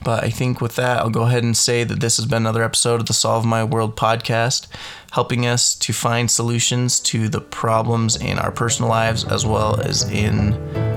But 0.03 0.23
I 0.23 0.31
think 0.31 0.61
with 0.61 0.77
that, 0.77 0.99
I'll 0.99 1.11
go 1.11 1.23
ahead 1.23 1.43
and 1.43 1.57
say 1.57 1.83
that 1.83 2.01
this 2.01 2.17
has 2.17 2.27
been 2.27 2.43
another 2.43 2.63
episode 2.63 3.01
of 3.01 3.07
the 3.07 3.15
Solve 3.15 3.45
My 3.45 3.65
World 3.65 3.97
podcast, 3.97 4.69
helping 5.13 5.47
us 5.47 5.75
to 5.77 5.93
find 5.93 6.31
solutions 6.31 7.01
to 7.01 7.29
the 7.29 7.41
problems 7.41 8.17
in 8.17 8.39
our 8.39 8.53
personal 8.53 8.89
lives 8.89 9.25
as 9.25 9.45
well 9.45 9.81
as 9.81 10.09
in 10.11 10.51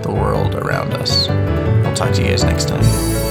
the 0.04 0.12
world 0.12 0.56
around 0.56 0.94
us. 0.94 1.28
I'll 1.30 1.96
talk 1.96 2.14
to 2.14 2.22
you 2.22 2.28
guys 2.28 2.44
next 2.44 2.68
time. 2.68 3.29